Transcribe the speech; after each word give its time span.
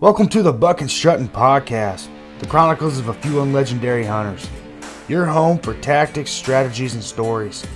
Welcome 0.00 0.28
to 0.30 0.42
the 0.42 0.50
Buck 0.50 0.80
and 0.80 0.88
Strutton 0.88 1.28
Podcast, 1.28 2.08
the 2.38 2.46
chronicles 2.46 2.98
of 2.98 3.08
a 3.08 3.12
few 3.12 3.42
unlegendary 3.42 4.02
hunters. 4.02 4.48
Your 5.08 5.26
home 5.26 5.58
for 5.58 5.74
tactics, 5.74 6.30
strategies, 6.30 6.94
and 6.94 7.04
stories. 7.04 7.66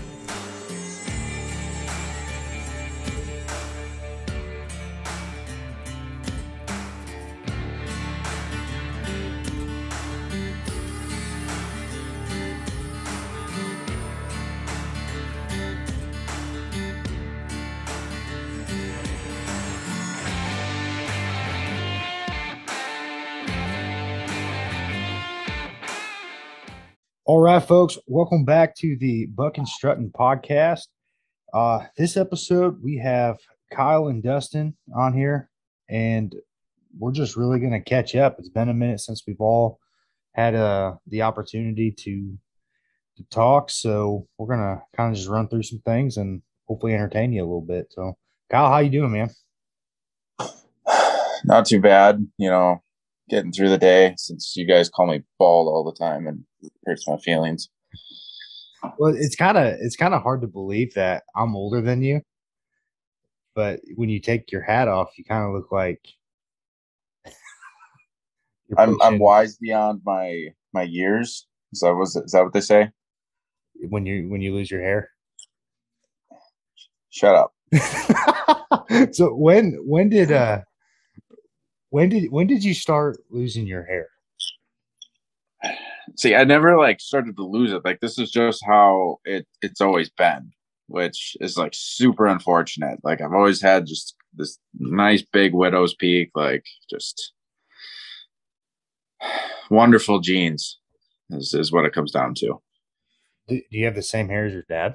Folks, 27.65 27.97
welcome 28.07 28.45
back 28.45 28.77
to 28.77 28.95
the 28.99 29.25
Buck 29.25 29.57
and 29.57 29.67
Strutton 29.67 30.13
podcast. 30.13 30.89
Uh, 31.55 31.87
this 31.97 32.19
episode, 32.19 32.83
we 32.83 32.99
have 32.99 33.39
Kyle 33.73 34.09
and 34.09 34.23
Dustin 34.23 34.77
on 34.95 35.15
here, 35.15 35.49
and 35.89 36.35
we're 36.99 37.13
just 37.13 37.37
really 37.37 37.59
going 37.59 37.73
to 37.73 37.81
catch 37.81 38.15
up. 38.17 38.37
It's 38.39 38.51
been 38.51 38.69
a 38.69 38.75
minute 38.75 39.01
since 39.01 39.23
we've 39.27 39.41
all 39.41 39.79
had 40.35 40.55
uh, 40.55 40.97
the 41.07 41.23
opportunity 41.23 41.91
to 41.91 42.37
to 43.17 43.25
talk, 43.31 43.71
so 43.71 44.27
we're 44.37 44.55
gonna 44.55 44.83
kind 44.95 45.13
of 45.13 45.17
just 45.17 45.31
run 45.31 45.49
through 45.49 45.63
some 45.63 45.81
things 45.87 46.19
and 46.19 46.43
hopefully 46.67 46.93
entertain 46.93 47.33
you 47.33 47.41
a 47.41 47.47
little 47.47 47.63
bit. 47.63 47.87
So, 47.91 48.19
Kyle, 48.51 48.69
how 48.69 48.79
you 48.81 48.91
doing, 48.91 49.13
man? 49.13 49.31
Not 51.45 51.65
too 51.65 51.81
bad, 51.81 52.27
you 52.37 52.51
know, 52.51 52.83
getting 53.29 53.53
through 53.53 53.71
the 53.71 53.79
day 53.79 54.15
since 54.17 54.55
you 54.57 54.67
guys 54.67 54.89
call 54.89 55.07
me 55.07 55.23
bald 55.39 55.69
all 55.69 55.85
the 55.85 55.99
time 55.99 56.27
and 56.27 56.45
it 56.63 56.73
hurts 56.87 57.09
my 57.09 57.17
feelings. 57.19 57.69
Well, 58.99 59.15
it's 59.17 59.37
kind 59.37 59.57
of 59.57 59.75
it's 59.81 59.97
kind 59.97 60.15
of 60.15 60.23
hard 60.23 60.43
to 60.43 60.47
believe 60.47 60.95
that 60.95 61.23
I'm 61.35 61.57
older 61.57 61.81
than 61.81 62.03
you, 62.03 62.21
but 63.55 63.81
when 63.97 64.11
you 64.11 64.21
take 64.21 64.53
your 64.53 64.63
hat 64.63 64.89
off, 64.89 65.17
you 65.17 65.25
kind 65.25 65.45
of 65.45 65.55
look 65.55 65.73
like 65.73 66.01
I'm 68.79 69.01
I'm 69.01 69.19
wise 69.19 69.57
beyond 69.57 70.03
my 70.05 70.49
my 70.75 70.83
years. 70.83 71.47
Is 71.73 71.81
that 71.81 71.95
was 71.95 72.15
is 72.17 72.33
that 72.33 72.45
what 72.45 72.53
they 72.53 72.61
say? 72.61 72.91
when 73.89 74.07
you 74.07 74.29
when 74.29 74.41
you 74.41 74.55
lose 74.55 74.71
your 74.71 74.81
hair. 74.81 75.11
Shut 77.11 77.35
up. 77.35 77.55
so 79.13 79.35
when 79.35 79.79
when 79.85 80.09
did 80.09 80.33
uh 80.33 80.61
when 81.95 82.09
did 82.09 82.33
when 82.33 82.49
did 82.49 82.65
you 82.65 82.75
start 82.75 83.19
losing 83.31 83.69
your 83.69 83.85
hair? 83.85 84.09
See, 86.17 86.35
I 86.35 86.43
never 86.43 86.77
like 86.77 87.01
started 87.01 87.37
to 87.37 87.47
lose 87.47 87.73
it. 87.73 87.85
Like 87.85 88.01
this 88.01 88.19
is 88.19 88.33
just 88.33 88.65
how 88.67 89.19
it 89.25 89.47
it's 89.63 89.81
always 89.81 90.11
been, 90.11 90.51
which 90.89 91.37
is 91.41 91.57
like 91.57 91.71
super 91.73 92.27
unfortunate. 92.27 92.99
Like 93.05 93.21
I've 93.21 93.33
always 93.33 93.63
had 93.63 93.87
just 93.87 94.17
this 94.35 94.59
nice 94.77 95.23
big 95.23 95.55
widow's 95.55 95.95
peak, 95.95 96.33
like 96.35 96.65
just 96.91 97.33
wonderful 99.71 100.19
genes 100.19 100.81
is, 101.31 101.55
is 101.55 101.71
what 101.71 101.85
it 101.85 101.93
comes 101.93 102.11
down 102.11 102.35
to. 102.39 102.61
Do, 103.47 103.61
do 103.71 103.79
you 103.79 103.85
have 103.85 103.95
the 103.95 104.03
same 104.03 104.29
hair 104.29 104.47
as 104.47 104.53
your 104.53 104.65
dad? 104.69 104.95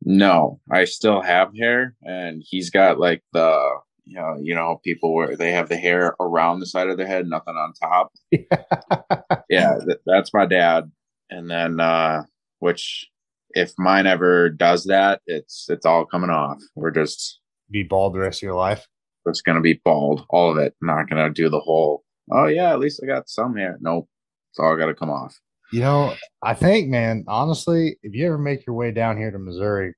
No, 0.00 0.60
I 0.70 0.86
still 0.86 1.20
have 1.20 1.54
hair, 1.54 1.94
and 2.02 2.42
he's 2.42 2.70
got 2.70 2.98
like 2.98 3.22
the 3.34 3.80
you 4.08 4.16
know 4.16 4.36
you 4.40 4.54
know 4.54 4.80
people 4.82 5.14
where 5.14 5.36
they 5.36 5.52
have 5.52 5.68
the 5.68 5.76
hair 5.76 6.14
around 6.20 6.60
the 6.60 6.66
side 6.66 6.88
of 6.88 6.96
their 6.96 7.06
head, 7.06 7.26
nothing 7.26 7.54
on 7.54 7.72
top. 7.74 8.12
Yeah, 9.50 9.78
th- 9.86 10.00
that's 10.06 10.32
my 10.34 10.46
dad. 10.46 10.90
And 11.30 11.50
then, 11.50 11.80
uh 11.80 12.24
which 12.60 13.08
if 13.50 13.72
mine 13.78 14.06
ever 14.06 14.50
does 14.50 14.84
that, 14.84 15.20
it's 15.26 15.66
it's 15.70 15.86
all 15.86 16.04
coming 16.04 16.30
off. 16.30 16.58
We're 16.74 16.90
just 16.90 17.40
Be 17.70 17.82
bald 17.82 18.14
the 18.14 18.18
rest 18.20 18.38
of 18.40 18.46
your 18.46 18.54
life. 18.54 18.86
it's 19.26 19.40
gonna 19.42 19.60
be 19.60 19.80
bald, 19.84 20.26
all 20.30 20.50
of 20.50 20.58
it. 20.58 20.74
Not 20.82 21.08
gonna 21.08 21.30
do 21.30 21.48
the 21.48 21.60
whole. 21.60 22.04
Oh 22.30 22.46
yeah, 22.46 22.72
at 22.72 22.78
least 22.78 23.00
I 23.02 23.06
got 23.06 23.28
some 23.28 23.56
hair. 23.56 23.78
Nope, 23.80 24.08
it's 24.50 24.58
all 24.58 24.76
got 24.76 24.86
to 24.86 24.94
come 24.94 25.10
off. 25.10 25.38
You 25.72 25.80
know, 25.80 26.14
I 26.42 26.54
think, 26.54 26.88
man, 26.88 27.24
honestly, 27.28 27.98
if 28.02 28.14
you 28.14 28.26
ever 28.26 28.38
make 28.38 28.66
your 28.66 28.74
way 28.76 28.90
down 28.90 29.16
here 29.18 29.30
to 29.30 29.38
Missouri, 29.38 29.94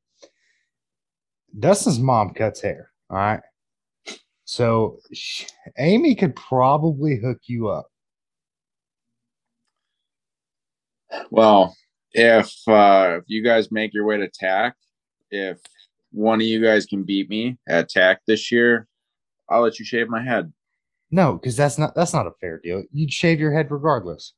Dustin's 1.59 1.98
mom 1.98 2.34
cuts 2.34 2.60
hair. 2.60 2.91
All 3.09 3.16
right. 3.16 3.41
So 4.50 4.99
sh- 5.12 5.44
Amy 5.78 6.16
could 6.16 6.34
probably 6.34 7.21
hook 7.21 7.38
you 7.47 7.69
up. 7.69 7.87
Well, 11.31 11.77
if 12.15 12.53
uh 12.66 13.19
if 13.19 13.25
you 13.28 13.44
guys 13.44 13.71
make 13.71 13.94
your 13.94 14.05
way 14.05 14.16
to 14.16 14.28
TAC, 14.28 14.75
if 15.31 15.59
one 16.10 16.41
of 16.41 16.49
you 16.49 16.60
guys 16.60 16.84
can 16.84 17.05
beat 17.05 17.31
me 17.31 17.59
at 17.69 17.91
TAC 17.91 18.22
this 18.27 18.50
year, 18.50 18.89
I'll 19.49 19.62
let 19.62 19.78
you 19.78 19.84
shave 19.84 20.09
my 20.09 20.21
head. 20.21 20.53
No, 21.12 21.34
because 21.34 21.56
that's 21.56 21.78
not 21.78 21.94
that's 21.94 22.12
not 22.12 22.27
a 22.27 22.33
fair 22.41 22.59
deal. 22.59 22.83
You'd 22.91 23.12
shave 23.12 23.39
your 23.39 23.53
head 23.53 23.71
regardless. 23.71 24.34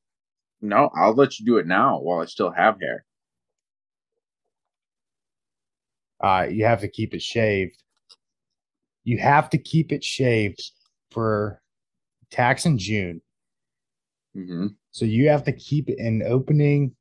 No, 0.60 0.90
I'll 0.94 1.14
let 1.14 1.38
you 1.38 1.46
do 1.46 1.56
it 1.56 1.66
now 1.66 1.98
while 2.00 2.20
I 2.20 2.26
still 2.26 2.50
have 2.50 2.78
hair. 2.82 3.06
Uh, 6.22 6.48
you 6.50 6.66
have 6.66 6.82
to 6.82 6.88
keep 6.88 7.14
it 7.14 7.22
shaved. 7.22 7.82
You 9.04 9.18
have 9.18 9.50
to 9.50 9.58
keep 9.58 9.92
it 9.92 10.04
shaved 10.04 10.62
for 11.10 11.60
tax 12.30 12.66
in 12.66 12.78
June. 12.78 13.20
hmm 14.34 14.68
So 14.90 15.04
you 15.04 15.28
have 15.28 15.44
to 15.44 15.52
keep 15.52 15.88
it 15.88 15.98
in 15.98 16.22
opening. 16.26 16.94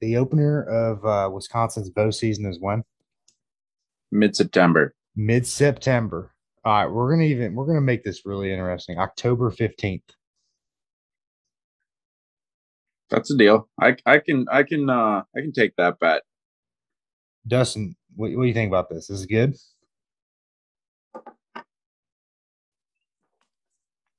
The 0.00 0.16
opener 0.16 0.62
of 0.64 1.04
uh, 1.04 1.30
Wisconsin's 1.32 1.90
bow 1.90 2.10
season 2.10 2.46
is 2.46 2.58
when 2.60 2.84
Mid 4.12 4.34
September. 4.36 4.94
mid 5.14 5.46
September. 5.46 6.32
All 6.64 6.72
right, 6.72 6.86
we're 6.92 7.10
gonna 7.10 7.24
even 7.24 7.54
we're 7.54 7.66
gonna 7.66 7.80
make 7.80 8.04
this 8.04 8.26
really 8.26 8.52
interesting. 8.52 8.98
October 8.98 9.50
fifteenth. 9.50 10.02
That's 13.10 13.30
a 13.30 13.36
deal. 13.36 13.68
I 13.80 13.96
I 14.06 14.18
can 14.18 14.46
I 14.50 14.62
can 14.62 14.88
uh 14.90 15.22
I 15.36 15.40
can 15.40 15.52
take 15.52 15.74
that 15.76 15.98
bet. 15.98 16.22
Dustin, 17.46 17.96
what, 18.14 18.30
what 18.32 18.42
do 18.42 18.48
you 18.48 18.54
think 18.54 18.68
about 18.68 18.88
this? 18.90 19.06
This 19.08 19.20
is 19.20 19.26
good. 19.26 19.56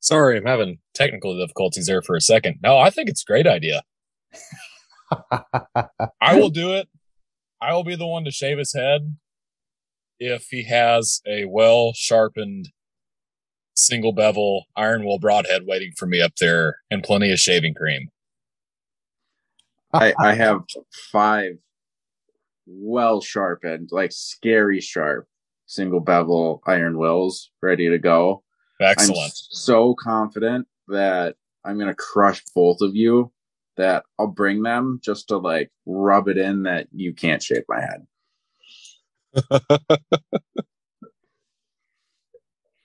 Sorry, 0.01 0.37
I'm 0.37 0.45
having 0.45 0.79
technical 0.93 1.37
difficulties 1.37 1.85
there 1.85 2.01
for 2.01 2.15
a 2.15 2.21
second. 2.21 2.57
No, 2.61 2.77
I 2.77 2.89
think 2.89 3.09
it's 3.09 3.21
a 3.21 3.31
great 3.31 3.47
idea. 3.47 3.83
I 5.31 6.35
will 6.35 6.49
do 6.49 6.73
it. 6.73 6.89
I 7.61 7.73
will 7.73 7.83
be 7.83 7.95
the 7.95 8.07
one 8.07 8.25
to 8.25 8.31
shave 8.31 8.57
his 8.57 8.73
head 8.73 9.15
if 10.19 10.47
he 10.49 10.63
has 10.63 11.21
a 11.27 11.45
well 11.45 11.93
sharpened 11.93 12.69
single 13.75 14.11
bevel 14.11 14.65
Iron 14.75 15.05
Will 15.05 15.19
broadhead 15.19 15.65
waiting 15.65 15.91
for 15.97 16.05
me 16.05 16.21
up 16.21 16.35
there 16.37 16.77
and 16.89 17.03
plenty 17.03 17.31
of 17.31 17.39
shaving 17.39 17.73
cream. 17.73 18.09
I 19.93 20.13
I 20.19 20.33
have 20.33 20.63
five 21.11 21.57
well 22.65 23.21
sharpened, 23.21 23.89
like 23.91 24.11
scary 24.11 24.81
sharp 24.81 25.27
single 25.67 25.99
bevel 25.99 26.61
iron 26.65 26.97
wills 26.97 27.51
ready 27.61 27.89
to 27.89 27.97
go. 27.97 28.43
I'm 28.81 29.31
so 29.33 29.95
confident 29.95 30.67
that 30.87 31.35
I'm 31.63 31.77
gonna 31.77 31.95
crush 31.95 32.43
both 32.55 32.81
of 32.81 32.95
you 32.95 33.31
that 33.77 34.03
I'll 34.19 34.27
bring 34.27 34.63
them 34.63 34.99
just 35.03 35.27
to 35.29 35.37
like 35.37 35.71
rub 35.85 36.27
it 36.27 36.37
in 36.37 36.63
that 36.63 36.87
you 36.91 37.13
can't 37.13 37.41
shave 37.41 37.63
my 37.67 37.79
head. 37.81 38.05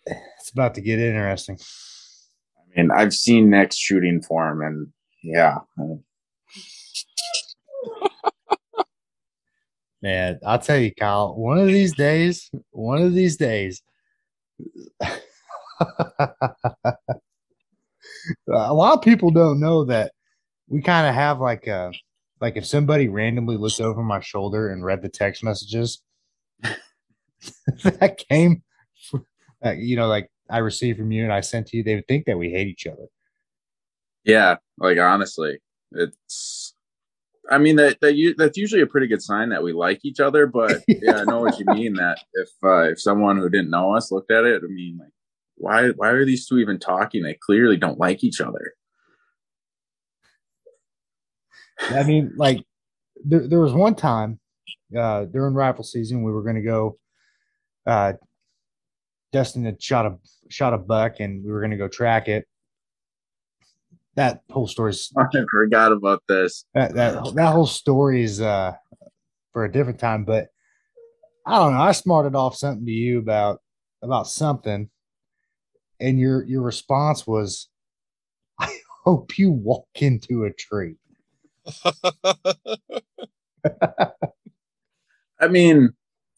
it's 0.06 0.50
about 0.52 0.74
to 0.74 0.80
get 0.80 0.98
interesting. 0.98 1.58
I 2.58 2.62
mean, 2.76 2.90
I've 2.90 3.14
seen 3.14 3.50
Nick's 3.50 3.76
shooting 3.76 4.22
form 4.22 4.62
and 4.62 4.88
yeah. 5.22 5.58
Man, 10.02 10.38
I'll 10.46 10.58
tell 10.58 10.76
you, 10.78 10.94
Kyle, 10.94 11.34
one 11.34 11.58
of 11.58 11.66
these 11.66 11.94
days, 11.94 12.50
one 12.70 13.02
of 13.02 13.14
these 13.14 13.36
days, 13.36 13.82
a 18.48 18.74
lot 18.74 18.94
of 18.94 19.02
people 19.02 19.30
don't 19.30 19.60
know 19.60 19.84
that 19.84 20.12
we 20.68 20.80
kind 20.80 21.06
of 21.06 21.14
have 21.14 21.40
like 21.40 21.66
a 21.66 21.92
like 22.40 22.56
if 22.56 22.66
somebody 22.66 23.08
randomly 23.08 23.56
looked 23.56 23.80
over 23.80 24.02
my 24.02 24.20
shoulder 24.20 24.70
and 24.70 24.84
read 24.84 25.02
the 25.02 25.08
text 25.08 25.42
messages 25.44 26.02
that 27.84 28.22
came 28.28 28.62
uh, 29.64 29.72
you 29.72 29.96
know 29.96 30.08
like 30.08 30.30
i 30.50 30.58
received 30.58 30.98
from 30.98 31.12
you 31.12 31.22
and 31.24 31.32
i 31.32 31.40
sent 31.40 31.66
to 31.66 31.76
you 31.76 31.82
they 31.82 31.94
would 31.94 32.08
think 32.08 32.26
that 32.26 32.38
we 32.38 32.50
hate 32.50 32.68
each 32.68 32.86
other 32.86 33.06
Yeah, 34.26 34.56
like 34.78 34.98
honestly, 34.98 35.58
it's. 35.92 36.74
I 37.48 37.58
mean 37.58 37.76
that 37.76 38.00
that 38.00 38.16
you 38.16 38.34
that's 38.34 38.58
usually 38.58 38.82
a 38.82 38.88
pretty 38.88 39.06
good 39.06 39.22
sign 39.22 39.50
that 39.50 39.62
we 39.62 39.72
like 39.72 40.00
each 40.04 40.18
other. 40.18 40.48
But 40.48 40.82
yeah, 40.88 41.18
I 41.18 41.24
know 41.24 41.40
what 41.40 41.60
you 41.60 41.64
mean. 41.66 41.94
That 41.94 42.18
if 42.34 42.48
uh, 42.62 42.90
if 42.90 43.00
someone 43.00 43.36
who 43.36 43.48
didn't 43.48 43.70
know 43.70 43.94
us 43.94 44.10
looked 44.10 44.32
at 44.32 44.44
it, 44.44 44.62
I 44.64 44.66
mean, 44.66 44.98
like 44.98 45.12
why 45.56 45.88
why 45.90 46.08
are 46.08 46.24
these 46.24 46.46
two 46.46 46.58
even 46.58 46.78
talking? 46.78 47.22
They 47.22 47.38
clearly 47.40 47.76
don't 47.76 47.98
like 47.98 48.22
each 48.22 48.40
other. 48.40 48.74
I 51.80 52.04
mean, 52.04 52.32
like 52.36 52.64
there, 53.24 53.46
there 53.46 53.60
was 53.60 53.72
one 53.72 53.94
time 53.94 54.38
uh, 54.96 55.24
during 55.24 55.54
rifle 55.54 55.84
season 55.84 56.22
we 56.22 56.32
were 56.32 56.42
going 56.42 56.56
to 56.56 56.62
go. 56.62 56.98
Uh, 57.86 58.14
Dustin 59.32 59.64
had 59.64 59.82
shot 59.82 60.06
a 60.06 60.16
shot 60.48 60.74
a 60.74 60.78
buck, 60.78 61.20
and 61.20 61.44
we 61.44 61.50
were 61.50 61.60
going 61.60 61.70
to 61.72 61.76
go 61.76 61.88
track 61.88 62.28
it. 62.28 62.46
That 64.14 64.40
whole 64.50 64.66
story's. 64.66 65.12
I 65.16 65.24
forgot 65.50 65.92
about 65.92 66.22
this. 66.28 66.64
That 66.74 66.94
that 66.94 67.34
that 67.34 67.52
whole 67.52 67.66
story 67.66 68.22
is 68.22 68.40
uh, 68.40 68.72
for 69.52 69.64
a 69.64 69.72
different 69.72 69.98
time, 69.98 70.24
but 70.24 70.48
I 71.46 71.56
don't 71.56 71.74
know. 71.74 71.80
I 71.80 71.92
smarted 71.92 72.34
off 72.34 72.56
something 72.56 72.86
to 72.86 72.92
you 72.92 73.18
about 73.18 73.60
about 74.02 74.26
something, 74.26 74.88
and 76.00 76.18
your 76.18 76.44
your 76.44 76.62
response 76.62 77.26
was, 77.26 77.68
"I 78.58 78.76
hope 79.04 79.38
you 79.38 79.50
walk 79.50 79.88
into 79.96 80.44
a 80.44 80.52
tree." 80.52 80.96
I 85.38 85.48
mean, 85.48 85.90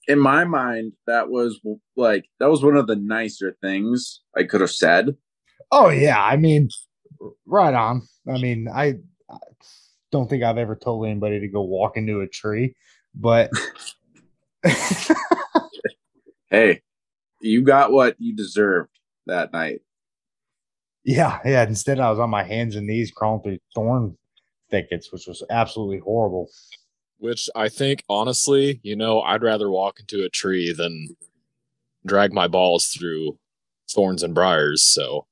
in 0.09 0.19
my 0.19 0.45
mind, 0.45 0.93
that 1.07 1.29
was 1.29 1.61
like 1.97 2.25
that 2.41 2.51
was 2.51 2.63
one 2.63 2.77
of 2.77 2.87
the 2.87 2.97
nicer 2.97 3.57
things 3.61 4.23
I 4.37 4.45
could 4.45 4.61
have 4.61 4.71
said. 4.71 5.17
Oh 5.71 5.91
yeah, 5.91 6.23
I 6.23 6.37
mean, 6.37 6.71
right 7.47 7.75
on. 7.75 8.03
I 8.27 8.39
mean, 8.39 8.69
I, 8.73 8.95
I 9.31 9.39
don't 10.11 10.29
think 10.29 10.43
I've 10.43 10.59
ever 10.59 10.77
told 10.77 11.07
anybody 11.07 11.41
to 11.41 11.49
go 11.49 11.63
walk 11.63 11.97
into 11.97 12.21
a 12.23 12.27
tree, 12.27 12.75
but 13.15 13.51
hey, 16.51 16.83
you 17.41 17.63
got 17.63 17.93
what 17.93 18.17
you 18.19 18.35
deserved 18.35 18.98
that 19.29 19.53
night. 19.53 19.81
Yeah, 21.05 21.39
yeah. 21.45 21.63
Instead, 21.63 22.01
I 22.01 22.11
was 22.11 22.19
on 22.19 22.31
my 22.31 22.43
hands 22.43 22.77
and 22.77 22.87
knees 22.87 23.11
crawling 23.11 23.43
through 23.43 23.59
thorn 23.75 24.17
thickets, 24.71 25.13
which 25.13 25.27
was 25.27 25.43
absolutely 25.49 26.01
horrible. 26.01 26.51
Which 27.19 27.49
I 27.57 27.69
think, 27.69 28.05
honestly, 28.09 28.81
you 28.83 28.95
know, 28.95 29.21
I'd 29.23 29.43
rather 29.43 29.71
walk 29.71 30.01
into 30.01 30.25
a 30.25 30.29
tree 30.29 30.73
than 30.73 31.17
drag 32.07 32.33
my 32.33 32.47
balls 32.47 32.87
through 32.87 33.39
thorns 33.91 34.23
and 34.23 34.35
briars. 34.35 34.83
So, 34.83 35.27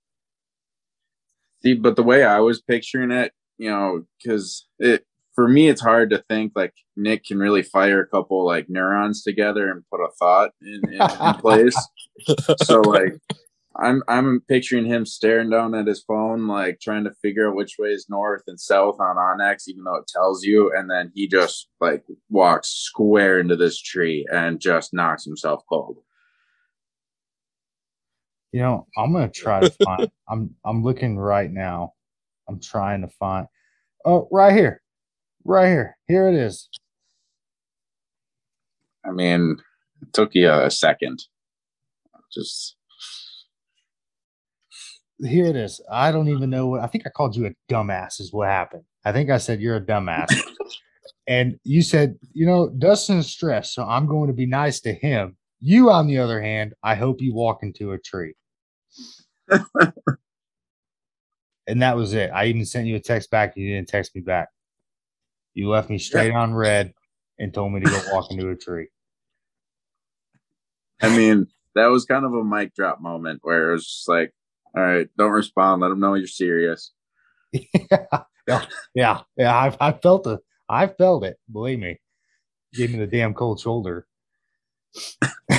see, 1.63 1.75
but 1.75 1.97
the 1.97 2.03
way 2.03 2.25
I 2.25 2.41
was 2.41 2.63
picturing 2.63 3.11
it, 3.11 3.33
you 3.59 3.71
know, 3.71 4.05
because 4.19 4.67
it 4.79 5.05
for 5.37 5.47
me, 5.47 5.69
it's 5.69 5.83
hard 5.83 6.11
to 6.11 6.25
think 6.29 6.53
like 6.57 6.75
Nick 6.97 7.27
can 7.27 7.39
really 7.39 7.63
fire 7.63 8.01
a 8.01 8.07
couple 8.07 8.45
like 8.45 8.69
neurons 8.69 9.23
together 9.23 9.71
and 9.71 9.85
put 9.93 10.01
a 10.01 10.09
thought 10.19 10.51
in, 10.63 10.81
in, 10.95 11.03
in 11.03 11.35
place. 11.41 11.77
so 12.63 12.81
like 12.81 13.21
I'm 13.79 14.03
I'm 14.09 14.41
picturing 14.49 14.87
him 14.87 15.05
staring 15.05 15.51
down 15.51 15.75
at 15.75 15.87
his 15.87 16.03
phone, 16.03 16.47
like 16.47 16.81
trying 16.81 17.05
to 17.05 17.15
figure 17.23 17.49
out 17.49 17.57
which 17.57 17.77
way 17.79 17.91
is 17.91 18.07
north 18.09 18.43
and 18.47 18.59
south 18.59 18.97
on 19.01 19.17
onX, 19.17 19.69
even 19.69 19.85
though 19.85 19.97
it 19.97 20.07
tells 20.07 20.45
you, 20.45 20.73
and 20.75 20.91
then 20.91 21.13
he 21.15 21.29
just 21.29 21.69
like 21.81 22.05
walks 22.31 22.69
square 22.69 23.39
into 23.39 23.57
this 23.57 23.79
tree 23.81 24.27
and 24.33 24.61
just 24.61 24.95
knocks 24.95 25.25
himself 25.25 25.63
cold. 25.69 25.99
You 28.53 28.61
know, 28.61 28.87
I'm 28.97 29.13
gonna 29.13 29.29
try 29.29 29.61
to 29.61 29.71
find. 29.71 30.11
I'm 30.29 30.55
I'm 30.65 30.83
looking 30.83 31.19
right 31.19 31.51
now. 31.51 31.93
I'm 32.49 32.61
trying 32.61 33.03
to 33.03 33.09
find. 33.09 33.47
Oh, 34.05 34.29
right 34.31 34.55
here, 34.55 34.81
right 35.45 35.67
here. 35.67 35.99
Here 36.07 36.29
it 36.29 36.35
is. 36.35 36.69
I 39.05 39.11
mean, 39.11 39.57
it 40.01 40.13
took 40.15 40.35
you 40.35 40.51
a 40.51 40.71
second. 40.71 41.25
Just 42.33 42.76
here 45.21 45.47
it 45.47 45.57
is. 45.57 45.81
I 45.91 46.13
don't 46.13 46.29
even 46.29 46.51
know 46.51 46.67
what 46.67 46.83
I 46.83 46.87
think 46.87 47.07
I 47.07 47.11
called 47.11 47.37
you 47.37 47.47
a 47.47 47.73
dumbass 47.73 48.21
is 48.21 48.33
what 48.33 48.49
happened. 48.49 48.85
I 49.05 49.13
think 49.13 49.31
I 49.31 49.39
said 49.39 49.61
you're 49.61 49.77
a 49.77 49.81
dumbass. 49.81 50.29
and 51.27 51.59
you 51.65 51.83
said, 51.83 52.17
you 52.33 52.47
know, 52.47 52.69
Dustin's 52.69 53.29
stressed, 53.29 53.75
so 53.75 53.85
I'm 53.85 54.07
going 54.07 54.29
to 54.29 54.35
be 54.35 54.47
nice 54.47 54.81
to 54.81 54.93
him. 54.93 55.37
You, 55.61 55.91
on 55.91 56.07
the 56.07 56.19
other 56.19 56.41
hand, 56.43 56.75
I 56.83 56.95
hope 56.97 57.21
you 57.21 57.35
walk 57.35 57.63
into 57.63 57.93
a 57.93 57.99
tree. 57.99 58.35
and 61.67 61.83
that 61.83 61.97
was 61.97 62.13
it. 62.13 62.31
I 62.31 62.47
even 62.47 62.67
sent 62.67 62.87
you 62.87 62.97
a 62.97 63.01
text 63.01 63.31
back. 63.31 63.57
You 63.57 63.75
didn't 63.75 63.89
text 63.89 64.15
me 64.15 64.21
back. 64.21 64.49
You 65.55 65.71
left 65.71 65.89
me 65.89 65.99
straight 65.99 66.33
on 66.33 66.55
red 66.55 66.93
and 67.39 67.53
told 67.55 67.73
me 67.73 67.81
to 67.81 67.91
go 67.91 68.01
walk 68.13 68.31
into 68.31 68.51
a 68.51 68.57
tree. 68.57 68.89
I 71.01 71.17
mean, 71.17 71.47
that 71.75 71.87
was 71.87 72.05
kind 72.05 72.25
of 72.25 72.35
a 72.35 72.45
mic 72.45 72.75
drop 72.75 73.01
moment 73.01 73.41
where 73.43 73.71
it 73.71 73.73
was 73.73 73.87
just 73.87 74.09
like, 74.09 74.33
all 74.77 74.83
right, 74.83 75.09
don't 75.17 75.33
respond. 75.33 75.81
Let 75.81 75.89
them 75.89 76.01
know 76.01 76.15
you're 76.15 76.27
serious. 76.27 76.93
yeah, 77.53 78.65
yeah, 78.95 79.21
yeah. 79.37 79.57
I've 79.57 79.77
I 79.81 79.93
felt 79.93 80.27
it. 80.27 80.41
I 80.69 80.87
felt 80.89 81.25
it. 81.25 81.39
Believe 81.51 81.79
me. 81.79 81.99
Gave 82.75 82.93
me 82.93 82.99
the 82.99 83.07
damn 83.07 83.33
cold 83.33 83.59
shoulder. 83.61 84.07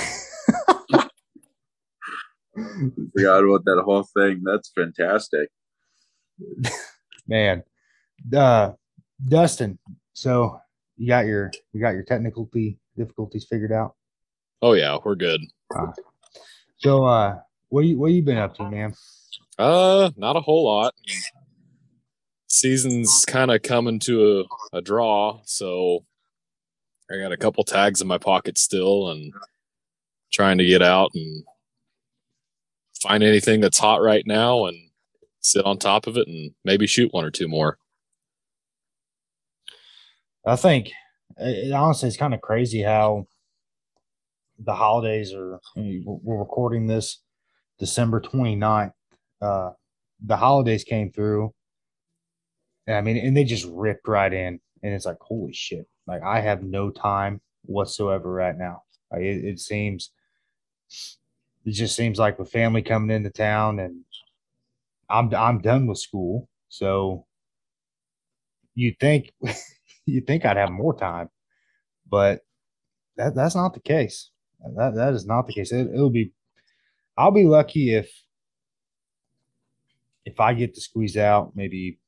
Forgot 3.14 3.44
about 3.44 3.66
that 3.66 3.82
whole 3.84 4.04
thing. 4.16 4.44
That's 4.44 4.70
fantastic. 4.70 5.50
Man, 7.28 7.64
uh, 8.36 8.74
Dustin. 9.28 9.80
So 10.14 10.60
you 10.98 11.08
got 11.08 11.26
your 11.26 11.52
you 11.74 11.82
got 11.82 11.96
your 11.96 12.04
technical 12.04 12.50
difficulties 12.96 13.48
figured 13.50 13.72
out. 13.72 13.96
Oh 14.62 14.74
yeah, 14.74 14.98
we're 15.04 15.16
good. 15.16 15.42
Uh, 15.76 15.92
so 16.78 17.06
uh, 17.06 17.40
what 17.70 17.86
you 17.86 17.98
what 17.98 18.12
you 18.12 18.22
been 18.22 18.38
up 18.38 18.56
to, 18.56 18.70
man? 18.70 18.94
Uh, 19.58 20.12
not 20.16 20.36
a 20.36 20.42
whole 20.42 20.66
lot. 20.66 20.94
Season's 22.48 23.26
kind 23.28 23.52
of 23.52 23.62
coming 23.62 24.00
to 24.00 24.46
a, 24.74 24.78
a 24.78 24.82
draw, 24.82 25.42
so 25.44 26.06
I 27.12 27.18
got 27.18 27.32
a 27.32 27.38
couple 27.38 27.64
tags 27.64 28.02
in 28.02 28.08
my 28.08 28.18
pocket 28.18 28.58
still, 28.58 29.10
and 29.10 29.34
trying 30.32 30.58
to 30.60 30.66
get 30.66 30.82
out 30.82 31.12
and 31.14 31.44
find 33.02 33.24
anything 33.24 33.62
that's 33.62 33.80
hot 33.80 34.02
right 34.02 34.26
now, 34.26 34.66
and 34.66 34.78
sit 35.42 35.66
on 35.66 35.78
top 35.78 36.08
of 36.08 36.18
it, 36.18 36.28
and 36.28 36.52
maybe 36.64 36.88
shoot 36.88 37.14
one 37.14 37.26
or 37.26 37.32
two 37.32 37.48
more. 37.48 37.78
I 40.46 40.56
think 40.56 40.92
it, 41.38 41.74
honestly, 41.74 42.08
it's 42.08 42.18
kind 42.18 42.34
of 42.34 42.42
crazy 42.42 42.82
how 42.82 43.28
the 44.60 44.74
holidays 44.74 45.34
are. 45.34 45.60
We're 45.76 46.40
recording 46.40 46.88
this 46.88 47.20
December 47.80 48.22
29th. 48.22 48.94
Uh, 49.42 49.72
the 50.26 50.38
holidays 50.38 50.84
came 50.84 51.12
through. 51.12 51.54
And 52.88 52.96
I 52.96 53.02
mean, 53.02 53.18
and 53.18 53.36
they 53.36 53.44
just 53.44 53.68
ripped 53.70 54.08
right 54.08 54.32
in. 54.32 54.60
And 54.84 54.94
it's 54.94 55.06
like, 55.06 55.18
holy 55.20 55.54
shit. 55.54 55.88
Like, 56.06 56.24
I 56.24 56.40
have 56.42 56.64
no 56.64 56.90
time 56.90 57.42
whatsoever 57.64 58.32
right 58.32 58.58
now. 58.58 58.84
Like, 59.12 59.22
it, 59.22 59.44
it 59.44 59.60
seems, 59.60 60.12
it 61.66 61.72
just 61.72 61.96
seems 61.96 62.18
like 62.18 62.40
with 62.40 62.52
family 62.52 62.82
coming 62.82 63.16
into 63.16 63.30
town 63.30 63.80
and 63.80 64.04
I'm, 65.10 65.34
I'm 65.36 65.60
done 65.60 65.88
with 65.88 66.00
school. 66.00 66.50
So 66.70 67.26
you 68.76 68.96
think, 69.00 69.34
you 70.06 70.22
think 70.22 70.46
I'd 70.46 70.58
have 70.58 70.72
more 70.72 70.98
time, 70.98 71.30
but 72.10 72.42
that, 73.18 73.36
that's 73.36 73.56
not 73.56 73.74
the 73.74 73.80
case. 73.82 74.30
That, 74.76 74.96
that 74.96 75.14
is 75.14 75.26
not 75.26 75.48
the 75.48 75.54
case. 75.54 75.72
It, 75.72 75.88
it'll 75.94 76.10
be 76.10 76.32
I'll 77.18 77.32
be 77.32 77.46
lucky 77.46 77.94
if 77.94 78.12
if 80.26 80.40
I 80.40 80.54
get 80.54 80.76
to 80.76 80.82
squeeze 80.82 81.18
out 81.18 81.54
maybe 81.56 82.00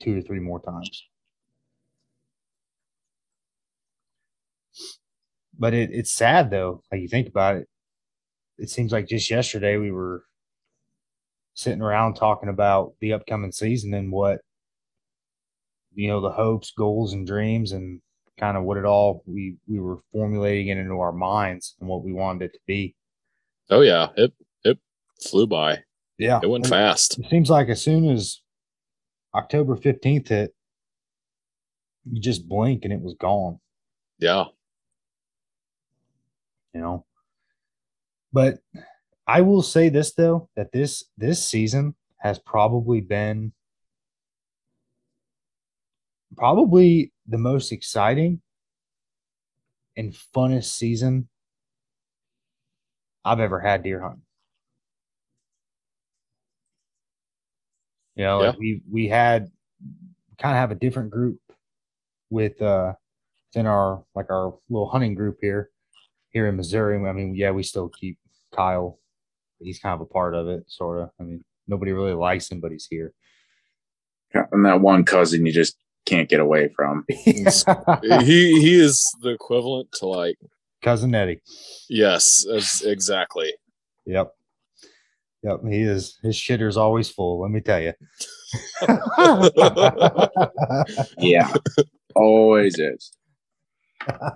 two 0.00 0.18
or 0.18 0.20
three 0.20 0.40
more 0.40 0.60
times. 0.60 1.04
But 5.58 5.74
it, 5.74 5.90
it's 5.92 6.12
sad 6.12 6.50
though, 6.50 6.82
like 6.90 7.00
you 7.00 7.08
think 7.08 7.28
about 7.28 7.56
it. 7.56 7.68
It 8.58 8.68
seems 8.68 8.92
like 8.92 9.08
just 9.08 9.30
yesterday 9.30 9.76
we 9.76 9.90
were 9.90 10.24
sitting 11.54 11.82
around 11.82 12.14
talking 12.14 12.48
about 12.48 12.94
the 13.00 13.12
upcoming 13.12 13.52
season 13.52 13.94
and 13.94 14.10
what 14.10 14.40
you 15.94 16.08
know 16.08 16.20
the 16.20 16.30
hopes, 16.32 16.72
goals, 16.76 17.12
and 17.12 17.26
dreams, 17.26 17.72
and 17.72 18.00
kind 18.38 18.56
of 18.56 18.64
what 18.64 18.76
it 18.76 18.84
all 18.84 19.22
we 19.26 19.56
we 19.68 19.78
were 19.78 19.98
formulating 20.12 20.68
it 20.68 20.78
into 20.78 20.98
our 20.98 21.12
minds 21.12 21.76
and 21.80 21.88
what 21.88 22.02
we 22.02 22.12
wanted 22.12 22.46
it 22.46 22.54
to 22.54 22.60
be. 22.66 22.94
Oh 23.72 23.80
yeah, 23.80 24.08
it 24.16 24.32
it 24.64 24.78
flew 25.20 25.46
by. 25.46 25.78
Yeah, 26.18 26.40
it 26.42 26.50
went 26.50 26.66
fast. 26.66 27.18
It 27.18 27.30
seems 27.30 27.48
like 27.48 27.68
as 27.68 27.80
soon 27.80 28.08
as 28.10 28.42
October 29.34 29.76
fifteenth 29.76 30.28
hit, 30.28 30.54
you 32.04 32.20
just 32.20 32.46
blink 32.46 32.84
and 32.84 32.92
it 32.92 33.00
was 33.00 33.14
gone. 33.14 33.60
Yeah, 34.18 34.44
you 36.74 36.82
know. 36.82 37.06
But 38.30 38.58
I 39.26 39.40
will 39.40 39.62
say 39.62 39.88
this 39.88 40.12
though 40.12 40.50
that 40.54 40.72
this 40.72 41.04
this 41.16 41.42
season 41.42 41.94
has 42.18 42.38
probably 42.38 43.00
been 43.00 43.52
probably 46.36 47.10
the 47.26 47.38
most 47.38 47.72
exciting 47.72 48.42
and 49.96 50.14
funnest 50.34 50.76
season 50.76 51.28
I've 53.24 53.40
ever 53.40 53.60
had 53.60 53.82
deer 53.82 54.00
hunting. 54.00 54.22
You 58.16 58.24
know, 58.24 58.40
like 58.40 58.58
we 58.58 58.82
we 58.90 59.08
had 59.08 59.50
kind 60.38 60.54
of 60.54 60.60
have 60.60 60.70
a 60.70 60.74
different 60.74 61.10
group 61.10 61.38
with 62.30 62.60
uh 62.60 62.92
in 63.54 63.66
our 63.66 64.02
like 64.14 64.30
our 64.30 64.54
little 64.68 64.88
hunting 64.88 65.14
group 65.14 65.38
here 65.40 65.70
here 66.30 66.46
in 66.46 66.56
Missouri. 66.56 66.96
I 67.08 67.12
mean, 67.12 67.34
yeah, 67.34 67.50
we 67.50 67.62
still 67.62 67.88
keep 67.88 68.18
Kyle. 68.54 68.98
He's 69.60 69.78
kind 69.78 69.94
of 69.94 70.00
a 70.00 70.06
part 70.06 70.34
of 70.34 70.48
it, 70.48 70.64
sort 70.66 71.00
of. 71.00 71.10
I 71.20 71.22
mean, 71.22 71.44
nobody 71.68 71.92
really 71.92 72.14
likes 72.14 72.50
him, 72.50 72.60
but 72.60 72.72
he's 72.72 72.86
here. 72.90 73.12
And 74.34 74.64
that 74.64 74.80
one 74.80 75.04
cousin 75.04 75.46
you 75.46 75.52
just 75.52 75.76
can't 76.06 76.28
get 76.28 76.40
away 76.40 76.68
from. 76.74 77.04
he 77.08 78.60
he 78.60 78.80
is 78.80 79.14
the 79.20 79.30
equivalent 79.30 79.92
to 79.92 80.06
like 80.06 80.36
cousin 80.82 81.14
Eddie. 81.14 81.40
Yes, 81.88 82.44
exactly. 82.84 83.52
Yep. 84.06 84.32
Yep, 85.42 85.60
he 85.68 85.80
is. 85.80 86.18
His 86.22 86.36
shitter's 86.36 86.76
always 86.76 87.08
full. 87.08 87.40
Let 87.40 87.50
me 87.50 87.60
tell 87.60 87.80
you. 87.80 87.92
yeah, 91.18 91.52
always 92.14 92.78
is. 92.78 93.12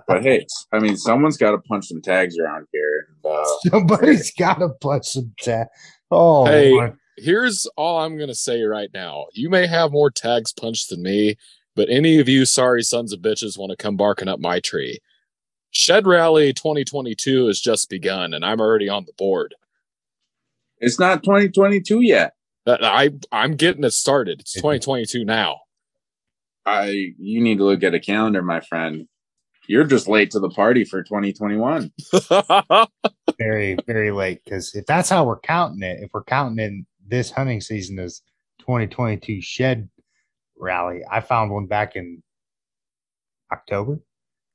But 0.07 0.23
hey, 0.23 0.45
I 0.71 0.79
mean, 0.79 0.97
someone's 0.97 1.37
got 1.37 1.51
to 1.51 1.59
punch 1.59 1.87
some 1.87 2.01
tags 2.01 2.37
around 2.37 2.67
here. 2.71 3.07
Uh, 3.23 3.45
Somebody's 3.69 4.33
got 4.33 4.59
to 4.59 4.69
punch 4.81 5.05
some 5.07 5.33
tags. 5.39 5.69
Oh, 6.11 6.45
hey, 6.45 6.73
my. 6.73 6.93
here's 7.17 7.67
all 7.75 7.99
I'm 7.99 8.17
gonna 8.17 8.35
say 8.35 8.61
right 8.63 8.89
now. 8.93 9.25
You 9.33 9.49
may 9.49 9.67
have 9.67 9.91
more 9.91 10.09
tags 10.09 10.53
punched 10.53 10.89
than 10.89 11.03
me, 11.03 11.35
but 11.75 11.89
any 11.89 12.19
of 12.19 12.29
you 12.29 12.45
sorry 12.45 12.83
sons 12.83 13.13
of 13.13 13.19
bitches 13.19 13.57
want 13.57 13.71
to 13.71 13.77
come 13.77 13.97
barking 13.97 14.27
up 14.27 14.39
my 14.39 14.59
tree. 14.59 14.99
Shed 15.77 16.07
Rally 16.07 16.53
2022 16.53 17.45
has 17.45 17.61
just 17.61 17.87
begun, 17.87 18.33
and 18.33 18.43
I'm 18.43 18.59
already 18.59 18.89
on 18.89 19.05
the 19.05 19.13
board. 19.15 19.53
It's 20.79 20.99
not 20.99 21.21
2022 21.21 22.01
yet. 22.01 22.33
Uh, 22.65 22.77
I 22.81 23.11
I'm 23.31 23.55
getting 23.55 23.83
it 23.83 23.91
started. 23.91 24.39
It's 24.39 24.53
2022 24.55 25.23
now. 25.23 25.59
I 26.65 27.13
you 27.19 27.41
need 27.41 27.59
to 27.59 27.63
look 27.63 27.83
at 27.83 27.93
a 27.93 27.99
calendar, 27.99 28.41
my 28.41 28.59
friend. 28.59 29.07
You're 29.67 29.83
just 29.83 30.07
late 30.07 30.31
to 30.31 30.39
the 30.39 30.49
party 30.49 30.83
for 30.83 31.03
2021. 31.03 31.91
very 33.37 33.77
very 33.85 34.09
late 34.09 34.43
because 34.43 34.73
if 34.73 34.87
that's 34.87 35.09
how 35.09 35.25
we're 35.25 35.39
counting 35.39 35.83
it, 35.83 35.99
if 36.01 36.09
we're 36.11 36.23
counting 36.23 36.57
in 36.57 36.87
this 37.07 37.29
hunting 37.29 37.61
season 37.61 37.99
as 37.99 38.23
2022 38.61 39.41
shed 39.41 39.89
rally, 40.57 41.01
I 41.09 41.21
found 41.21 41.51
one 41.51 41.67
back 41.67 41.95
in 41.95 42.23
October. 43.51 43.99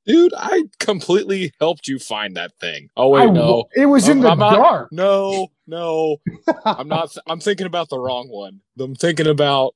Dude, 0.05 0.33
I 0.37 0.65
completely 0.81 1.53
helped 1.61 1.87
you 1.87 1.99
find 1.99 2.37
that 2.37 2.53
thing. 2.61 2.89
Oh 2.97 3.11
wait, 3.11 3.23
I, 3.23 3.27
no, 3.27 3.65
it 3.75 3.87
was 3.87 4.09
in 4.09 4.19
I'm, 4.19 4.39
the 4.39 4.47
I'm 4.47 4.55
dark. 4.55 4.93
Not, 4.93 5.05
no, 5.05 5.49
no, 5.67 6.17
I'm 6.65 6.89
not. 6.89 7.15
I'm 7.27 7.39
thinking 7.39 7.67
about 7.67 7.89
the 7.89 7.99
wrong 7.99 8.29
one. 8.29 8.61
I'm 8.79 8.97
thinking 8.97 9.29
about 9.29 9.75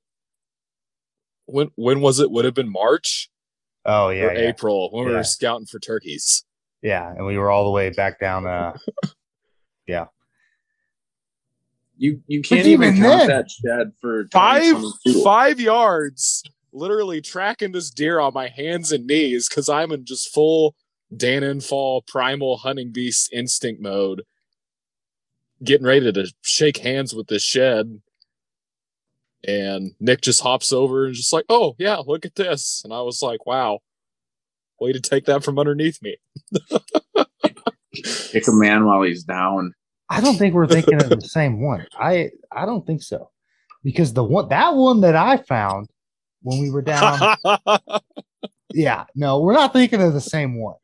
when. 1.47 1.71
When 1.76 2.00
was 2.00 2.18
it? 2.18 2.30
Would 2.30 2.45
have 2.45 2.54
been 2.54 2.71
March. 2.71 3.30
Oh 3.85 4.09
yeah, 4.09 4.33
yeah. 4.33 4.49
April 4.49 4.90
when 4.90 5.04
yeah. 5.04 5.11
we 5.11 5.16
were 5.16 5.25
scouting 5.25 5.66
for 5.66 5.78
turkeys. 5.78 6.45
Yeah, 6.83 7.09
and 7.09 7.25
we 7.25 7.38
were 7.38 7.50
all 7.50 7.64
the 7.64 7.71
way 7.71 7.90
back 7.90 8.18
down. 8.18 8.49
Uh, 8.49 8.76
yeah. 9.87 10.06
You 11.97 12.21
you 12.26 12.42
can't 12.42 12.66
even, 12.66 12.97
even 12.97 13.02
count 13.02 13.28
that 13.28 13.50
shed 13.50 13.92
for 14.00 14.26
five 14.33 14.76
five 15.25 15.61
yards 15.61 16.42
literally 16.76 17.21
tracking 17.21 17.73
this 17.73 17.90
deer 17.90 18.21
on 18.21 18.35
my 18.35 18.49
hands 18.49 18.92
and 18.92 19.06
knees 19.06 19.49
because 19.49 19.68
I'm 19.68 19.90
in 19.90 20.04
just 20.04 20.33
full 20.33 20.76
Dan 21.14 21.42
Infalt 21.42 22.06
primal 22.06 22.59
hunting 22.59 22.92
beast 22.92 23.30
instinct 23.33 23.80
mode, 23.80 24.23
getting 25.64 25.87
ready 25.87 26.12
to 26.12 26.33
shake 26.42 26.78
hands 26.78 27.14
with 27.14 27.28
this 27.28 27.42
shed. 27.42 28.00
And 29.47 29.92
Nick 30.00 30.23
just 30.23 30.42
hops 30.42 30.73
over 30.73 31.06
and 31.06 31.14
just 31.14 31.33
like, 31.33 31.45
oh 31.49 31.76
yeah, 31.78 31.97
look 31.97 32.26
at 32.26 32.35
this. 32.35 32.83
And 32.85 32.92
I 32.92 33.00
was 33.00 33.23
like, 33.23 33.47
wow, 33.47 33.80
way 34.80 34.92
to 34.92 35.00
take 35.00 35.25
that 35.26 35.45
from 35.45 35.59
underneath 35.59 36.02
me. 36.02 36.16
Kick 37.95 38.49
a 38.49 38.52
man 38.52 38.85
while 38.85 39.02
he's 39.02 39.25
down. 39.25 39.73
I 40.11 40.21
don't 40.21 40.37
think 40.37 40.54
we're 40.54 40.66
thinking 40.66 41.00
of 41.00 41.09
the 41.09 41.21
same 41.23 41.62
one. 41.62 41.87
I 41.99 42.30
I 42.52 42.66
don't 42.66 42.87
think 42.87 43.02
so. 43.02 43.30
Because 43.83 44.12
the 44.12 44.25
one 44.25 44.49
that 44.49 44.75
one 44.75 45.00
that 45.00 45.16
I 45.16 45.37
found 45.37 45.88
when 46.46 46.60
we 46.60 46.70
were 46.70 46.80
down. 46.80 47.36
yeah, 48.72 49.04
no, 49.16 49.40
we're 49.40 49.52
not 49.52 49.72
thinking 49.72 50.00
of 50.00 50.12
the 50.12 50.20
same 50.20 50.60
one. 50.60 50.76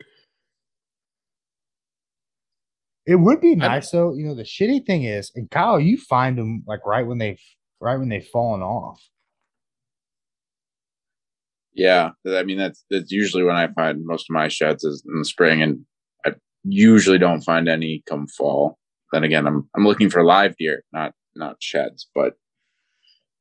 It 3.07 3.17
would 3.17 3.41
be 3.41 3.55
nice 3.55 3.91
though. 3.91 4.15
You 4.15 4.27
know, 4.27 4.35
the 4.35 4.43
shitty 4.43 4.85
thing 4.85 5.05
is, 5.05 5.31
and 5.35 5.51
Kyle, 5.51 5.79
you 5.79 5.97
find 5.99 6.37
them 6.37 6.65
like 6.67 6.85
right 6.85 7.07
when 7.07 7.19
they've 7.19 7.41
right 7.81 7.97
when 7.97 8.09
they've 8.09 8.27
fallen 8.27 8.61
off. 8.61 9.01
Yeah, 11.75 12.11
I 12.27 12.43
mean 12.43 12.59
that's 12.59 12.85
that's 12.91 13.13
usually 13.13 13.45
when 13.45 13.57
I 13.57 13.69
find 13.69 14.05
most 14.05 14.27
of 14.29 14.35
my 14.35 14.49
sheds 14.49 14.83
is 14.85 15.05
in 15.07 15.19
the 15.21 15.25
spring, 15.25 15.63
and 15.63 15.85
I 16.27 16.33
usually 16.65 17.19
don't 17.19 17.43
find 17.43 17.69
any 17.69 18.03
come 18.09 18.27
fall. 18.27 18.79
Then 19.13 19.25
again, 19.25 19.47
I'm 19.47 19.69
I'm 19.77 19.87
looking 19.87 20.11
for 20.11 20.25
live 20.25 20.57
deer, 20.57 20.83
not 20.93 21.13
not 21.37 21.57
sheds, 21.61 22.09
but 22.15 22.35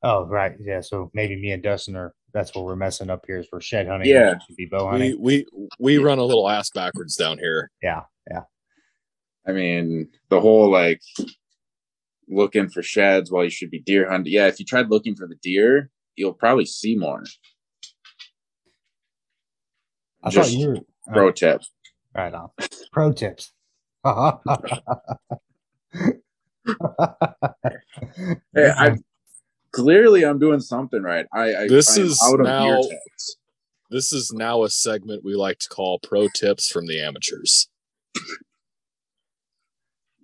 Oh, 0.03 0.25
right. 0.25 0.53
Yeah. 0.59 0.81
So 0.81 1.11
maybe 1.13 1.35
me 1.35 1.51
and 1.51 1.61
Dustin 1.61 1.95
are 1.95 2.13
that's 2.33 2.55
what 2.55 2.65
we're 2.65 2.75
messing 2.75 3.09
up 3.09 3.25
here 3.27 3.37
is 3.39 3.47
we're 3.51 3.61
shed 3.61 3.87
hunting. 3.87 4.09
Yeah. 4.09 4.35
Be 4.57 4.65
bow 4.65 4.89
hunting. 4.89 5.17
We 5.19 5.45
we 5.53 5.67
we 5.79 5.97
run 5.97 6.17
a 6.17 6.23
little 6.23 6.49
ass 6.49 6.69
backwards 6.71 7.15
down 7.15 7.37
here. 7.37 7.69
Yeah. 7.83 8.01
Yeah. 8.29 8.43
I 9.47 9.51
mean, 9.51 10.09
the 10.29 10.39
whole 10.39 10.71
like 10.71 11.01
looking 12.27 12.69
for 12.69 12.81
sheds 12.81 13.31
while 13.31 13.43
you 13.43 13.49
should 13.49 13.69
be 13.69 13.79
deer 13.79 14.09
hunting. 14.09 14.33
Yeah, 14.33 14.47
if 14.47 14.59
you 14.59 14.65
tried 14.65 14.89
looking 14.89 15.15
for 15.15 15.27
the 15.27 15.35
deer, 15.35 15.89
you'll 16.15 16.33
probably 16.33 16.65
see 16.65 16.95
more. 16.95 17.23
I 20.23 20.29
Just 20.29 20.51
thought 20.51 20.59
you 20.59 20.67
were 20.69 20.77
pro 21.11 21.29
uh, 21.29 21.31
tips. 21.31 21.71
Right 22.15 22.33
on. 22.33 22.49
Pro 22.91 23.11
tips. 23.11 23.51
hey, 24.05 24.13
I 28.55 28.97
clearly 29.71 30.23
I'm 30.23 30.39
doing 30.39 30.59
something 30.59 31.01
right. 31.01 31.25
I, 31.33 31.55
I 31.55 31.67
this 31.67 31.97
is 31.97 32.21
now 32.37 32.81
this 33.89 34.13
is 34.13 34.31
now 34.33 34.63
a 34.63 34.69
segment 34.69 35.23
we 35.23 35.35
like 35.35 35.59
to 35.59 35.69
call 35.69 35.99
pro 35.99 36.27
tips 36.29 36.69
from 36.69 36.87
the 36.87 37.01
amateurs. 37.01 37.67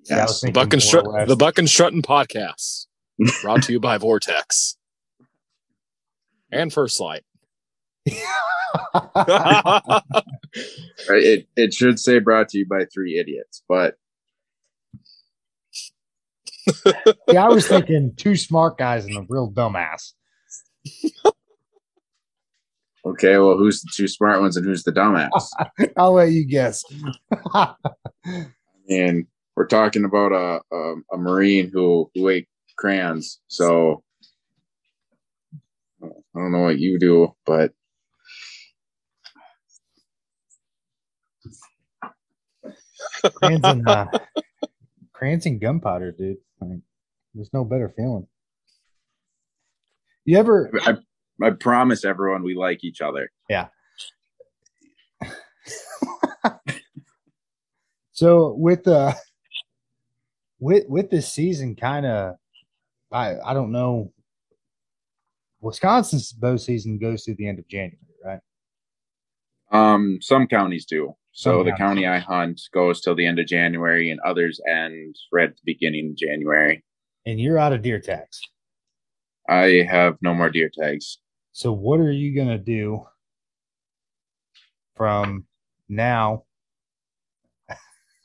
yes. 0.05 0.41
the 0.41 0.51
Buck 0.51 0.73
and 0.73 0.81
Strut- 0.81 1.27
the 1.27 1.35
Buck 1.35 1.57
and 1.57 1.67
Strutton 1.67 2.01
podcast, 2.01 2.87
brought 3.41 3.63
to 3.63 3.73
you 3.73 3.79
by 3.79 3.97
Vortex 3.97 4.77
and 6.51 6.71
First 6.71 6.99
Lite. 6.99 7.23
it 11.09 11.47
it 11.57 11.73
should 11.73 11.99
say 11.99 12.19
brought 12.19 12.47
to 12.49 12.59
you 12.59 12.65
by 12.65 12.85
three 12.85 13.17
idiots, 13.17 13.63
but 13.67 13.95
yeah, 17.27 17.45
I 17.45 17.49
was 17.49 17.67
thinking 17.67 18.13
two 18.15 18.35
smart 18.35 18.77
guys 18.77 19.05
and 19.05 19.17
a 19.17 19.25
real 19.27 19.51
dumbass. 19.51 20.13
okay, 23.05 23.37
well, 23.37 23.57
who's 23.57 23.81
the 23.81 23.91
two 23.95 24.07
smart 24.07 24.41
ones 24.41 24.57
and 24.57 24.65
who's 24.65 24.83
the 24.83 24.91
dumbass? 24.91 25.49
I'll 25.97 26.13
let 26.13 26.31
you 26.31 26.45
guess. 26.45 26.83
and 28.89 29.25
we're 29.55 29.67
talking 29.67 30.05
about 30.05 30.31
a, 30.31 30.61
a, 30.75 30.95
a 31.13 31.17
marine 31.17 31.69
who 31.71 32.09
who 32.13 32.29
ate 32.29 32.47
crayons. 32.77 33.39
So 33.47 34.03
I 36.03 36.07
don't 36.35 36.51
know 36.51 36.61
what 36.61 36.79
you 36.79 36.99
do, 36.99 37.33
but 37.45 37.71
crayons 43.35 43.63
and 43.63 43.87
uh, 43.87 44.07
crayons 45.13 45.45
and 45.45 45.59
gunpowder, 45.59 46.11
dude. 46.11 46.37
Like, 46.59 46.79
there's 47.33 47.53
no 47.53 47.63
better 47.63 47.89
feeling. 47.95 48.27
You 50.25 50.37
ever? 50.37 50.69
I, 50.81 50.97
I 51.41 51.51
promise 51.51 52.03
everyone 52.03 52.43
we 52.43 52.55
like 52.55 52.83
each 52.83 53.01
other. 53.01 53.31
Yeah. 53.49 53.67
so 58.11 58.53
with 58.57 58.83
the 58.83 58.97
uh, 58.97 59.13
with 60.59 60.85
with 60.89 61.09
this 61.09 61.31
season, 61.31 61.75
kind 61.75 62.05
of, 62.05 62.35
I 63.11 63.35
I 63.39 63.53
don't 63.53 63.71
know. 63.71 64.11
Wisconsin's 65.61 66.33
bow 66.33 66.57
season 66.57 66.99
goes 66.99 67.23
through 67.23 67.35
the 67.35 67.47
end 67.47 67.59
of 67.59 67.67
January, 67.67 67.97
right? 68.23 68.39
Um, 69.71 70.19
some 70.21 70.47
counties 70.47 70.85
do. 70.85 71.15
So 71.37 71.63
the 71.63 71.71
county 71.73 72.07
I 72.07 72.17
hunt 72.17 72.59
goes 72.73 72.99
till 72.99 73.13
the 73.13 73.27
end 73.27 73.37
of 73.37 73.45
January, 73.45 74.09
and 74.09 74.19
others 74.21 74.59
end 74.67 75.15
right 75.31 75.47
at 75.47 75.55
the 75.55 75.61
beginning 75.65 76.09
of 76.09 76.15
January. 76.15 76.83
And 77.27 77.39
you're 77.39 77.59
out 77.59 77.73
of 77.73 77.83
deer 77.83 77.99
tags. 77.99 78.41
I 79.47 79.85
have 79.87 80.17
no 80.19 80.33
more 80.33 80.49
deer 80.49 80.71
tags. 80.73 81.19
So 81.51 81.71
what 81.71 81.99
are 81.99 82.11
you 82.11 82.35
gonna 82.35 82.57
do 82.57 83.05
from 84.95 85.45
now? 85.87 86.45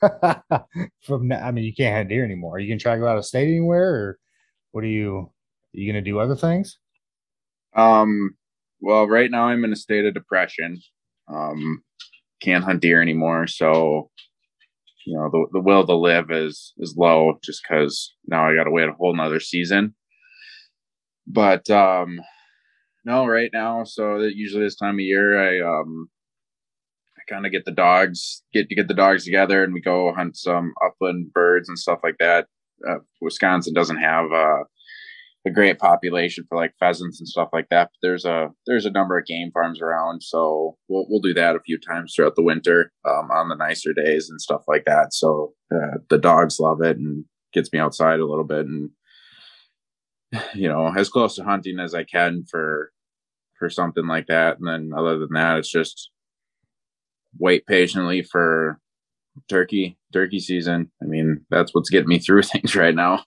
from 1.03 1.27
now, 1.27 1.45
I 1.47 1.51
mean, 1.51 1.65
you 1.65 1.73
can't 1.75 1.95
hunt 1.95 2.09
deer 2.09 2.25
anymore. 2.25 2.55
Are 2.55 2.59
you 2.59 2.67
gonna 2.67 2.79
try 2.79 2.95
to 2.95 2.99
go 2.99 3.07
out 3.07 3.19
of 3.19 3.27
state 3.27 3.47
anywhere, 3.47 3.93
or 3.93 4.19
what 4.71 4.83
are 4.83 4.87
you? 4.87 5.17
Are 5.19 5.29
you 5.79 5.85
gonna 5.85 6.01
do 6.01 6.17
other 6.17 6.35
things? 6.35 6.79
Um, 7.75 8.35
well, 8.81 9.07
right 9.07 9.29
now 9.29 9.49
I'm 9.49 9.63
in 9.65 9.71
a 9.71 9.75
state 9.75 10.03
of 10.03 10.15
depression. 10.15 10.81
Um, 11.27 11.83
can't 12.43 12.63
hunt 12.63 12.81
deer 12.81 13.01
anymore, 13.01 13.47
so 13.47 14.09
you 15.05 15.17
know 15.17 15.29
the 15.31 15.45
the 15.53 15.61
will 15.61 15.85
to 15.85 15.95
live 15.95 16.31
is 16.31 16.73
is 16.77 16.95
low 16.97 17.39
just 17.43 17.61
because 17.63 18.13
now 18.27 18.47
I 18.47 18.55
got 18.55 18.65
to 18.65 18.71
wait 18.71 18.89
a 18.89 18.93
whole 18.93 19.15
nother 19.15 19.39
season. 19.39 19.95
But 21.25 21.69
um, 21.69 22.19
no, 23.05 23.25
right 23.25 23.49
now, 23.53 23.83
so 23.83 24.19
that 24.21 24.35
usually 24.35 24.63
this 24.63 24.75
time 24.75 24.95
of 24.95 24.99
year, 25.01 25.39
I 25.39 25.79
um, 25.79 26.09
I 27.17 27.31
kind 27.31 27.45
of 27.45 27.51
get 27.51 27.65
the 27.65 27.71
dogs 27.71 28.43
get 28.53 28.69
to 28.69 28.75
get 28.75 28.87
the 28.87 28.93
dogs 28.93 29.25
together, 29.25 29.63
and 29.63 29.73
we 29.73 29.81
go 29.81 30.13
hunt 30.13 30.37
some 30.37 30.73
upland 30.85 31.31
birds 31.33 31.69
and 31.69 31.79
stuff 31.79 31.99
like 32.03 32.17
that. 32.19 32.47
Uh, 32.87 32.99
Wisconsin 33.21 33.73
doesn't 33.73 33.97
have 33.97 34.31
uh, 34.31 34.63
a 35.45 35.51
great 35.51 35.77
population 35.77 36.45
for 36.47 36.57
like 36.57 36.73
pheasants 36.79 37.19
and 37.19 37.27
stuff 37.27 37.49
like 37.51 37.67
that. 37.69 37.89
But 37.91 38.07
there's 38.07 38.25
a 38.25 38.49
there's 38.65 38.85
a 38.85 38.91
number 38.91 39.17
of 39.17 39.25
game 39.25 39.51
farms 39.51 39.81
around, 39.81 40.23
so 40.23 40.77
we'll 40.87 41.05
we'll 41.09 41.21
do 41.21 41.33
that 41.33 41.55
a 41.55 41.61
few 41.61 41.77
times 41.77 42.13
throughout 42.15 42.35
the 42.35 42.43
winter 42.43 42.91
um, 43.05 43.29
on 43.31 43.49
the 43.49 43.55
nicer 43.55 43.93
days 43.93 44.29
and 44.29 44.41
stuff 44.41 44.63
like 44.67 44.85
that. 44.85 45.13
So 45.13 45.53
uh, 45.73 45.97
the 46.09 46.17
dogs 46.17 46.59
love 46.59 46.81
it 46.81 46.97
and 46.97 47.25
gets 47.53 47.71
me 47.73 47.79
outside 47.79 48.19
a 48.19 48.25
little 48.25 48.45
bit 48.45 48.65
and 48.65 48.89
you 50.53 50.67
know 50.67 50.91
as 50.95 51.09
close 51.09 51.35
to 51.35 51.43
hunting 51.43 51.79
as 51.79 51.93
I 51.93 52.03
can 52.03 52.45
for 52.49 52.91
for 53.59 53.69
something 53.69 54.07
like 54.07 54.27
that. 54.27 54.59
And 54.59 54.67
then 54.67 54.91
other 54.97 55.17
than 55.19 55.29
that, 55.33 55.59
it's 55.59 55.71
just 55.71 56.09
wait 57.39 57.65
patiently 57.65 58.23
for 58.23 58.79
turkey 59.49 59.97
turkey 60.13 60.39
season. 60.39 60.91
I 61.01 61.05
mean 61.05 61.45
that's 61.49 61.73
what's 61.73 61.89
getting 61.89 62.09
me 62.09 62.19
through 62.19 62.43
things 62.43 62.75
right 62.75 62.95
now. 62.95 63.23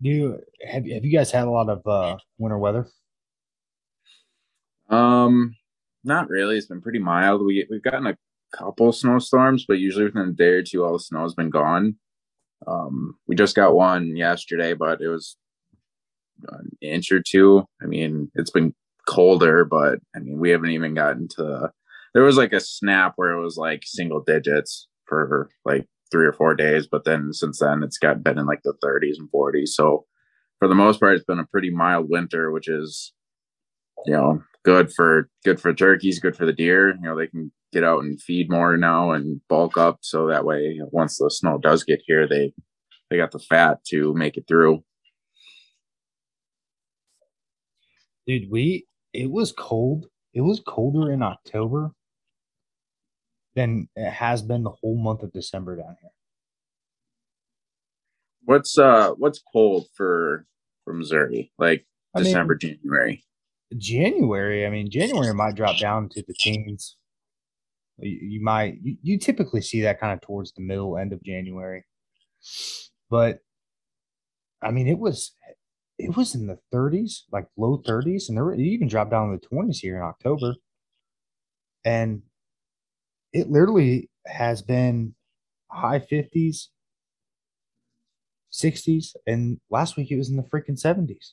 Do 0.00 0.08
you 0.08 0.40
have 0.64 0.86
have 0.86 1.04
you 1.04 1.12
guys 1.12 1.30
had 1.30 1.46
a 1.46 1.50
lot 1.50 1.68
of 1.68 1.86
uh, 1.86 2.16
winter 2.38 2.58
weather? 2.58 2.86
Um, 4.88 5.56
not 6.04 6.28
really. 6.28 6.56
It's 6.56 6.66
been 6.66 6.80
pretty 6.80 7.00
mild. 7.00 7.44
We 7.44 7.66
we've 7.68 7.82
gotten 7.82 8.06
a 8.06 8.16
couple 8.52 8.92
snowstorms, 8.92 9.64
but 9.66 9.78
usually 9.78 10.04
within 10.04 10.28
a 10.28 10.32
day 10.32 10.50
or 10.50 10.62
two, 10.62 10.84
all 10.84 10.92
the 10.92 11.00
snow's 11.00 11.34
been 11.34 11.50
gone. 11.50 11.96
Um, 12.66 13.16
we 13.26 13.36
just 13.36 13.56
got 13.56 13.74
one 13.74 14.16
yesterday, 14.16 14.74
but 14.74 15.00
it 15.00 15.08
was 15.08 15.36
an 16.48 16.70
inch 16.80 17.12
or 17.12 17.20
two. 17.20 17.64
I 17.82 17.86
mean, 17.86 18.30
it's 18.34 18.50
been 18.50 18.74
colder, 19.06 19.64
but 19.64 19.98
I 20.14 20.20
mean, 20.20 20.38
we 20.38 20.50
haven't 20.50 20.70
even 20.70 20.94
gotten 20.94 21.28
to. 21.36 21.70
There 22.14 22.22
was 22.22 22.36
like 22.36 22.52
a 22.52 22.60
snap 22.60 23.14
where 23.16 23.32
it 23.32 23.42
was 23.42 23.56
like 23.56 23.82
single 23.84 24.20
digits 24.20 24.88
for 25.06 25.50
like 25.64 25.86
three 26.10 26.26
or 26.26 26.32
four 26.32 26.54
days, 26.54 26.86
but 26.86 27.04
then 27.04 27.32
since 27.32 27.58
then 27.60 27.82
it's 27.82 27.98
got 27.98 28.22
been 28.22 28.38
in 28.38 28.46
like 28.46 28.62
the 28.62 28.74
30s 28.84 29.18
and 29.18 29.28
40s. 29.34 29.68
So 29.68 30.06
for 30.58 30.68
the 30.68 30.74
most 30.74 31.00
part, 31.00 31.14
it's 31.14 31.24
been 31.24 31.38
a 31.38 31.46
pretty 31.46 31.70
mild 31.70 32.08
winter, 32.08 32.50
which 32.50 32.68
is 32.68 33.12
you 34.06 34.12
know 34.12 34.42
good 34.64 34.92
for 34.92 35.28
good 35.44 35.60
for 35.60 35.72
turkeys, 35.72 36.20
good 36.20 36.36
for 36.36 36.46
the 36.46 36.52
deer. 36.52 36.90
You 36.90 37.00
know 37.02 37.16
they 37.16 37.26
can 37.26 37.52
get 37.72 37.84
out 37.84 38.02
and 38.02 38.20
feed 38.20 38.50
more 38.50 38.76
now 38.76 39.12
and 39.12 39.40
bulk 39.48 39.76
up, 39.76 39.98
so 40.02 40.26
that 40.26 40.44
way 40.44 40.80
once 40.90 41.18
the 41.18 41.30
snow 41.30 41.58
does 41.58 41.84
get 41.84 42.00
here, 42.06 42.28
they 42.28 42.52
they 43.10 43.16
got 43.16 43.32
the 43.32 43.38
fat 43.38 43.84
to 43.88 44.14
make 44.14 44.36
it 44.36 44.44
through. 44.48 44.82
Dude, 48.26 48.50
we 48.50 48.86
it 49.12 49.30
was 49.30 49.52
cold. 49.52 50.06
It 50.34 50.42
was 50.42 50.60
colder 50.60 51.10
in 51.10 51.22
October 51.22 51.92
than 53.54 53.88
it 53.96 54.10
has 54.10 54.42
been 54.42 54.62
the 54.62 54.70
whole 54.70 54.96
month 54.96 55.22
of 55.22 55.32
December 55.32 55.76
down 55.76 55.96
here. 56.00 56.10
What's 58.44 58.78
uh 58.78 59.10
what's 59.18 59.42
cold 59.52 59.86
for 59.94 60.46
for 60.84 60.94
Missouri? 60.94 61.52
Like 61.58 61.86
I 62.14 62.18
mean- 62.20 62.26
December, 62.26 62.54
January. 62.54 63.24
January, 63.76 64.64
I 64.66 64.70
mean, 64.70 64.90
January 64.90 65.34
might 65.34 65.54
drop 65.54 65.78
down 65.78 66.08
to 66.10 66.22
the 66.26 66.32
teens. 66.32 66.96
You, 67.98 68.18
you 68.22 68.42
might, 68.42 68.78
you, 68.82 68.96
you 69.02 69.18
typically 69.18 69.60
see 69.60 69.82
that 69.82 70.00
kind 70.00 70.12
of 70.14 70.22
towards 70.22 70.52
the 70.52 70.62
middle 70.62 70.96
end 70.96 71.12
of 71.12 71.22
January. 71.22 71.84
But 73.10 73.40
I 74.62 74.70
mean, 74.70 74.88
it 74.88 74.98
was, 74.98 75.32
it 75.98 76.16
was 76.16 76.34
in 76.34 76.46
the 76.46 76.58
30s, 76.72 77.24
like 77.30 77.48
low 77.58 77.82
30s, 77.86 78.28
and 78.28 78.38
there 78.38 78.44
were, 78.44 78.54
it 78.54 78.60
even 78.60 78.88
dropped 78.88 79.10
down 79.10 79.30
to 79.32 79.36
the 79.38 79.54
20s 79.54 79.76
here 79.80 79.96
in 79.96 80.02
October. 80.02 80.54
And 81.84 82.22
it 83.32 83.50
literally 83.50 84.10
has 84.26 84.62
been 84.62 85.14
high 85.70 85.98
50s, 86.00 86.68
60s, 88.52 89.14
and 89.26 89.60
last 89.70 89.96
week 89.96 90.10
it 90.10 90.16
was 90.16 90.30
in 90.30 90.36
the 90.36 90.42
freaking 90.42 90.80
70s. 90.80 91.32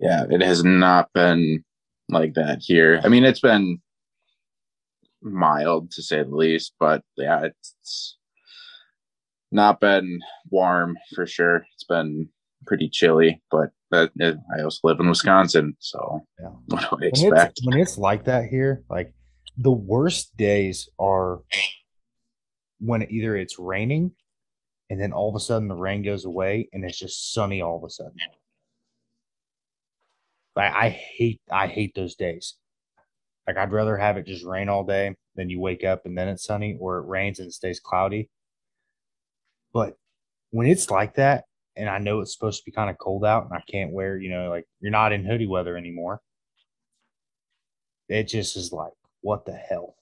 Yeah, 0.00 0.26
it 0.30 0.42
has 0.42 0.62
not 0.62 1.12
been 1.12 1.64
like 2.08 2.34
that 2.34 2.58
here. 2.60 3.00
I 3.02 3.08
mean, 3.08 3.24
it's 3.24 3.40
been 3.40 3.80
mild 5.20 5.90
to 5.92 6.02
say 6.02 6.22
the 6.22 6.34
least, 6.34 6.74
but 6.78 7.02
yeah, 7.16 7.46
it's 7.46 8.16
not 9.50 9.80
been 9.80 10.20
warm 10.50 10.96
for 11.14 11.26
sure. 11.26 11.66
It's 11.74 11.84
been 11.84 12.28
pretty 12.66 12.88
chilly, 12.88 13.42
but 13.50 13.70
that 13.90 14.10
I 14.56 14.62
also 14.62 14.80
live 14.84 15.00
in 15.00 15.08
Wisconsin, 15.08 15.76
so 15.78 16.24
Yeah. 16.40 16.48
what 16.66 16.80
do 16.80 16.86
I 16.86 16.90
when 16.90 17.32
expect? 17.32 17.58
it's, 17.58 17.66
when 17.66 17.78
it's 17.78 17.98
like 17.98 18.24
that 18.24 18.46
here, 18.46 18.84
like 18.90 19.12
the 19.56 19.72
worst 19.72 20.36
days 20.36 20.88
are 20.98 21.40
when 22.80 23.10
either 23.10 23.36
it's 23.36 23.58
raining 23.58 24.12
and 24.90 25.00
then 25.00 25.12
all 25.12 25.28
of 25.28 25.34
a 25.34 25.40
sudden 25.40 25.68
the 25.68 25.74
rain 25.74 26.02
goes 26.02 26.24
away 26.24 26.68
and 26.72 26.84
it's 26.84 26.98
just 26.98 27.32
sunny 27.32 27.60
all 27.60 27.76
of 27.78 27.84
a 27.84 27.90
sudden. 27.90 28.14
Like 30.54 30.72
I 30.72 30.88
hate 30.90 31.40
I 31.50 31.66
hate 31.66 31.94
those 31.94 32.14
days. 32.14 32.56
Like 33.46 33.56
I'd 33.56 33.72
rather 33.72 33.96
have 33.96 34.16
it 34.16 34.26
just 34.26 34.44
rain 34.44 34.68
all 34.68 34.84
day 34.84 35.14
than 35.34 35.50
you 35.50 35.60
wake 35.60 35.82
up 35.84 36.04
and 36.06 36.16
then 36.16 36.28
it's 36.28 36.44
sunny 36.44 36.76
or 36.80 36.98
it 36.98 37.06
rains 37.08 37.38
and 37.38 37.48
it 37.48 37.52
stays 37.52 37.80
cloudy. 37.80 38.28
But 39.72 39.96
when 40.50 40.66
it's 40.66 40.90
like 40.90 41.14
that 41.14 41.44
and 41.78 41.88
I 41.88 41.98
know 41.98 42.20
it's 42.20 42.34
supposed 42.34 42.58
to 42.58 42.64
be 42.64 42.72
kind 42.72 42.90
of 42.90 42.98
cold 42.98 43.24
out 43.24 43.44
and 43.44 43.54
I 43.54 43.62
can't 43.70 43.92
wear, 43.92 44.18
you 44.18 44.30
know, 44.30 44.50
like 44.50 44.64
you're 44.80 44.90
not 44.90 45.12
in 45.12 45.24
hoodie 45.24 45.46
weather 45.46 45.76
anymore 45.76 46.20
it 48.08 48.28
just 48.28 48.56
is 48.56 48.72
like, 48.72 48.92
what 49.20 49.44
the 49.44 49.52
hell? 49.52 49.94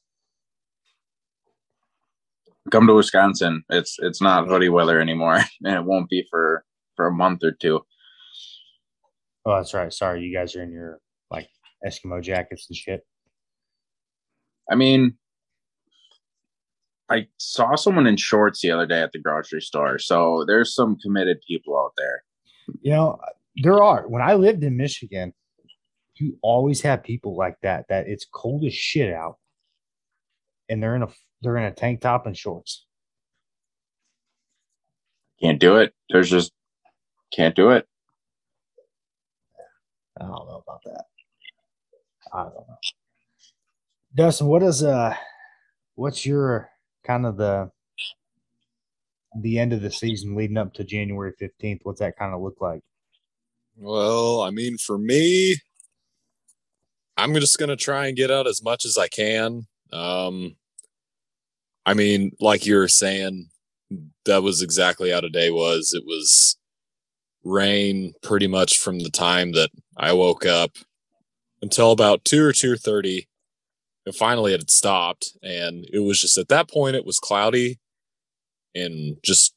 Come 2.71 2.87
to 2.87 2.95
Wisconsin. 2.95 3.63
It's 3.69 3.97
it's 4.01 4.21
not 4.21 4.49
hoodie 4.49 4.69
weather 4.69 5.01
anymore, 5.01 5.37
and 5.65 5.75
it 5.75 5.85
won't 5.85 6.09
be 6.09 6.27
for 6.31 6.65
for 6.97 7.07
a 7.07 7.13
month 7.13 7.45
or 7.45 7.53
two. 7.53 7.81
Oh, 9.45 9.57
that's 9.57 9.75
right. 9.75 9.93
Sorry, 9.93 10.23
you 10.23 10.37
guys 10.37 10.57
are 10.57 10.63
in 10.63 10.73
your 10.73 10.99
like 11.31 11.49
Eskimo 11.87 12.21
jackets 12.21 12.67
and 12.69 12.77
shit. 12.77 13.07
I 14.71 14.75
mean, 14.75 15.17
I 17.09 17.29
saw 17.39 17.77
someone 17.77 18.07
in 18.07 18.17
shorts 18.17 18.61
the 18.61 18.71
other 18.73 18.87
day 18.87 19.01
at 19.01 19.13
the 19.13 19.21
grocery 19.21 19.61
store, 19.61 19.99
so 19.99 20.45
there's 20.47 20.75
some 20.75 20.99
committed 20.99 21.39
people 21.47 21.79
out 21.79 21.93
there. 21.97 22.25
You 22.81 22.91
know, 22.93 23.21
there 23.63 23.83
are. 23.83 24.09
When 24.09 24.23
I 24.23 24.35
lived 24.35 24.65
in 24.65 24.77
Michigan, 24.77 25.33
you 26.17 26.37
always 26.43 26.81
have 26.83 27.05
people 27.05 27.37
like 27.37 27.57
that. 27.63 27.87
That 27.89 28.09
it's 28.09 28.27
cold 28.33 28.65
as 28.65 28.75
shit 28.75 29.13
out, 29.13 29.37
and 30.69 30.83
they're 30.83 30.97
in 30.97 31.05
a 31.05 31.09
they're 31.43 31.57
in 31.57 31.65
a 31.65 31.73
tank 31.73 32.01
top 32.01 32.27
and 32.27 32.37
shorts. 32.37 32.85
Can't 35.41 35.61
do 35.61 35.77
it. 35.77 35.95
There's 36.11 36.31
just 36.31 36.53
can't 37.33 37.55
do 37.55 37.71
it. 37.71 37.87
I 40.19 40.25
don't 40.25 40.31
know 40.31 40.63
about 40.67 40.83
that. 40.85 41.05
I 42.33 42.43
don't 42.45 42.55
know. 42.55 42.79
Dustin, 44.15 44.47
what 44.47 44.63
is 44.63 44.83
uh, 44.83 45.15
what's 45.95 46.27
your 46.27 46.71
kind 47.07 47.27
of 47.27 47.37
the 47.37 47.71
the 49.41 49.59
end 49.59 49.73
of 49.73 49.83
the 49.83 49.91
season 49.91 50.35
leading 50.35 50.57
up 50.57 50.73
to 50.75 50.85
January 50.85 51.33
fifteenth? 51.39 51.81
What's 51.85 52.01
that 52.01 52.19
kind 52.19 52.35
of 52.35 52.41
look 52.41 52.57
like? 52.61 52.81
Well, 53.77 54.41
I 54.41 54.51
mean, 54.51 54.79
for 54.79 54.99
me, 54.99 55.57
I'm 57.17 57.35
just 57.35 57.59
gonna 57.59 57.77
try 57.77 58.07
and 58.07 58.17
get 58.17 58.31
out 58.31 58.47
as 58.47 58.63
much 58.63 58.85
as 58.85 58.99
I 58.99 59.09
can. 59.09 59.67
Um, 59.93 60.57
I 61.85 61.95
mean, 61.95 62.33
like 62.41 62.67
you 62.67 62.77
were 62.77 62.89
saying, 62.89 63.49
that 64.25 64.43
was 64.43 64.63
exactly 64.63 65.11
how 65.11 65.21
today 65.21 65.51
was. 65.51 65.93
It 65.95 66.05
was 66.05 66.57
rain 67.45 68.13
pretty 68.23 68.49
much 68.49 68.79
from 68.79 68.99
the 68.99 69.11
time 69.11 69.53
that 69.53 69.71
I 69.97 70.13
woke 70.13 70.45
up 70.45 70.73
until 71.63 71.93
about 71.93 72.25
two 72.25 72.45
or 72.45 72.53
two 72.53 72.77
thirty. 72.77 73.29
And 74.07 74.15
finally, 74.15 74.55
it 74.55 74.61
had 74.61 74.71
stopped, 74.71 75.37
and 75.43 75.85
it 75.93 75.99
was 75.99 76.21
just 76.21 76.39
at 76.39 76.49
that 76.49 76.71
point 76.71 76.97
it 76.97 77.05
was 77.05 77.19
cloudy 77.19 77.81
and 78.75 79.17
just 79.23 79.55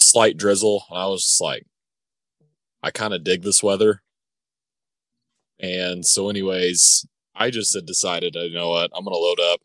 slight 0.00 0.36
drizzle. 0.38 0.84
And 0.90 0.98
I 0.98 1.06
was 1.06 1.22
just 1.24 1.40
like, 1.42 1.66
I 2.82 2.90
kind 2.90 3.14
of 3.14 3.22
dig 3.22 3.42
this 3.42 3.62
weather. 3.62 4.02
And 5.60 6.04
so, 6.06 6.28
anyways, 6.30 7.06
I 7.34 7.50
just 7.50 7.74
had 7.74 7.86
decided, 7.86 8.34
you 8.34 8.54
know 8.54 8.70
what, 8.70 8.90
I'm 8.94 9.04
to 9.04 9.10
load 9.10 9.40
up 9.52 9.60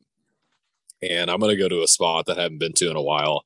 and 1.01 1.31
I'm 1.31 1.39
to 1.39 1.55
go 1.55 1.69
to 1.69 1.83
a 1.83 1.87
spot 1.87 2.25
that 2.25 2.37
I 2.37 2.43
haven't 2.43 2.59
been 2.59 2.73
to 2.73 2.91
in 2.91 2.97
a 2.97 3.01
while. 3.01 3.45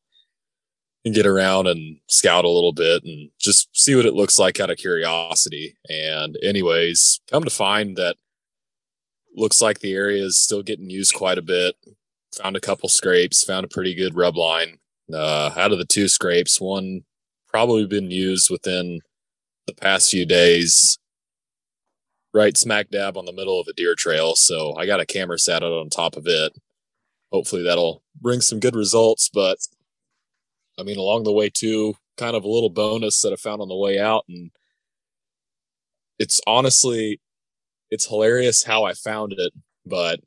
and 1.03 1.15
get 1.15 1.25
around 1.25 1.67
and 1.67 1.97
scout 2.07 2.45
a 2.45 2.49
little 2.49 2.73
bit 2.73 3.03
and 3.03 3.29
just 3.39 3.69
see 3.75 3.95
what 3.95 4.05
it 4.05 4.13
looks 4.13 4.37
like 4.37 4.59
out 4.59 4.69
of 4.69 4.77
curiosity. 4.77 5.75
And 5.89 6.37
anyways, 6.43 7.21
come 7.29 7.43
to 7.43 7.49
find 7.49 7.97
that 7.97 8.17
looks 9.35 9.61
like 9.61 9.79
the 9.79 9.93
area 9.93 10.23
is 10.23 10.37
still 10.37 10.63
getting 10.63 10.89
used 10.89 11.13
quite 11.13 11.37
a 11.37 11.43
bit. 11.43 11.75
Found 12.41 12.55
a 12.55 12.61
couple 12.61 12.89
scrapes, 12.89 13.43
found 13.43 13.65
a 13.65 13.69
pretty 13.69 13.93
good 13.93 14.15
rub 14.15 14.37
line. 14.37 14.77
Uh, 15.13 15.51
out 15.57 15.71
of 15.71 15.77
the 15.77 15.85
two 15.85 16.07
scrapes, 16.07 16.61
one 16.61 17.01
probably 17.47 17.85
been 17.85 18.09
used 18.09 18.49
within 18.49 18.99
the 19.67 19.73
past 19.73 20.09
few 20.09 20.25
days, 20.25 20.97
right 22.33 22.57
smack 22.57 22.89
dab 22.89 23.17
on 23.17 23.25
the 23.25 23.33
middle 23.33 23.59
of 23.59 23.67
a 23.67 23.73
deer 23.73 23.95
trail. 23.95 24.35
So 24.35 24.75
I 24.77 24.85
got 24.85 25.01
a 25.01 25.05
camera 25.05 25.37
sat 25.37 25.63
out 25.63 25.73
on 25.73 25.89
top 25.89 26.15
of 26.15 26.25
it. 26.27 26.53
Hopefully 27.31 27.63
that'll 27.63 28.03
bring 28.19 28.41
some 28.41 28.59
good 28.59 28.75
results. 28.75 29.29
But 29.33 29.57
I 30.79 30.83
mean, 30.83 30.97
along 30.97 31.23
the 31.23 31.33
way 31.33 31.49
too, 31.49 31.95
kind 32.17 32.35
of 32.35 32.43
a 32.43 32.49
little 32.49 32.69
bonus 32.69 33.21
that 33.21 33.33
I 33.33 33.35
found 33.35 33.61
on 33.61 33.67
the 33.67 33.75
way 33.75 33.99
out. 33.99 34.23
And 34.29 34.51
it's 36.19 36.39
honestly, 36.47 37.19
it's 37.91 38.07
hilarious 38.07 38.63
how 38.63 38.83
I 38.83 38.93
found 38.93 39.33
it, 39.33 39.53
but 39.85 40.21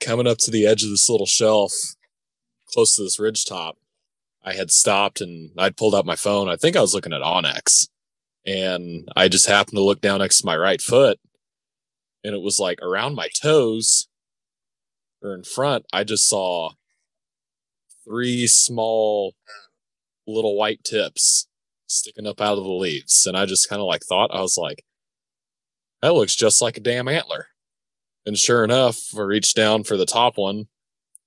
coming 0.00 0.26
up 0.26 0.38
to 0.38 0.50
the 0.50 0.66
edge 0.66 0.82
of 0.82 0.90
this 0.90 1.08
little 1.08 1.26
shelf 1.26 1.72
close 2.66 2.96
to 2.96 3.02
this 3.02 3.18
ridge 3.18 3.44
top, 3.46 3.78
I 4.44 4.52
had 4.52 4.70
stopped 4.70 5.20
and 5.20 5.50
I'd 5.56 5.76
pulled 5.76 5.94
out 5.94 6.04
my 6.04 6.16
phone. 6.16 6.48
I 6.48 6.56
think 6.56 6.76
I 6.76 6.80
was 6.80 6.94
looking 6.94 7.12
at 7.12 7.22
onX 7.22 7.88
and 8.44 9.08
I 9.16 9.28
just 9.28 9.48
happened 9.48 9.76
to 9.76 9.84
look 9.84 10.00
down 10.00 10.18
next 10.18 10.40
to 10.40 10.46
my 10.46 10.56
right 10.56 10.80
foot 10.80 11.18
and 12.24 12.34
it 12.34 12.42
was 12.42 12.58
like 12.58 12.80
around 12.82 13.14
my 13.14 13.28
toes 13.28 14.08
or 15.22 15.34
in 15.34 15.44
front, 15.44 15.86
I 15.92 16.04
just 16.04 16.28
saw 16.28 16.70
three 18.04 18.46
small 18.46 19.34
little 20.26 20.56
white 20.56 20.84
tips 20.84 21.48
sticking 21.86 22.26
up 22.26 22.40
out 22.40 22.58
of 22.58 22.64
the 22.64 22.70
leaves. 22.70 23.26
And 23.26 23.36
I 23.36 23.46
just 23.46 23.68
kind 23.68 23.80
of 23.80 23.86
like 23.86 24.02
thought, 24.02 24.30
I 24.32 24.40
was 24.40 24.56
like, 24.56 24.84
that 26.02 26.14
looks 26.14 26.36
just 26.36 26.62
like 26.62 26.76
a 26.76 26.80
damn 26.80 27.08
antler. 27.08 27.48
And 28.26 28.38
sure 28.38 28.64
enough, 28.64 29.00
I 29.16 29.22
reached 29.22 29.56
down 29.56 29.84
for 29.84 29.96
the 29.96 30.06
top 30.06 30.36
one 30.36 30.68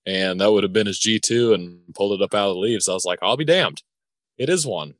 and 0.06 0.42
that 0.42 0.52
would 0.52 0.64
have 0.64 0.74
been 0.74 0.88
his 0.88 1.00
G2 1.00 1.54
and 1.54 1.80
pulled 1.94 2.20
it 2.20 2.24
up 2.24 2.34
out 2.34 2.50
of 2.50 2.56
the 2.56 2.60
leaves. 2.60 2.90
I 2.90 2.94
was 2.94 3.06
like, 3.06 3.20
I'll 3.22 3.38
be 3.38 3.46
damned. 3.46 3.84
It 4.38 4.50
is 4.50 4.66
one. 4.66 4.96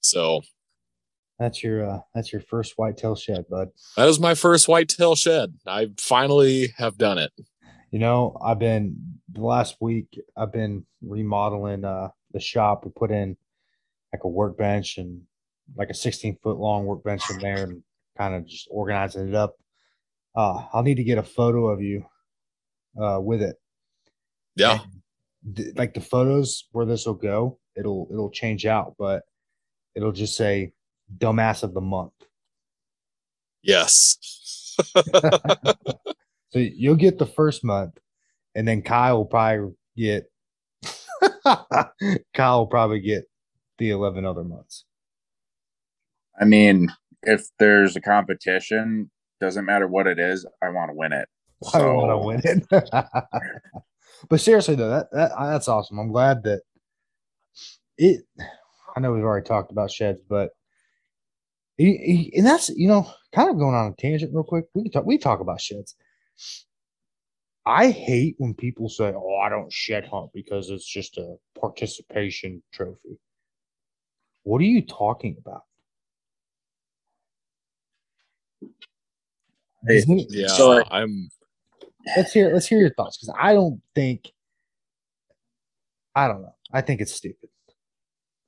So 0.00 0.42
that's 1.38 1.62
your 1.62 1.88
uh 1.88 2.00
that's 2.14 2.32
your 2.32 2.42
first 2.42 2.74
whitetail 2.76 3.16
shed, 3.16 3.46
bud. 3.48 3.70
That 3.96 4.08
is 4.08 4.20
my 4.20 4.34
first 4.34 4.68
whitetail 4.68 5.14
shed. 5.14 5.54
I 5.66 5.90
finally 5.98 6.74
have 6.76 6.98
done 6.98 7.18
it. 7.18 7.32
You 7.90 8.00
know, 8.00 8.36
I've 8.44 8.58
been 8.58 8.96
the 9.32 9.42
last 9.42 9.76
week 9.80 10.20
I've 10.36 10.52
been 10.52 10.84
remodeling 11.00 11.84
uh 11.84 12.10
the 12.32 12.40
shop. 12.40 12.84
We 12.84 12.90
put 12.90 13.10
in 13.10 13.36
like 14.12 14.24
a 14.24 14.28
workbench 14.28 14.98
and 14.98 15.22
like 15.76 15.90
a 15.90 15.94
16 15.94 16.38
foot 16.42 16.58
long 16.58 16.84
workbench 16.84 17.22
in 17.30 17.38
there 17.38 17.64
and 17.64 17.82
kind 18.16 18.34
of 18.34 18.46
just 18.46 18.68
organizing 18.70 19.28
it 19.28 19.34
up. 19.34 19.56
Uh 20.34 20.64
I'll 20.72 20.82
need 20.82 20.96
to 20.96 21.04
get 21.04 21.18
a 21.18 21.22
photo 21.22 21.68
of 21.68 21.80
you 21.80 22.04
uh, 23.00 23.18
with 23.20 23.42
it. 23.42 23.56
Yeah. 24.56 24.80
Th- 25.54 25.74
like 25.76 25.94
the 25.94 26.00
photos 26.00 26.68
where 26.72 26.86
this 26.86 27.06
will 27.06 27.14
go, 27.14 27.58
it'll 27.76 28.08
it'll 28.10 28.30
change 28.30 28.66
out, 28.66 28.94
but 28.98 29.22
it'll 29.94 30.12
just 30.12 30.36
say 30.36 30.72
dumbass 31.18 31.62
of 31.62 31.74
the 31.74 31.80
month. 31.80 32.12
Yes. 33.62 34.76
so 34.76 36.58
you'll 36.58 36.96
get 36.96 37.18
the 37.18 37.26
first 37.26 37.64
month, 37.64 37.98
and 38.54 38.66
then 38.66 38.82
Kyle 38.82 39.18
will 39.18 39.24
probably 39.26 39.74
get 39.96 40.30
Kyle 42.34 42.58
will 42.58 42.66
probably 42.66 43.00
get 43.00 43.24
the 43.78 43.90
eleven 43.90 44.24
other 44.24 44.44
months. 44.44 44.84
I 46.40 46.44
mean, 46.44 46.88
if 47.22 47.46
there's 47.58 47.96
a 47.96 48.00
competition, 48.00 49.10
doesn't 49.40 49.64
matter 49.64 49.86
what 49.86 50.06
it 50.06 50.18
is, 50.18 50.46
I 50.62 50.68
want 50.70 50.90
to 50.90 50.94
win 50.94 51.12
it. 51.12 51.28
I 51.74 51.84
want 51.86 52.10
to 52.10 52.26
win 52.26 52.40
it. 52.44 52.90
but 54.28 54.40
seriously 54.40 54.74
though, 54.74 54.90
that, 54.90 55.10
that 55.12 55.32
that's 55.38 55.68
awesome. 55.68 55.98
I'm 55.98 56.12
glad 56.12 56.42
that 56.44 56.62
it. 57.98 58.22
I 58.96 59.00
know 59.00 59.12
we've 59.12 59.24
already 59.24 59.46
talked 59.46 59.72
about 59.72 59.90
sheds, 59.90 60.20
but 60.28 60.50
he, 61.76 61.96
he, 61.96 62.32
and 62.36 62.46
that's 62.46 62.68
you 62.70 62.88
know 62.88 63.10
kind 63.34 63.50
of 63.50 63.58
going 63.58 63.74
on 63.74 63.92
a 63.92 64.00
tangent 64.00 64.32
real 64.34 64.44
quick. 64.44 64.66
We 64.74 64.82
can 64.84 64.92
talk. 64.92 65.06
We 65.06 65.18
talk 65.18 65.40
about 65.40 65.60
sheds. 65.60 65.96
I 67.66 67.90
hate 67.90 68.36
when 68.38 68.54
people 68.54 68.88
say, 68.88 69.12
"Oh, 69.14 69.36
I 69.36 69.48
don't 69.48 69.72
shed 69.72 70.06
hunt 70.06 70.30
because 70.34 70.70
it's 70.70 70.86
just 70.86 71.18
a 71.18 71.36
participation 71.58 72.62
trophy." 72.72 73.18
What 74.42 74.60
are 74.60 74.64
you 74.64 74.82
talking 74.82 75.36
about? 75.38 75.62
Yeah, 80.30 80.46
so 80.48 80.84
I'm 80.90 81.28
let's 82.16 82.32
hear 82.32 82.52
let's 82.52 82.66
hear 82.66 82.78
your 82.78 82.94
thoughts 82.94 83.16
because 83.18 83.34
I 83.38 83.54
don't 83.54 83.80
think 83.94 84.32
I 86.14 86.28
don't 86.28 86.42
know. 86.42 86.54
I 86.72 86.80
think 86.80 87.00
it's 87.00 87.12
stupid. 87.14 87.50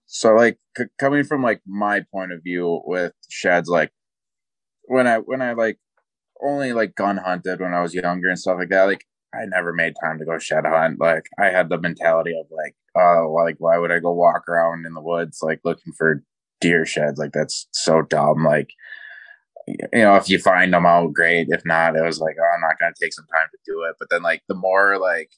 So 0.06 0.34
like 0.34 0.58
c- 0.76 0.84
coming 0.98 1.24
from 1.24 1.42
like 1.42 1.60
my 1.66 2.04
point 2.12 2.32
of 2.32 2.42
view 2.42 2.82
with 2.84 3.12
sheds, 3.28 3.68
like 3.68 3.92
when 4.84 5.06
I 5.06 5.18
when 5.18 5.42
I 5.42 5.52
like 5.52 5.78
only 6.42 6.72
like 6.72 6.94
gun 6.94 7.16
hunted 7.16 7.60
when 7.60 7.74
I 7.74 7.82
was 7.82 7.94
younger 7.94 8.28
and 8.28 8.38
stuff 8.38 8.58
like 8.58 8.68
that, 8.70 8.84
like 8.84 9.04
I 9.34 9.44
never 9.46 9.72
made 9.72 9.94
time 10.02 10.18
to 10.18 10.24
go 10.24 10.38
shed 10.38 10.64
hunt. 10.66 11.00
Like 11.00 11.26
I 11.38 11.46
had 11.46 11.68
the 11.68 11.78
mentality 11.80 12.32
of 12.38 12.46
like, 12.50 12.74
oh, 12.96 13.32
like 13.34 13.56
why 13.58 13.78
would 13.78 13.92
I 13.92 13.98
go 14.00 14.12
walk 14.12 14.48
around 14.48 14.86
in 14.86 14.94
the 14.94 15.02
woods 15.02 15.40
like 15.42 15.60
looking 15.64 15.92
for 15.92 16.22
deer 16.60 16.86
sheds? 16.86 17.18
Like 17.18 17.32
that's 17.32 17.68
so 17.72 18.02
dumb. 18.02 18.44
Like 18.44 18.70
you 19.66 19.76
know, 19.94 20.16
if 20.16 20.28
you 20.28 20.38
find 20.38 20.72
them 20.72 20.86
out, 20.86 21.12
great. 21.12 21.48
If 21.50 21.64
not, 21.64 21.96
it 21.96 22.02
was 22.02 22.20
like, 22.20 22.36
oh, 22.40 22.54
I'm 22.54 22.60
not 22.60 22.78
gonna 22.78 22.94
take 23.00 23.12
some 23.12 23.26
time 23.26 23.48
to 23.50 23.58
do 23.66 23.84
it. 23.88 23.96
But 23.98 24.08
then, 24.10 24.22
like, 24.22 24.42
the 24.48 24.54
more 24.54 24.98
like 24.98 25.30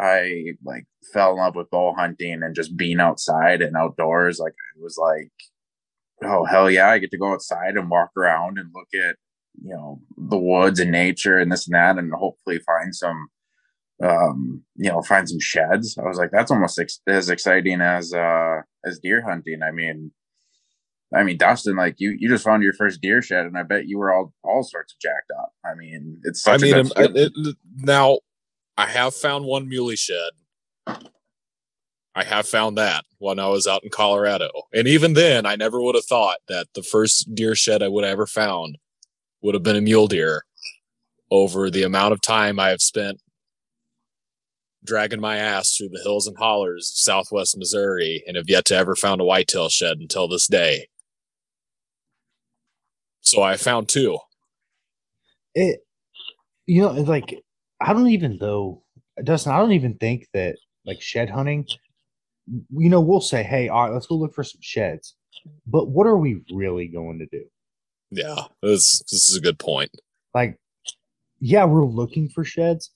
I 0.00 0.54
like 0.64 0.86
fell 1.12 1.32
in 1.32 1.38
love 1.38 1.56
with 1.56 1.70
bow 1.70 1.94
hunting 1.94 2.42
and 2.42 2.54
just 2.54 2.76
being 2.76 3.00
outside 3.00 3.62
and 3.62 3.76
outdoors, 3.76 4.38
like 4.38 4.54
it 4.76 4.82
was 4.82 4.98
like, 4.98 5.30
oh 6.24 6.44
hell 6.44 6.70
yeah, 6.70 6.88
I 6.90 6.98
get 6.98 7.10
to 7.12 7.18
go 7.18 7.32
outside 7.32 7.76
and 7.76 7.90
walk 7.90 8.10
around 8.16 8.58
and 8.58 8.70
look 8.74 8.88
at 8.94 9.16
you 9.62 9.74
know 9.74 10.00
the 10.16 10.38
woods 10.38 10.80
and 10.80 10.90
nature 10.92 11.38
and 11.38 11.50
this 11.52 11.66
and 11.66 11.74
that, 11.74 11.98
and 11.98 12.12
hopefully 12.12 12.58
find 12.60 12.94
some 12.94 13.28
um 14.02 14.62
you 14.76 14.90
know 14.90 15.00
find 15.00 15.26
some 15.26 15.40
sheds 15.40 15.96
i 15.96 16.06
was 16.06 16.18
like 16.18 16.30
that's 16.30 16.50
almost 16.50 16.78
ex- 16.78 17.00
as 17.06 17.30
exciting 17.30 17.80
as 17.80 18.12
uh 18.12 18.60
as 18.84 18.98
deer 18.98 19.22
hunting 19.22 19.62
i 19.62 19.70
mean 19.70 20.10
I 21.14 21.22
mean, 21.22 21.36
Dustin, 21.36 21.76
like 21.76 21.96
you, 21.98 22.16
you 22.18 22.28
just 22.28 22.44
found 22.44 22.62
your 22.62 22.72
first 22.72 23.00
deer 23.00 23.22
shed, 23.22 23.46
and 23.46 23.56
I 23.56 23.62
bet 23.62 23.86
you 23.86 23.98
were 23.98 24.12
all 24.12 24.32
all 24.42 24.62
sorts 24.64 24.92
of 24.92 24.98
jacked 24.98 25.30
up. 25.38 25.52
I 25.64 25.74
mean, 25.74 26.20
it's. 26.24 26.46
I 26.46 26.56
mean, 26.56 26.90
it, 26.96 27.56
now 27.76 28.18
I 28.76 28.86
have 28.86 29.14
found 29.14 29.44
one 29.44 29.68
muley 29.68 29.96
shed. 29.96 30.30
I 30.86 32.24
have 32.24 32.48
found 32.48 32.78
that 32.78 33.04
when 33.18 33.38
I 33.38 33.48
was 33.48 33.66
out 33.66 33.84
in 33.84 33.90
Colorado, 33.90 34.50
and 34.72 34.88
even 34.88 35.12
then, 35.12 35.46
I 35.46 35.54
never 35.54 35.80
would 35.80 35.94
have 35.94 36.06
thought 36.06 36.38
that 36.48 36.66
the 36.74 36.82
first 36.82 37.34
deer 37.34 37.54
shed 37.54 37.82
I 37.82 37.88
would 37.88 38.04
have 38.04 38.12
ever 38.12 38.26
found 38.26 38.78
would 39.42 39.54
have 39.54 39.62
been 39.62 39.76
a 39.76 39.80
mule 39.82 40.08
deer. 40.08 40.44
Over 41.30 41.70
the 41.70 41.82
amount 41.82 42.14
of 42.14 42.20
time 42.20 42.58
I 42.58 42.68
have 42.68 42.80
spent 42.80 43.20
dragging 44.84 45.20
my 45.20 45.36
ass 45.36 45.76
through 45.76 45.88
the 45.88 46.00
hills 46.02 46.26
and 46.26 46.38
hollers 46.38 46.90
of 46.90 46.98
Southwest 46.98 47.58
Missouri, 47.58 48.24
and 48.26 48.36
have 48.36 48.48
yet 48.48 48.64
to 48.66 48.76
ever 48.76 48.96
found 48.96 49.20
a 49.20 49.24
whitetail 49.24 49.68
shed 49.68 49.98
until 49.98 50.26
this 50.26 50.46
day. 50.46 50.88
So 53.26 53.42
I 53.42 53.56
found 53.56 53.88
two. 53.88 54.18
It, 55.54 55.80
you 56.66 56.82
know, 56.82 56.94
it's 56.96 57.08
like 57.08 57.42
I 57.80 57.92
don't 57.92 58.08
even 58.08 58.38
though 58.38 58.82
Dustin, 59.22 59.52
I 59.52 59.58
don't 59.58 59.72
even 59.72 59.94
think 59.94 60.28
that 60.32 60.56
like 60.84 61.00
shed 61.00 61.28
hunting. 61.28 61.66
You 62.46 62.88
know, 62.88 63.00
we'll 63.00 63.20
say, 63.20 63.42
"Hey, 63.42 63.68
all 63.68 63.84
right, 63.84 63.92
let's 63.92 64.06
go 64.06 64.14
look 64.14 64.32
for 64.34 64.44
some 64.44 64.60
sheds," 64.62 65.16
but 65.66 65.88
what 65.88 66.06
are 66.06 66.16
we 66.16 66.42
really 66.52 66.86
going 66.86 67.18
to 67.18 67.26
do? 67.26 67.44
Yeah, 68.10 68.36
this 68.62 69.02
this 69.10 69.28
is 69.28 69.36
a 69.36 69.40
good 69.40 69.58
point. 69.58 69.90
Like, 70.32 70.58
yeah, 71.40 71.64
we're 71.64 71.84
looking 71.84 72.28
for 72.28 72.44
sheds, 72.44 72.92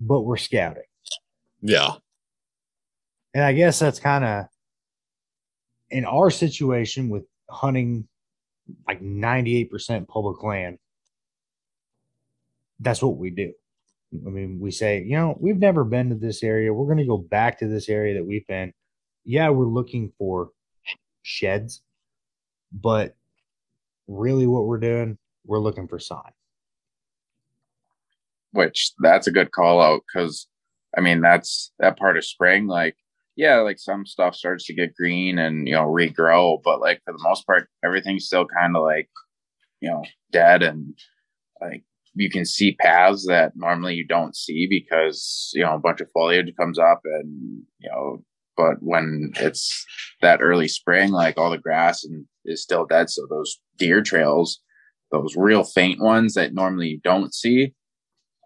but 0.00 0.22
we're 0.22 0.38
scouting. 0.38 0.84
Yeah, 1.60 1.96
and 3.34 3.44
I 3.44 3.52
guess 3.52 3.78
that's 3.78 4.00
kind 4.00 4.24
of 4.24 4.46
in 5.90 6.06
our 6.06 6.30
situation 6.30 7.10
with 7.10 7.24
hunting 7.50 8.08
like 8.86 9.00
98% 9.00 10.08
public 10.08 10.42
land. 10.42 10.78
That's 12.80 13.02
what 13.02 13.16
we 13.16 13.30
do. 13.30 13.52
I 14.26 14.30
mean, 14.30 14.58
we 14.60 14.70
say, 14.70 15.02
you 15.02 15.16
know, 15.16 15.36
we've 15.40 15.58
never 15.58 15.84
been 15.84 16.10
to 16.10 16.14
this 16.14 16.42
area. 16.42 16.72
We're 16.72 16.86
going 16.86 16.98
to 16.98 17.06
go 17.06 17.18
back 17.18 17.58
to 17.58 17.68
this 17.68 17.88
area 17.88 18.14
that 18.14 18.26
we've 18.26 18.46
been. 18.46 18.72
Yeah, 19.24 19.50
we're 19.50 19.66
looking 19.66 20.12
for 20.18 20.50
sheds, 21.22 21.82
but 22.72 23.16
really 24.08 24.46
what 24.46 24.66
we're 24.66 24.78
doing, 24.78 25.16
we're 25.46 25.60
looking 25.60 25.88
for 25.88 25.98
sign. 25.98 26.32
Which 28.50 28.92
that's 28.98 29.28
a 29.28 29.32
good 29.32 29.50
call 29.50 29.80
out 29.80 30.02
because 30.06 30.46
I 30.96 31.00
mean, 31.00 31.20
that's 31.20 31.72
that 31.78 31.98
part 31.98 32.16
of 32.16 32.24
spring. 32.24 32.66
Like, 32.66 32.96
yeah, 33.42 33.58
like 33.58 33.80
some 33.80 34.06
stuff 34.06 34.36
starts 34.36 34.66
to 34.66 34.74
get 34.74 34.94
green 34.94 35.36
and 35.36 35.66
you 35.66 35.74
know 35.74 35.86
regrow, 35.86 36.62
but 36.62 36.80
like 36.80 37.00
for 37.04 37.12
the 37.12 37.22
most 37.22 37.44
part, 37.44 37.68
everything's 37.84 38.26
still 38.26 38.46
kind 38.46 38.76
of 38.76 38.84
like 38.84 39.08
you 39.80 39.90
know 39.90 40.04
dead 40.30 40.62
and 40.62 40.94
like 41.60 41.82
you 42.14 42.30
can 42.30 42.44
see 42.44 42.76
paths 42.76 43.26
that 43.26 43.52
normally 43.56 43.94
you 43.94 44.06
don't 44.06 44.36
see 44.36 44.68
because 44.70 45.50
you 45.54 45.62
know 45.62 45.74
a 45.74 45.78
bunch 45.80 46.00
of 46.00 46.10
foliage 46.14 46.52
comes 46.56 46.78
up 46.78 47.00
and 47.04 47.62
you 47.80 47.90
know 47.90 48.22
but 48.56 48.74
when 48.80 49.32
it's 49.36 49.84
that 50.20 50.40
early 50.40 50.68
spring 50.68 51.10
like 51.10 51.36
all 51.36 51.50
the 51.50 51.58
grass 51.58 52.04
and 52.04 52.24
is 52.44 52.62
still 52.62 52.86
dead 52.86 53.10
so 53.10 53.26
those 53.28 53.58
deer 53.76 54.02
trails 54.02 54.60
those 55.10 55.34
real 55.36 55.64
faint 55.64 56.00
ones 56.00 56.34
that 56.34 56.54
normally 56.54 56.88
you 56.88 57.00
don't 57.02 57.34
see 57.34 57.74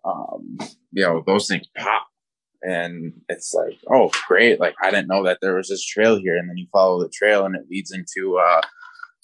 um 0.04 0.56
you 0.92 1.02
know 1.02 1.22
those 1.26 1.48
things 1.48 1.66
pop 1.76 2.06
and 2.66 3.12
it's 3.28 3.54
like 3.54 3.78
oh 3.92 4.10
great 4.26 4.58
like 4.58 4.74
i 4.82 4.90
didn't 4.90 5.06
know 5.06 5.22
that 5.22 5.38
there 5.40 5.54
was 5.54 5.68
this 5.68 5.84
trail 5.84 6.16
here. 6.16 6.36
And 6.36 6.48
then 6.50 6.56
you 6.56 6.66
follow 6.72 7.00
the 7.00 7.08
trail 7.08 7.46
and 7.46 7.54
it 7.54 7.66
leads 7.70 7.92
into 7.92 8.38
uh 8.38 8.60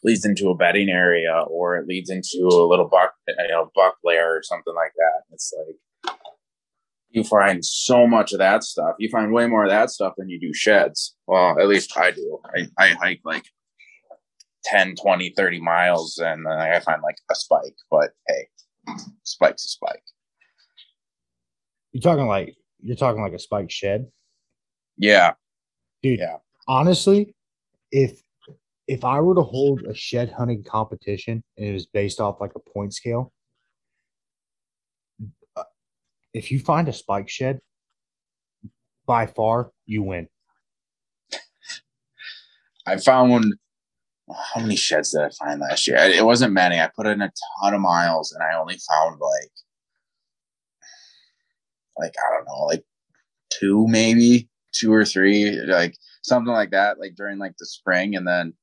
leads 0.05 0.25
into 0.25 0.51
a 0.51 0.57
bedding 0.57 0.89
area 0.89 1.45
or 1.49 1.77
it 1.77 1.87
leads 1.87 2.11
into 2.11 2.49
a 2.49 2.67
little 2.69 2.89
buck 2.89 3.15
you 3.29 3.49
know 3.49 3.71
buck 3.75 3.97
lair 4.05 4.37
or 4.37 4.43
something 4.43 4.75
like 4.75 4.93
that. 4.97 5.23
It's 5.33 5.53
like 5.57 6.17
you 7.11 7.25
find 7.25 7.63
so 7.63 8.07
much 8.07 8.33
of 8.33 8.39
that 8.39 8.65
stuff. 8.65 8.95
You 8.99 9.11
find 9.11 9.33
way 9.33 9.47
more 9.47 9.65
of 9.65 9.71
that 9.71 9.91
stuff 9.91 10.15
than 10.17 10.31
you 10.31 10.41
do 10.41 10.55
sheds. 10.55 11.15
Well 11.27 11.59
at 11.59 11.69
least 11.69 11.97
i 11.97 12.13
do. 12.13 12.39
I, 12.57 12.69
I 12.79 12.89
hike 12.91 13.21
like 13.25 13.45
10 14.65 14.95
20 14.95 15.35
30 15.37 15.61
miles 15.61 16.19
and 16.19 16.47
then 16.47 16.53
i 16.53 16.79
find 16.79 17.03
like 17.03 17.17
a 17.29 17.35
spike 17.35 17.75
but 17.91 18.11
hey 18.29 18.97
spike's 19.25 19.65
a 19.65 19.69
spike. 19.69 20.05
You're 21.91 22.01
talking 22.03 22.27
like 22.27 22.55
you're 22.83 22.97
talking 22.97 23.23
like 23.23 23.33
a 23.33 23.39
spike 23.39 23.71
shed, 23.71 24.07
yeah 24.97 25.33
dude. 26.03 26.19
Yeah. 26.19 26.37
Honestly, 26.69 27.35
if 27.91 28.21
if 28.89 29.05
I 29.05 29.21
were 29.21 29.35
to 29.35 29.43
hold 29.43 29.83
a 29.83 29.95
shed 29.95 30.33
hunting 30.33 30.65
competition 30.65 31.43
and 31.57 31.67
it 31.67 31.73
was 31.73 31.87
based 31.87 32.21
off 32.21 32.41
like 32.41 32.53
a 32.57 32.71
point 32.71 32.93
scale, 32.93 33.33
uh, 35.57 35.63
if 36.35 36.51
you 36.51 36.59
find 36.59 36.89
a 36.89 36.93
spike 36.93 37.29
shed, 37.29 37.61
by 39.07 39.27
far 39.27 39.71
you 39.87 40.03
win. 40.03 40.29
I 42.87 42.97
found 42.97 43.55
how 44.55 44.61
many 44.61 44.75
sheds 44.75 45.13
did 45.13 45.21
I 45.21 45.31
find 45.31 45.61
last 45.61 45.87
year? 45.87 45.97
It 45.99 46.25
wasn't 46.25 46.53
many. 46.53 46.81
I 46.81 46.91
put 46.95 47.07
in 47.07 47.23
a 47.23 47.31
ton 47.61 47.75
of 47.75 47.81
miles 47.81 48.33
and 48.33 48.43
I 48.43 48.59
only 48.59 48.79
found 48.89 49.21
like 49.21 49.51
like 52.03 52.15
I 52.19 52.37
don't 52.37 52.47
know, 52.47 52.65
like 52.67 52.85
two 53.51 53.87
maybe, 53.89 54.49
two 54.73 54.93
or 54.93 55.05
three, 55.05 55.59
like 55.67 55.97
something 56.23 56.53
like 56.53 56.71
that, 56.71 56.99
like 56.99 57.15
during 57.17 57.39
like 57.39 57.57
the 57.59 57.67
spring 57.67 58.17
and 58.17 58.27
then 58.27 58.55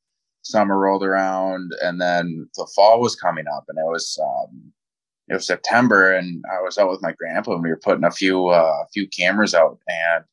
summer 0.42 0.78
rolled 0.78 1.04
around 1.04 1.72
and 1.82 2.00
then 2.02 2.50
the 2.56 2.68
fall 2.76 3.02
was 3.02 3.16
coming 3.16 3.46
up 3.56 3.66
and 3.68 3.78
it 3.78 3.86
was 3.86 4.18
um 4.24 4.72
it 5.28 5.34
was 5.36 5.46
September 5.46 6.12
and 6.12 6.44
I 6.52 6.62
was 6.62 6.78
out 6.78 6.90
with 6.90 7.04
my 7.04 7.12
grandpa 7.12 7.54
and 7.54 7.64
we 7.64 7.70
were 7.70 7.80
putting 7.84 8.04
a 8.04 8.12
few 8.12 8.48
uh, 8.48 8.84
a 8.84 8.88
few 8.94 9.08
cameras 9.08 9.54
out 9.54 9.80
and 9.88 10.24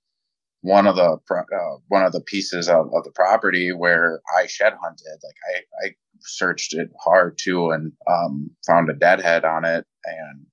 one 0.63 0.87
of 0.87 0.97
the 0.97 1.19
uh, 1.31 1.77
one 1.89 2.05
of 2.05 2.13
the 2.13 2.23
pieces 2.23 2.69
of, 2.69 2.87
of 2.95 3.05
the 3.05 3.13
property 3.15 3.73
where 3.73 4.21
I 4.37 4.47
shed 4.47 4.73
hunted 4.83 5.19
like 5.23 5.37
I 5.55 5.87
I 5.87 5.95
searched 6.21 6.73
it 6.73 6.91
hard 6.99 7.39
too 7.39 7.71
and 7.71 7.93
um 8.09 8.51
found 8.67 8.89
a 8.89 8.95
deadhead 8.95 9.45
on 9.45 9.65
it 9.65 9.85
and 10.05 10.47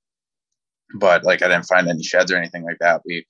but 0.96 1.24
like 1.24 1.42
I 1.42 1.48
didn't 1.48 1.68
find 1.68 1.88
any 1.88 2.04
sheds 2.04 2.32
or 2.32 2.38
anything 2.38 2.64
like 2.64 2.78
that 2.80 3.02
we 3.06 3.26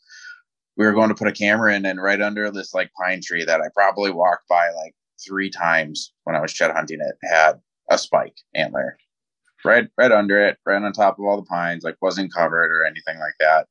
we 0.76 0.86
were 0.86 0.94
going 0.94 1.10
to 1.10 1.16
put 1.16 1.28
a 1.28 1.32
camera 1.32 1.76
in 1.76 1.86
and 1.86 2.02
right 2.02 2.22
under 2.22 2.50
this 2.52 2.74
like 2.74 2.92
pine 3.00 3.22
tree 3.24 3.46
that 3.46 3.62
I 3.62 3.66
probably 3.76 4.12
walked 4.12 4.48
by 4.50 4.70
like 4.70 4.94
three 5.26 5.50
times 5.50 6.14
when 6.24 6.36
I 6.36 6.42
was 6.42 6.52
shed 6.52 6.72
hunting 6.72 7.00
it 7.02 7.16
had 7.30 7.60
a 7.90 7.98
spike 7.98 8.36
antler 8.56 8.98
right 9.64 9.88
right 9.98 10.12
under 10.12 10.46
it, 10.46 10.58
right 10.66 10.82
on 10.82 10.94
top 10.94 11.20
of 11.20 11.26
all 11.26 11.38
the 11.38 11.46
pines, 11.46 11.84
like 11.84 11.98
wasn't 12.02 12.34
covered 12.34 12.72
or 12.72 12.86
anything 12.86 13.20
like 13.20 13.36
that. 13.40 13.68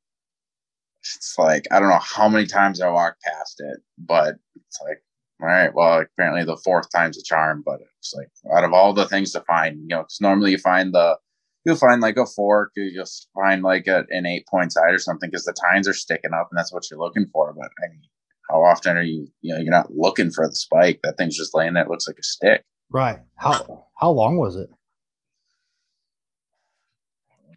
It's 1.01 1.35
like 1.39 1.67
I 1.71 1.81
don't 1.81 1.89
know 1.89 1.99
how 1.99 2.29
many 2.29 2.47
times 2.47 2.81
I 2.81 2.89
walked 2.89 3.23
past 3.23 3.61
it, 3.61 3.81
but 3.99 4.37
it's 4.57 4.81
like, 4.83 5.03
all 5.41 5.49
right, 5.49 5.75
well, 5.75 6.01
apparently 6.01 6.45
the 6.45 6.61
fourth 6.65 6.87
time's 6.95 7.19
a 7.19 7.23
charm. 7.25 7.63
But 7.65 7.81
it's 7.99 8.15
like 8.15 8.29
out 8.57 8.65
of 8.65 8.73
all 8.73 8.93
the 8.93 9.09
things 9.09 9.33
to 9.33 9.41
find, 9.43 9.79
you 9.81 9.89
know, 9.89 10.03
because 10.03 10.21
normally 10.21 10.53
you 10.53 10.59
find 10.59 10.95
the 10.95 11.17
you'll 11.64 11.77
find 11.77 12.01
like 12.01 12.16
a 12.16 12.27
fork, 12.27 12.72
you'll 12.77 13.05
find 13.35 13.62
like 13.62 13.87
a, 13.87 14.05
an 14.11 14.27
eight 14.27 14.46
point 14.48 14.72
side 14.72 14.92
or 14.92 14.98
something 14.98 15.31
because 15.31 15.44
the 15.44 15.55
tines 15.70 15.88
are 15.88 15.94
sticking 15.94 16.33
up 16.33 16.48
and 16.51 16.59
that's 16.59 16.72
what 16.72 16.90
you're 16.90 17.01
looking 17.01 17.27
for. 17.33 17.55
But 17.57 17.70
I 17.85 17.90
mean, 17.90 18.03
how 18.51 18.64
often 18.64 18.96
are 18.96 19.03
you, 19.03 19.29
you 19.40 19.55
know, 19.55 19.61
you're 19.61 19.70
not 19.70 19.92
looking 19.94 20.31
for 20.31 20.46
the 20.46 20.55
spike. 20.55 21.01
That 21.03 21.16
thing's 21.16 21.37
just 21.37 21.55
laying 21.55 21.75
there. 21.75 21.85
It 21.85 21.90
looks 21.90 22.09
like 22.09 22.18
a 22.18 22.22
stick. 22.22 22.64
Right. 22.90 23.20
How 23.37 23.87
how 23.98 24.11
long 24.11 24.37
was 24.37 24.57
it? 24.57 24.68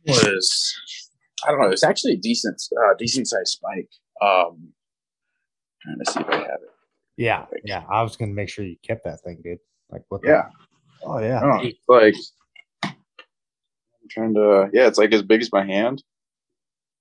was 0.08 0.76
I 1.46 1.52
don't 1.52 1.60
know. 1.60 1.68
It 1.68 1.72
was 1.72 1.84
actually 1.84 2.14
a 2.14 2.18
decent, 2.18 2.62
uh, 2.78 2.94
decent 2.98 3.28
sized 3.28 3.48
spike. 3.48 3.90
Um, 4.22 4.74
trying 5.82 5.98
to 6.04 6.12
see 6.12 6.20
if 6.22 6.30
I 6.30 6.36
have 6.38 6.46
it. 6.46 6.70
Yeah, 7.18 7.46
yeah. 7.64 7.84
I 7.90 8.02
was 8.04 8.16
gonna 8.18 8.34
make 8.34 8.50
sure 8.50 8.66
you 8.66 8.76
kept 8.86 9.06
that 9.06 9.22
thing, 9.22 9.42
dude. 9.44 9.60
Like 9.90 10.04
what? 10.10 10.22
the- 10.22 10.30
Yeah, 10.30 10.44
Oh 11.04 11.20
yeah. 11.20 11.38
I 11.38 11.42
don't 11.42 11.50
know. 11.50 11.64
It's 11.64 11.80
like 11.88 12.16
I'm 14.06 14.10
trying 14.10 14.34
to. 14.36 14.70
Yeah, 14.72 14.88
it's 14.88 15.00
like 15.00 15.14
as 15.14 15.24
big 15.24 15.42
as 15.42 15.52
my 15.52 15.66
hand. 15.66 16.04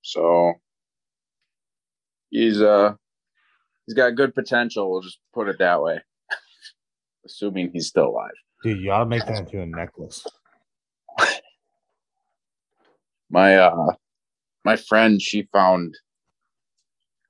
So 0.02 0.54
he's 2.30 2.62
uh 2.62 2.94
he's 3.86 3.94
got 3.94 4.14
good 4.14 4.34
potential. 4.34 4.90
We'll 4.90 5.02
just 5.02 5.18
put 5.34 5.48
it 5.48 5.58
that 5.58 5.82
way. 5.82 6.00
Assuming 7.26 7.70
he's 7.72 7.88
still 7.88 8.08
alive. 8.08 8.30
Dude, 8.62 8.80
you 8.80 8.90
ought 8.90 9.00
to 9.00 9.06
make 9.06 9.26
that 9.26 9.40
into 9.40 9.60
a 9.60 9.66
necklace. 9.66 10.24
my 13.30 13.56
uh 13.56 13.92
my 14.64 14.76
friend 14.76 15.20
she 15.20 15.48
found 15.52 15.94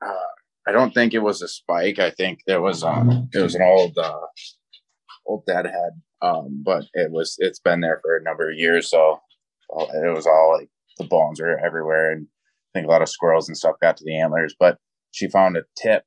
uh 0.05 0.31
i 0.67 0.73
don't 0.73 0.93
think 0.93 1.15
it 1.15 1.21
was 1.21 1.41
a 1.43 1.49
spike 1.49 1.99
i 1.99 2.11
think 2.11 2.41
it 2.47 2.61
was 2.61 2.83
uh 2.83 3.05
it 3.33 3.41
was 3.41 3.55
an 3.55 3.63
old 3.63 3.97
uh 3.97 4.19
old 5.27 5.45
deadhead 5.47 5.93
um 6.23 6.63
but 6.65 6.85
it 6.95 7.11
was 7.11 7.37
it's 7.39 7.61
been 7.61 7.81
there 7.81 8.01
for 8.03 8.17
a 8.17 8.23
number 8.23 8.51
of 8.51 8.57
years 8.57 8.91
so 8.91 9.21
it 9.71 10.15
was 10.15 10.27
all 10.27 10.57
like 10.59 10.69
the 10.99 11.05
bones 11.05 11.41
were 11.41 11.59
everywhere 11.59 12.13
and 12.13 12.27
i 12.27 12.79
think 12.79 12.87
a 12.87 12.91
lot 12.91 13.03
of 13.03 13.09
squirrels 13.09 13.49
and 13.49 13.57
stuff 13.57 13.77
got 13.81 13.97
to 13.97 14.05
the 14.05 14.19
antlers 14.19 14.55
but 14.59 14.79
she 15.11 15.29
found 15.29 15.57
a 15.57 15.63
tip 15.81 16.05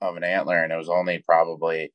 of 0.00 0.16
an 0.16 0.24
antler 0.24 0.62
and 0.62 0.72
it 0.72 0.76
was 0.76 0.88
only 0.88 1.22
probably 1.26 1.92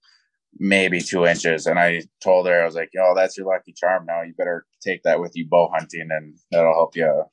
maybe 0.58 1.02
two 1.02 1.26
inches. 1.26 1.66
And 1.66 1.78
I 1.78 2.04
told 2.24 2.48
her, 2.48 2.62
I 2.62 2.66
was 2.66 2.76
like, 2.76 2.90
yo, 2.94 3.14
that's 3.16 3.38
your 3.38 3.48
lucky 3.48 3.74
charm 3.74 4.06
now. 4.06 4.22
You 4.22 4.34
better 4.38 4.66
take 4.82 5.04
that 5.04 5.20
with 5.20 5.34
you 5.36 5.48
bow 5.48 5.70
hunting 5.74 6.08
and 6.10 6.38
that'll 6.52 6.74
help 6.74 6.96
you 6.96 7.24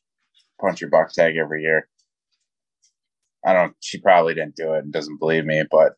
punch 0.61 0.81
your 0.81 0.91
buck 0.91 1.13
tag 1.13 1.37
every 1.37 1.63
year. 1.63 1.89
I 3.45 3.53
don't, 3.53 3.75
she 3.81 4.01
probably 4.01 4.35
didn't 4.35 4.57
do 4.57 4.75
it 4.75 4.85
and 4.85 4.93
doesn't 4.93 5.21
believe 5.21 5.45
me, 5.45 5.63
but 5.71 5.93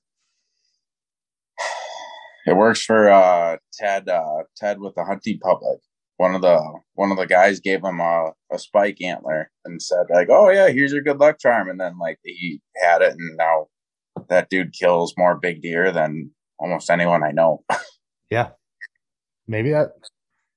it 2.46 2.56
works 2.56 2.84
for 2.84 3.10
uh, 3.10 3.56
Ted, 3.72 4.08
uh, 4.08 4.42
Ted 4.56 4.80
with 4.80 4.94
the 4.94 5.04
hunting 5.04 5.38
public. 5.42 5.78
One 6.18 6.34
of 6.34 6.42
the 6.42 6.60
one 6.94 7.10
of 7.10 7.16
the 7.16 7.26
guys 7.26 7.60
gave 7.60 7.82
him 7.82 8.00
a, 8.00 8.32
a 8.52 8.58
spike 8.58 9.00
antler 9.00 9.50
and 9.64 9.80
said 9.80 10.06
like, 10.10 10.28
"Oh 10.30 10.50
yeah, 10.50 10.68
here's 10.68 10.92
your 10.92 11.02
good 11.02 11.18
luck 11.18 11.38
charm." 11.40 11.68
And 11.70 11.80
then 11.80 11.98
like 11.98 12.18
he 12.22 12.60
had 12.82 13.02
it, 13.02 13.12
and 13.12 13.36
now 13.36 13.66
that 14.28 14.50
dude 14.50 14.72
kills 14.72 15.14
more 15.16 15.38
big 15.38 15.62
deer 15.62 15.90
than 15.92 16.30
almost 16.58 16.90
anyone 16.90 17.22
I 17.24 17.32
know. 17.32 17.64
Yeah. 18.30 18.50
Maybe 19.46 19.70
that. 19.70 19.92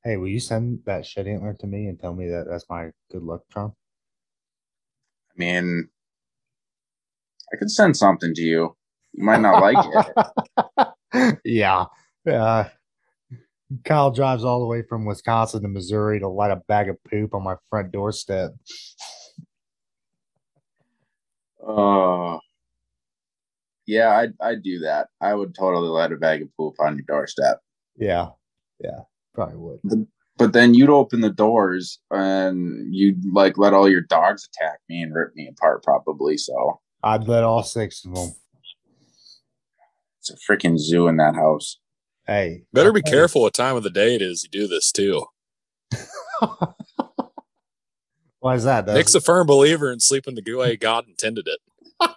Hey, 0.03 0.17
will 0.17 0.27
you 0.27 0.39
send 0.39 0.79
that 0.85 1.05
shed 1.05 1.27
antler 1.27 1.55
to 1.59 1.67
me 1.67 1.87
and 1.87 1.99
tell 1.99 2.13
me 2.13 2.27
that 2.27 2.47
that's 2.49 2.65
my 2.69 2.89
good 3.11 3.23
luck 3.23 3.43
charm? 3.53 3.73
I 5.31 5.33
mean, 5.37 5.87
I 7.53 7.57
could 7.57 7.71
send 7.71 7.95
something 7.95 8.33
to 8.33 8.41
you. 8.41 8.75
You 9.13 9.23
might 9.23 9.41
not 9.41 9.61
like 9.61 9.77
it. 11.17 11.37
yeah. 11.45 11.85
Uh, 12.29 12.65
Kyle 13.85 14.11
drives 14.11 14.43
all 14.43 14.59
the 14.59 14.65
way 14.65 14.81
from 14.81 15.05
Wisconsin 15.05 15.61
to 15.61 15.67
Missouri 15.67 16.19
to 16.19 16.27
light 16.27 16.51
a 16.51 16.61
bag 16.67 16.89
of 16.89 16.97
poop 17.09 17.33
on 17.33 17.43
my 17.43 17.55
front 17.69 17.91
doorstep. 17.91 18.51
Uh, 21.65 22.37
yeah, 23.85 24.17
I'd, 24.17 24.33
I'd 24.41 24.63
do 24.63 24.79
that. 24.79 25.07
I 25.21 25.33
would 25.33 25.55
totally 25.55 25.89
let 25.89 26.11
a 26.11 26.17
bag 26.17 26.41
of 26.41 26.49
poop 26.57 26.75
on 26.79 26.95
your 26.95 27.05
doorstep. 27.07 27.59
Yeah. 27.97 28.29
Yeah. 28.79 29.01
Probably 29.33 29.57
would. 29.57 30.07
But 30.37 30.53
then 30.53 30.73
you'd 30.73 30.89
open 30.89 31.21
the 31.21 31.29
doors 31.29 31.99
and 32.09 32.93
you'd 32.93 33.21
like 33.31 33.57
let 33.57 33.73
all 33.73 33.87
your 33.87 34.01
dogs 34.01 34.47
attack 34.47 34.79
me 34.89 35.01
and 35.01 35.13
rip 35.13 35.35
me 35.35 35.47
apart, 35.47 35.83
probably. 35.83 36.37
So 36.37 36.79
I'd 37.03 37.27
let 37.27 37.43
all 37.43 37.63
six 37.63 38.03
of 38.05 38.15
them. 38.15 38.31
it's 40.19 40.31
a 40.31 40.35
freaking 40.51 40.77
zoo 40.77 41.07
in 41.07 41.17
that 41.17 41.35
house. 41.35 41.79
Hey. 42.27 42.63
Better 42.73 42.91
be 42.93 43.01
Hey. 43.03 43.11
careful 43.11 43.41
what 43.41 43.53
time 43.53 43.75
of 43.75 43.83
the 43.83 43.89
day 43.89 44.15
it 44.15 44.21
is 44.21 44.43
you 44.43 44.49
do 44.49 44.67
this 44.67 44.91
too. 44.91 45.25
Why 48.39 48.55
is 48.55 48.63
that? 48.63 48.87
Nick's 48.87 49.13
a 49.13 49.21
firm 49.21 49.45
believer 49.47 49.91
in 49.91 49.99
sleeping 49.99 50.35
the 50.35 50.53
way 50.55 50.75
God 50.75 51.07
intended 51.07 51.47
it. 51.47 51.59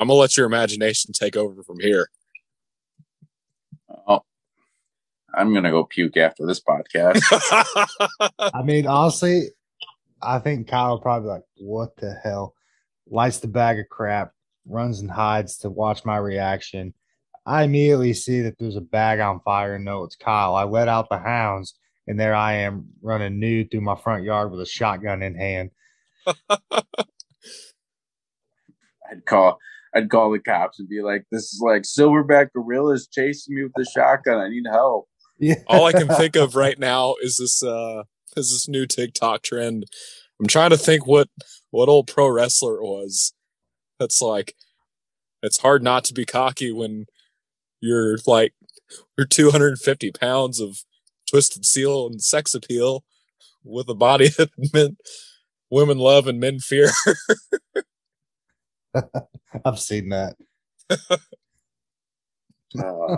I'm 0.00 0.08
gonna 0.08 0.12
let 0.14 0.36
your 0.36 0.46
imagination 0.46 1.12
take 1.12 1.36
over 1.36 1.62
from 1.64 1.80
here. 1.80 2.08
Oh, 4.06 4.22
I'm 5.36 5.52
gonna 5.52 5.72
go 5.72 5.84
puke 5.84 6.16
after 6.16 6.46
this 6.46 6.60
podcast. 6.60 7.20
I 8.38 8.62
mean, 8.62 8.86
honestly, 8.86 9.48
I 10.22 10.38
think 10.38 10.68
Kyle 10.68 11.00
probably 11.00 11.30
like, 11.30 11.42
"What 11.56 11.96
the 11.96 12.14
hell?" 12.22 12.54
Lights 13.08 13.40
the 13.40 13.48
bag 13.48 13.80
of 13.80 13.88
crap, 13.88 14.32
runs 14.66 15.00
and 15.00 15.10
hides 15.10 15.58
to 15.58 15.70
watch 15.70 16.04
my 16.04 16.16
reaction. 16.18 16.94
I 17.46 17.64
immediately 17.64 18.14
see 18.14 18.40
that 18.42 18.58
there's 18.58 18.76
a 18.76 18.80
bag 18.80 19.20
on 19.20 19.40
fire 19.40 19.74
and 19.74 19.84
know 19.84 20.04
it's 20.04 20.16
Kyle. 20.16 20.54
I 20.54 20.64
let 20.64 20.88
out 20.88 21.08
the 21.10 21.18
hounds, 21.18 21.74
and 22.06 22.18
there 22.18 22.34
I 22.34 22.54
am 22.54 22.86
running 23.02 23.38
nude 23.38 23.70
through 23.70 23.82
my 23.82 23.96
front 23.96 24.24
yard 24.24 24.50
with 24.50 24.60
a 24.60 24.66
shotgun 24.66 25.22
in 25.22 25.34
hand. 25.34 25.70
I'd 29.10 29.26
call 29.26 29.58
I'd 29.94 30.10
call 30.10 30.32
the 30.32 30.38
cops 30.38 30.78
and 30.78 30.88
be 30.88 31.02
like, 31.02 31.24
"This 31.30 31.52
is 31.52 31.60
like 31.62 31.82
silverback 31.82 32.52
gorillas 32.54 33.08
chasing 33.08 33.54
me 33.54 33.64
with 33.64 33.72
the 33.76 33.84
shotgun. 33.94 34.38
I 34.38 34.48
need 34.48 34.64
help." 34.70 35.08
Yeah. 35.38 35.56
All 35.66 35.84
I 35.84 35.92
can 35.92 36.08
think 36.08 36.36
of 36.36 36.56
right 36.56 36.78
now 36.78 37.16
is 37.22 37.36
this 37.36 37.62
uh 37.62 38.04
is 38.36 38.50
this 38.50 38.68
new 38.68 38.86
TikTok 38.86 39.42
trend. 39.42 39.84
I'm 40.40 40.46
trying 40.46 40.70
to 40.70 40.78
think 40.78 41.06
what 41.06 41.28
what 41.70 41.88
old 41.88 42.06
pro 42.06 42.28
wrestler 42.28 42.76
it 42.76 42.84
was. 42.84 43.34
That's 44.00 44.22
like 44.22 44.54
it's 45.42 45.58
hard 45.58 45.82
not 45.82 46.04
to 46.04 46.14
be 46.14 46.24
cocky 46.24 46.72
when 46.72 47.06
you're 47.84 48.16
like 48.26 48.52
you're 49.16 49.26
250 49.26 50.12
pounds 50.12 50.60
of 50.60 50.78
twisted 51.28 51.64
steel 51.64 52.06
and 52.06 52.22
sex 52.22 52.54
appeal 52.54 53.04
with 53.62 53.88
a 53.88 53.94
body 53.94 54.28
that 54.38 54.50
men, 54.72 54.96
women 55.70 55.98
love 55.98 56.26
and 56.26 56.40
men 56.40 56.58
fear. 56.58 56.90
I've 59.64 59.78
seen 59.78 60.10
that. 60.10 60.36
Uh, 62.78 63.16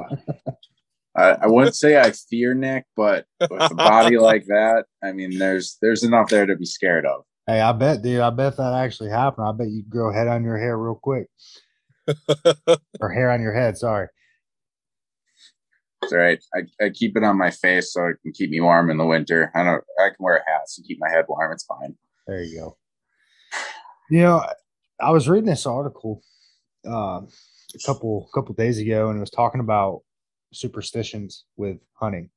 I, 1.16 1.30
I 1.42 1.46
wouldn't 1.46 1.74
say 1.74 1.98
I 1.98 2.12
fear 2.12 2.54
Nick, 2.54 2.84
but 2.94 3.26
with 3.40 3.70
a 3.70 3.74
body 3.74 4.18
like 4.18 4.46
that, 4.46 4.84
I 5.02 5.12
mean, 5.12 5.38
there's 5.38 5.78
there's 5.80 6.02
enough 6.02 6.28
there 6.28 6.46
to 6.46 6.56
be 6.56 6.66
scared 6.66 7.06
of. 7.06 7.24
Hey, 7.46 7.60
I 7.60 7.72
bet, 7.72 8.02
dude. 8.02 8.20
I 8.20 8.30
bet 8.30 8.56
that 8.56 8.74
actually 8.74 9.10
happened. 9.10 9.46
I 9.46 9.52
bet 9.52 9.68
you 9.68 9.82
grow 9.88 10.12
head 10.12 10.28
on 10.28 10.44
your 10.44 10.58
hair 10.58 10.76
real 10.76 10.98
quick, 11.00 11.28
or 13.00 13.10
hair 13.10 13.30
on 13.30 13.40
your 13.40 13.54
head. 13.54 13.78
Sorry. 13.78 14.08
It's 16.06 16.12
all 16.12 16.20
right. 16.20 16.38
I, 16.54 16.84
I 16.84 16.90
keep 16.90 17.16
it 17.16 17.24
on 17.24 17.36
my 17.36 17.50
face 17.50 17.92
so 17.92 18.06
it 18.06 18.18
can 18.22 18.32
keep 18.32 18.50
me 18.50 18.60
warm 18.60 18.90
in 18.90 18.96
the 18.96 19.04
winter. 19.04 19.50
I 19.56 19.64
don't. 19.64 19.82
I 19.98 20.08
can 20.10 20.16
wear 20.20 20.36
a 20.36 20.50
hat 20.50 20.62
to 20.76 20.82
keep 20.82 20.98
my 21.00 21.10
head 21.10 21.24
warm. 21.28 21.50
It's 21.52 21.64
fine. 21.64 21.96
There 22.28 22.42
you 22.42 22.60
go. 22.60 22.76
You 24.08 24.20
know, 24.20 24.46
I 25.00 25.10
was 25.10 25.28
reading 25.28 25.48
this 25.48 25.66
article 25.66 26.22
uh, 26.86 27.22
a 27.22 27.78
couple 27.84 28.30
couple 28.32 28.54
days 28.54 28.78
ago, 28.78 29.08
and 29.10 29.16
it 29.16 29.20
was 29.20 29.30
talking 29.30 29.60
about 29.60 30.02
superstitions 30.52 31.44
with 31.56 31.78
hunting. 31.94 32.30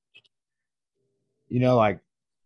You 1.47 1.59
know, 1.59 1.75
like 1.75 1.99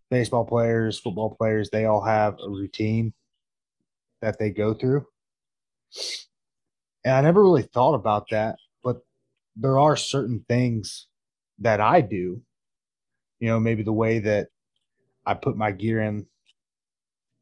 baseball 0.10 0.44
players, 0.44 1.00
football 1.00 1.36
players, 1.36 1.70
they 1.70 1.86
all 1.86 2.04
have 2.04 2.36
a 2.46 2.50
routine 2.50 3.14
that 4.22 4.40
they 4.40 4.50
go 4.50 4.74
through. 4.74 5.08
And 7.06 7.16
I 7.16 7.22
never 7.22 7.42
really 7.42 7.64
thought 7.64 7.96
about 7.96 8.28
that, 8.32 8.58
but 8.84 8.98
there 9.56 9.80
are 9.80 9.96
certain 9.96 10.44
things 10.50 11.08
that 11.64 11.82
I 11.82 12.02
do. 12.02 12.42
You 13.40 13.50
know, 13.50 13.60
maybe 13.60 13.84
the 13.84 13.94
way 13.94 14.20
that 14.20 14.48
I 15.26 15.34
put 15.34 15.58
my 15.58 15.72
gear 15.72 16.02
in, 16.02 16.26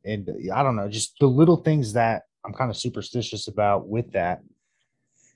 and 0.03 0.27
I 0.53 0.63
don't 0.63 0.75
know, 0.75 0.89
just 0.89 1.15
the 1.19 1.27
little 1.27 1.57
things 1.57 1.93
that 1.93 2.23
I'm 2.43 2.53
kind 2.53 2.71
of 2.71 2.77
superstitious 2.77 3.47
about 3.47 3.87
with 3.87 4.11
that. 4.13 4.41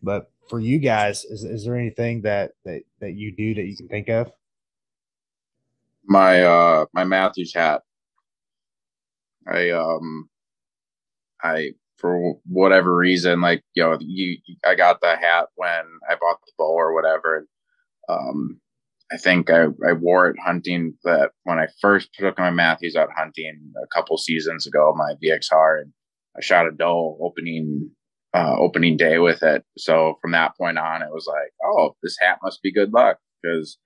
But 0.02 0.32
for 0.50 0.60
you 0.60 0.80
guys, 0.80 1.24
is, 1.26 1.43
is 1.43 1.65
there 1.65 1.78
anything 1.78 2.21
that, 2.21 2.52
that 2.63 2.82
that 3.00 3.13
you 3.13 3.36
do 3.36 3.54
that 3.56 3.65
you 3.65 3.76
can 3.76 3.88
think 3.88 4.10
of? 4.10 4.32
My 6.08 6.43
uh 6.43 6.86
my 6.93 7.04
Mathews 7.04 7.54
hat. 7.54 7.82
I 9.48 9.71
um 9.71 10.30
I 11.43 11.71
for 11.98 12.36
whatever 12.48 12.95
reason, 12.95 13.41
like 13.41 13.63
you 13.74 13.84
know, 13.84 13.98
you 14.00 14.38
I 14.65 14.76
got 14.76 15.02
the 15.02 15.15
hat 15.15 15.48
when 15.56 15.84
I 16.10 16.15
bought 16.15 16.39
the 16.45 16.52
bow 16.58 16.74
or 16.74 16.93
whatever. 16.93 17.48
Um 18.10 18.60
I 19.12 19.18
think 19.18 19.50
I, 19.50 19.65
I 19.88 19.94
wore 19.94 20.30
it 20.30 20.38
hunting 20.44 20.96
that 21.04 21.32
when 21.44 21.60
I 21.60 21.68
first 21.80 22.10
took 22.13 22.38
my 22.39 22.50
Mathews 22.50 22.96
out 22.96 23.10
hunting 23.15 23.72
a 23.82 23.88
couple 23.94 24.18
seasons 24.18 24.65
ago, 24.65 24.94
my 24.96 25.13
VXR 25.24 25.82
and 25.82 25.94
I 26.36 26.41
shot 26.41 26.68
a 26.68 26.72
doe 26.72 27.18
opening 27.22 27.91
uh, 28.34 28.56
opening 28.60 28.98
day 28.98 29.18
with 29.20 29.44
it. 29.44 29.63
So 29.78 30.18
from 30.22 30.32
that 30.34 30.58
point 30.58 30.78
on, 30.78 31.02
it 31.02 31.12
was 31.12 31.26
like, 31.26 31.54
oh, 31.63 31.96
this 32.04 32.18
hat 32.20 32.39
must 32.44 32.62
be 32.62 32.74
good 32.74 32.91
luck 32.91 33.18
because 33.41 33.78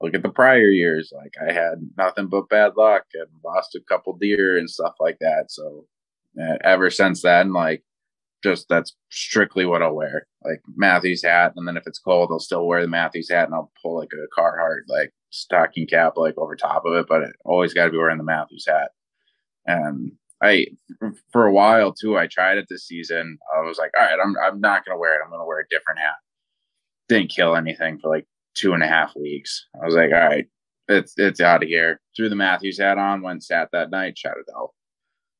look 0.00 0.14
at 0.14 0.22
the 0.22 0.28
prior 0.28 0.68
years. 0.68 1.12
Like 1.14 1.32
I 1.40 1.52
had 1.52 1.90
nothing 1.96 2.28
but 2.28 2.48
bad 2.48 2.72
luck 2.76 3.04
and 3.14 3.26
lost 3.44 3.74
a 3.74 3.80
couple 3.88 4.16
deer 4.16 4.56
and 4.58 4.70
stuff 4.70 4.94
like 5.00 5.18
that. 5.20 5.46
So 5.48 5.86
uh, 6.40 6.56
ever 6.62 6.90
since 6.90 7.22
then, 7.22 7.52
like 7.52 7.82
just 8.42 8.66
that's 8.68 8.94
strictly 9.10 9.64
what 9.64 9.82
I'll 9.82 9.94
wear. 9.94 10.26
Like 10.44 10.60
Mathews 10.76 11.22
hat, 11.22 11.52
and 11.56 11.66
then 11.66 11.76
if 11.76 11.84
it's 11.86 11.98
cold, 11.98 12.30
I'll 12.30 12.38
still 12.38 12.66
wear 12.66 12.82
the 12.82 12.88
Mathews 12.88 13.30
hat 13.30 13.46
and 13.46 13.54
I'll 13.54 13.72
pull 13.82 13.98
like 13.98 14.10
a 14.12 14.40
Carhartt 14.40 14.82
like 14.88 15.12
stocking 15.30 15.86
cap 15.86 16.14
like 16.16 16.36
over 16.38 16.56
top 16.56 16.84
of 16.86 16.94
it, 16.94 17.06
but 17.08 17.22
it 17.22 17.36
always 17.44 17.74
got 17.74 17.86
to 17.86 17.90
be 17.90 17.98
wearing 17.98 18.18
the 18.18 18.24
Mathews 18.24 18.66
hat. 18.66 18.90
And 19.66 20.12
I 20.42 20.66
for 21.32 21.46
a 21.46 21.52
while 21.52 21.92
too. 21.92 22.18
I 22.18 22.26
tried 22.26 22.58
it 22.58 22.66
this 22.68 22.86
season. 22.86 23.38
I 23.56 23.62
was 23.62 23.78
like, 23.78 23.90
all 23.96 24.04
right, 24.04 24.18
I'm 24.22 24.34
I'm 24.44 24.60
not 24.60 24.84
gonna 24.84 24.98
wear 24.98 25.14
it. 25.14 25.20
I'm 25.24 25.30
gonna 25.30 25.46
wear 25.46 25.60
a 25.60 25.68
different 25.70 26.00
hat. 26.00 26.16
Didn't 27.08 27.30
kill 27.30 27.56
anything 27.56 27.98
for 27.98 28.08
like 28.10 28.26
two 28.54 28.74
and 28.74 28.82
a 28.82 28.88
half 28.88 29.14
weeks. 29.16 29.66
I 29.80 29.86
was 29.86 29.94
like, 29.94 30.12
all 30.12 30.28
right, 30.28 30.46
it's 30.88 31.14
it's 31.16 31.40
out 31.40 31.62
of 31.62 31.68
here. 31.68 32.00
Threw 32.16 32.28
the 32.28 32.36
Mathews 32.36 32.78
hat 32.78 32.98
on, 32.98 33.22
went 33.22 33.44
sat 33.44 33.70
that 33.72 33.90
night, 33.90 34.18
shot 34.18 34.36
it 34.36 34.46
out. 34.56 34.70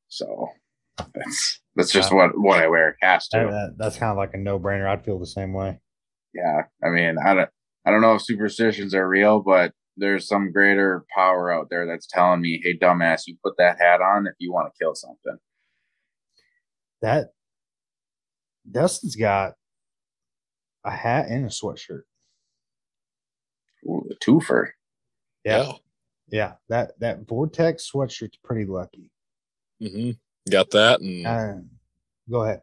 So 0.09 0.48
that's 1.14 1.61
that's 1.74 1.92
just 1.92 2.12
what 2.12 2.38
what 2.38 2.61
I 2.61 2.68
wear. 2.68 2.96
Has 3.02 3.28
to. 3.28 3.38
That, 3.38 3.74
that's 3.78 3.98
kind 3.98 4.11
of 4.11 4.16
like 4.16 4.35
a 4.35 4.38
no 4.38 4.59
brainer. 4.59 4.88
I'd 4.88 5.04
feel 5.04 5.18
the 5.18 5.26
same 5.26 5.52
way. 5.52 5.78
Yeah, 6.35 6.62
I 6.85 6.88
mean, 6.88 7.16
I 7.24 7.35
don't 7.35 7.50
I 7.85 7.90
don't 7.90 8.00
know 8.00 8.14
if 8.14 8.22
superstitions 8.22 8.94
are 8.94 9.09
real, 9.09 9.40
but 9.40 9.72
there's 9.96 10.28
some 10.28 10.52
greater 10.52 11.04
power 11.14 11.52
out 11.52 11.68
there 11.70 11.87
that's 11.87 12.06
telling 12.06 12.40
me, 12.40 12.61
hey, 12.62 12.76
dumbass, 12.76 13.22
you 13.26 13.37
put 13.42 13.56
that 13.59 13.78
hat 13.80 14.00
on 14.00 14.26
if 14.26 14.35
you 14.38 14.52
want 14.52 14.72
to 14.72 14.85
kill 14.85 14.94
something. 14.94 15.38
That 17.02 17.28
Dustin's 18.70 19.16
got 19.16 19.54
a 20.85 20.90
hat 20.90 21.26
and 21.28 21.44
a 21.44 21.48
sweatshirt. 21.48 22.02
Ooh, 23.87 24.09
a 24.11 24.14
twofer. 24.24 24.70
Yeah. 25.44 25.72
Yeah. 26.28 26.54
That 26.68 26.98
that 27.00 27.28
Vortex 27.28 27.90
sweatshirt's 27.90 28.38
pretty 28.42 28.64
lucky. 28.64 29.11
Mm-hmm. 29.82 30.12
Got 30.50 30.70
that 30.70 31.00
and 31.00 31.26
uh, 31.26 31.54
go 32.30 32.42
ahead. 32.42 32.61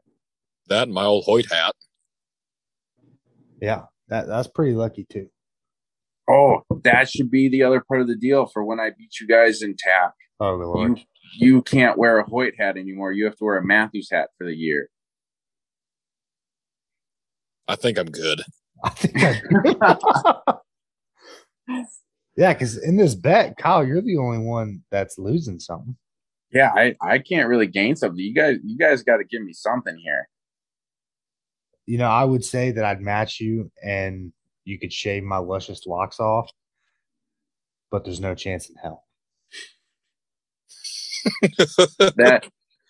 That 0.67 0.83
and 0.83 0.93
my 0.93 1.03
old 1.03 1.25
Hoyt 1.25 1.51
hat. 1.51 1.75
Yeah, 3.61 3.83
that 4.07 4.27
that's 4.27 4.47
pretty 4.47 4.73
lucky 4.73 5.05
too. 5.09 5.27
Oh, 6.29 6.61
that 6.83 7.09
should 7.09 7.29
be 7.29 7.49
the 7.49 7.63
other 7.63 7.83
part 7.85 7.99
of 7.99 8.07
the 8.07 8.15
deal 8.15 8.45
for 8.45 8.63
when 8.63 8.79
I 8.79 8.91
beat 8.97 9.19
you 9.19 9.27
guys 9.27 9.61
in 9.61 9.75
TAC. 9.77 10.13
Oh, 10.39 10.57
the 10.57 10.65
Lord. 10.65 10.97
You, 10.97 11.55
you 11.55 11.61
can't 11.61 11.97
wear 11.97 12.19
a 12.19 12.23
Hoyt 12.23 12.53
hat 12.57 12.77
anymore. 12.77 13.11
You 13.11 13.25
have 13.25 13.35
to 13.37 13.43
wear 13.43 13.57
a 13.57 13.65
Mathews 13.65 14.09
hat 14.09 14.29
for 14.37 14.45
the 14.45 14.55
year. 14.55 14.89
I 17.67 17.75
think 17.75 17.97
I'm 17.97 18.07
good. 18.07 18.41
I 18.83 18.89
think 18.89 19.81
I 19.81 20.35
Yeah, 22.35 22.53
because 22.53 22.77
in 22.77 22.97
this 22.97 23.15
bet, 23.15 23.57
Kyle, 23.57 23.85
you're 23.85 24.01
the 24.01 24.17
only 24.17 24.39
one 24.39 24.81
that's 24.89 25.17
losing 25.17 25.59
something. 25.59 25.95
Yeah, 26.53 26.71
I, 26.75 26.95
I 27.01 27.19
can't 27.19 27.47
really 27.47 27.67
gain 27.67 27.95
something. 27.95 28.19
You 28.19 28.33
guys 28.33 28.57
you 28.63 28.77
guys 28.77 29.03
got 29.03 29.17
to 29.17 29.23
give 29.23 29.41
me 29.41 29.53
something 29.53 29.97
here. 29.97 30.29
You 31.85 31.97
know, 31.97 32.09
I 32.09 32.23
would 32.23 32.45
say 32.45 32.71
that 32.71 32.85
I'd 32.85 33.01
match 33.01 33.39
you 33.39 33.71
and 33.83 34.31
you 34.63 34.79
could 34.79 34.93
shave 34.93 35.23
my 35.23 35.37
luscious 35.37 35.85
locks 35.85 36.19
off, 36.19 36.49
but 37.91 38.05
there's 38.05 38.21
no 38.21 38.35
chance 38.35 38.69
in 38.69 38.75
hell. 38.75 39.03
that 42.17 42.47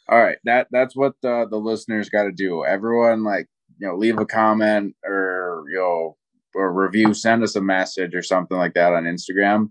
all 0.09 0.21
right 0.21 0.37
that 0.43 0.67
that's 0.71 0.95
what 0.95 1.13
the, 1.21 1.45
the 1.49 1.57
listeners 1.57 2.09
got 2.09 2.23
to 2.23 2.31
do 2.31 2.65
everyone 2.65 3.23
like 3.23 3.47
you 3.77 3.87
know 3.87 3.95
leave 3.95 4.17
a 4.17 4.25
comment 4.25 4.95
or 5.05 5.63
you 5.69 5.77
know 5.77 6.17
or 6.55 6.73
review 6.73 7.13
send 7.13 7.43
us 7.43 7.55
a 7.55 7.61
message 7.61 8.15
or 8.15 8.23
something 8.23 8.57
like 8.57 8.73
that 8.73 8.93
on 8.93 9.03
instagram 9.03 9.69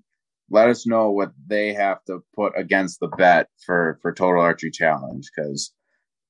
let 0.51 0.69
us 0.69 0.87
know 0.87 1.11
what 1.11 1.33
they 1.47 1.73
have 1.73 2.05
to 2.05 2.23
put 2.35 2.53
against 2.57 3.01
the 3.01 3.09
bet 3.09 3.49
for 3.65 3.99
for 4.03 4.13
total 4.13 4.43
archery 4.43 4.71
challenge 4.71 5.31
because 5.35 5.73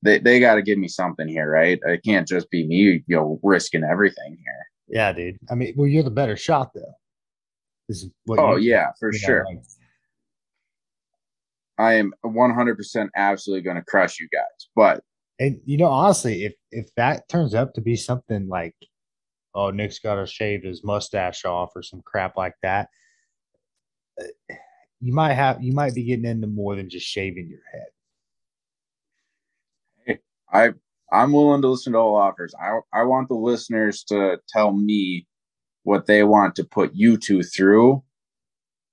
they, 0.02 0.18
they 0.18 0.40
got 0.40 0.56
to 0.56 0.62
give 0.62 0.78
me 0.78 0.88
something 0.88 1.28
here 1.28 1.50
right 1.50 1.80
it 1.84 2.02
can't 2.04 2.28
just 2.28 2.50
be 2.50 2.66
me 2.66 3.02
you 3.06 3.16
know 3.16 3.40
risking 3.42 3.84
everything 3.84 4.36
here 4.36 4.66
yeah, 4.92 5.10
dude. 5.12 5.38
I 5.50 5.54
mean, 5.54 5.72
well, 5.76 5.88
you're 5.88 6.02
the 6.02 6.10
better 6.10 6.36
shot 6.36 6.72
though. 6.74 6.94
This 7.88 8.02
is 8.02 8.10
what 8.26 8.38
oh 8.38 8.56
yeah, 8.56 8.90
for 9.00 9.12
sure. 9.12 9.46
Like. 9.46 9.62
I 11.78 11.94
am 11.94 12.12
100% 12.24 13.08
absolutely 13.16 13.62
going 13.62 13.76
to 13.76 13.82
crush 13.82 14.20
you 14.20 14.28
guys, 14.30 14.68
but 14.76 15.02
And 15.40 15.60
you 15.64 15.78
know, 15.78 15.88
honestly, 15.88 16.44
if 16.44 16.52
if 16.70 16.94
that 16.96 17.28
turns 17.28 17.54
out 17.54 17.74
to 17.74 17.80
be 17.80 17.96
something 17.96 18.48
like, 18.48 18.76
oh, 19.54 19.70
Nick's 19.70 19.98
got 19.98 20.16
to 20.16 20.26
shave 20.26 20.62
his 20.62 20.84
mustache 20.84 21.44
off 21.46 21.72
or 21.74 21.82
some 21.82 22.02
crap 22.04 22.36
like 22.36 22.54
that, 22.62 22.88
you 25.00 25.12
might 25.12 25.34
have 25.34 25.62
you 25.62 25.72
might 25.72 25.94
be 25.94 26.04
getting 26.04 26.24
into 26.24 26.46
more 26.46 26.76
than 26.76 26.88
just 26.88 27.06
shaving 27.06 27.48
your 27.48 27.60
head. 27.72 27.86
I 30.52 30.70
I'm 31.12 31.32
willing 31.32 31.62
to 31.62 31.68
listen 31.68 31.92
to 31.92 31.98
all 31.98 32.14
offers. 32.14 32.54
I 32.60 32.80
I 32.92 33.02
want 33.02 33.28
the 33.28 33.34
listeners 33.34 34.04
to 34.04 34.38
tell 34.48 34.72
me 34.72 35.26
what 35.82 36.06
they 36.06 36.22
want 36.22 36.54
to 36.56 36.64
put 36.64 36.92
you 36.94 37.16
two 37.16 37.42
through. 37.42 38.02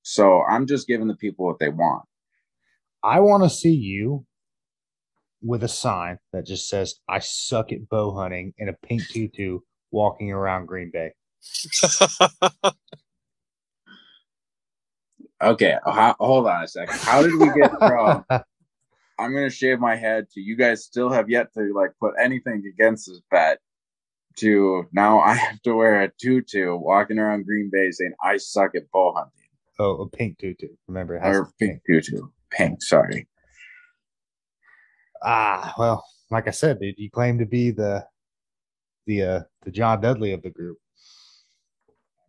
So 0.02 0.42
I'm 0.50 0.66
just 0.66 0.88
giving 0.88 1.08
the 1.08 1.16
people 1.16 1.46
what 1.46 1.60
they 1.60 1.70
want. 1.70 2.04
I 3.04 3.20
want 3.20 3.44
to 3.44 3.50
see 3.50 3.74
you 3.74 4.26
with 5.42 5.64
a 5.64 5.68
sign 5.68 6.18
that 6.34 6.46
just 6.46 6.68
says 6.68 6.96
"I 7.08 7.20
suck 7.20 7.72
at 7.72 7.88
bow 7.88 8.16
hunting" 8.16 8.54
in 8.58 8.70
a 8.70 8.74
pink 8.74 9.08
tutu 9.08 9.60
walking 9.92 10.32
around 10.32 10.66
Green 10.66 10.92
Bay. 10.92 11.12
okay, 15.42 15.76
hold 15.86 16.48
on 16.48 16.64
a 16.64 16.68
second. 16.68 16.98
How 17.00 17.22
did 17.22 17.36
we 17.36 17.52
get 17.54 17.72
from 17.80 18.26
I'm 19.20 19.34
gonna 19.34 19.50
shave 19.50 19.80
my 19.80 19.96
head 19.96 20.30
to 20.32 20.40
you 20.40 20.56
guys 20.56 20.86
still 20.86 21.10
have 21.10 21.30
yet 21.30 21.54
to 21.54 21.74
like 21.76 21.92
put 22.00 22.14
anything 22.20 22.64
against 22.74 23.08
this 23.08 23.22
bet 23.30 23.60
to 24.38 24.88
now 24.94 25.20
I 25.20 25.34
have 25.34 25.62
to 25.64 25.76
wear 25.76 26.02
a 26.02 26.12
tutu 26.22 26.78
walking 26.78 27.20
around 27.20 27.46
Green 27.46 27.70
Bay 27.72 27.92
saying 27.92 28.14
I 28.24 28.38
suck 28.38 28.76
at 28.76 28.90
bow 28.92 29.14
hunting. 29.14 29.34
Oh, 29.78 30.02
a 30.02 30.10
pink 30.10 30.40
tutu. 30.40 30.70
Remember, 30.88 31.16
it 31.16 31.22
has 31.22 31.36
or 31.36 31.52
pink, 31.60 31.82
pink 31.86 32.06
tutu. 32.06 32.28
Pink. 32.50 32.82
Sorry. 32.82 33.28
Ah, 35.22 35.74
well, 35.78 36.06
like 36.32 36.48
I 36.48 36.52
said, 36.52 36.80
dude, 36.80 36.96
you 36.98 37.10
claim 37.10 37.40
to 37.40 37.46
be 37.46 37.72
the 37.72 38.06
the 39.06 39.24
uh 39.24 39.40
the 39.64 39.72
John 39.72 40.00
Dudley 40.00 40.32
of 40.32 40.42
the 40.42 40.50
group. 40.50 40.78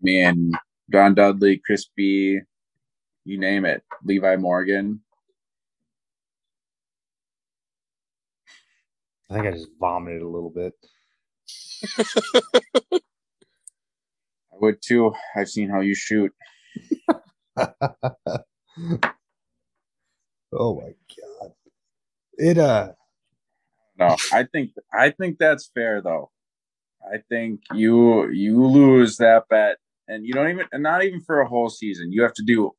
Me 0.03 0.21
and 0.23 0.55
John 0.93 1.15
Dudley, 1.15 1.61
Crispy, 1.65 2.41
you 3.31 3.39
name 3.39 3.65
it, 3.65 3.83
Levi 4.05 4.37
Morgan. 4.37 5.01
I 9.31 9.35
think 9.35 9.47
I 9.47 9.53
just 9.53 9.69
vomited 9.79 10.23
a 10.23 10.29
little 10.29 10.51
bit. 10.51 10.73
I 14.53 14.57
would 14.61 14.83
too. 14.83 15.13
I've 15.37 15.49
seen 15.49 15.71
how 15.71 15.81
you 15.81 15.95
shoot. 15.95 16.33
oh 17.57 17.71
my 20.53 20.93
god. 21.17 21.53
It 22.37 22.59
uh 22.59 22.93
no, 23.99 24.17
I 24.33 24.45
think 24.45 24.73
I 24.93 25.11
think 25.11 25.39
that's 25.39 25.71
fair 25.73 26.03
though. 26.03 26.31
I 27.05 27.19
think 27.29 27.61
you 27.75 28.29
you 28.31 28.65
lose 28.67 29.19
that 29.19 29.49
bet 29.49 29.77
and 30.09 30.27
you 30.27 30.33
don't 30.33 30.51
even 30.51 30.67
and 30.73 30.83
not 30.83 31.05
even 31.05 31.21
for 31.21 31.41
a 31.41 31.49
whole 31.49 31.71
season. 31.71 32.13
You 32.13 32.23
have 32.23 32.35
to 32.35 32.45
do 32.45 32.73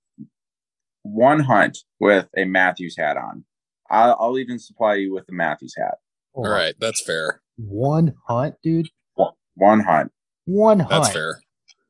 one 1.03 1.39
hunt 1.41 1.77
with 1.99 2.27
a 2.37 2.45
Mathews 2.45 2.95
hat 2.97 3.17
on. 3.17 3.45
I'll, 3.89 4.17
I'll 4.19 4.39
even 4.39 4.59
supply 4.59 4.95
you 4.95 5.13
with 5.13 5.25
the 5.27 5.33
Mathews 5.33 5.75
hat. 5.77 5.95
All 6.33 6.47
right, 6.47 6.75
that's 6.79 7.01
fair. 7.03 7.41
One 7.57 8.15
hunt, 8.27 8.55
dude. 8.63 8.89
One, 9.15 9.33
one 9.55 9.79
hunt. 9.81 10.11
One 10.45 10.79
hunt. 10.79 10.89
That's 10.89 11.13
fair. 11.13 11.41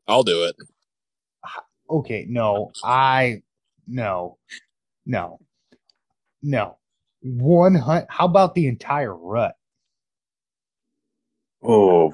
I'll 0.08 0.24
do 0.24 0.44
it. 0.44 0.56
Okay, 1.90 2.26
no, 2.28 2.72
I 2.84 3.44
no, 3.88 4.38
no, 5.06 5.40
no. 6.42 6.78
One 7.22 7.76
hunt. 7.76 8.06
How 8.10 8.26
about 8.26 8.56
the 8.56 8.68
entire 8.68 9.16
rut? 9.16 9.56
Oh, 11.64 12.14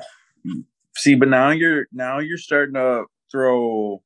see, 0.95 1.15
but 1.15 1.29
now 1.29 1.51
you're 1.51 1.87
now 1.93 2.19
you're 2.19 2.37
starting 2.37 2.73
to 2.73 3.05
throw, 3.31 4.01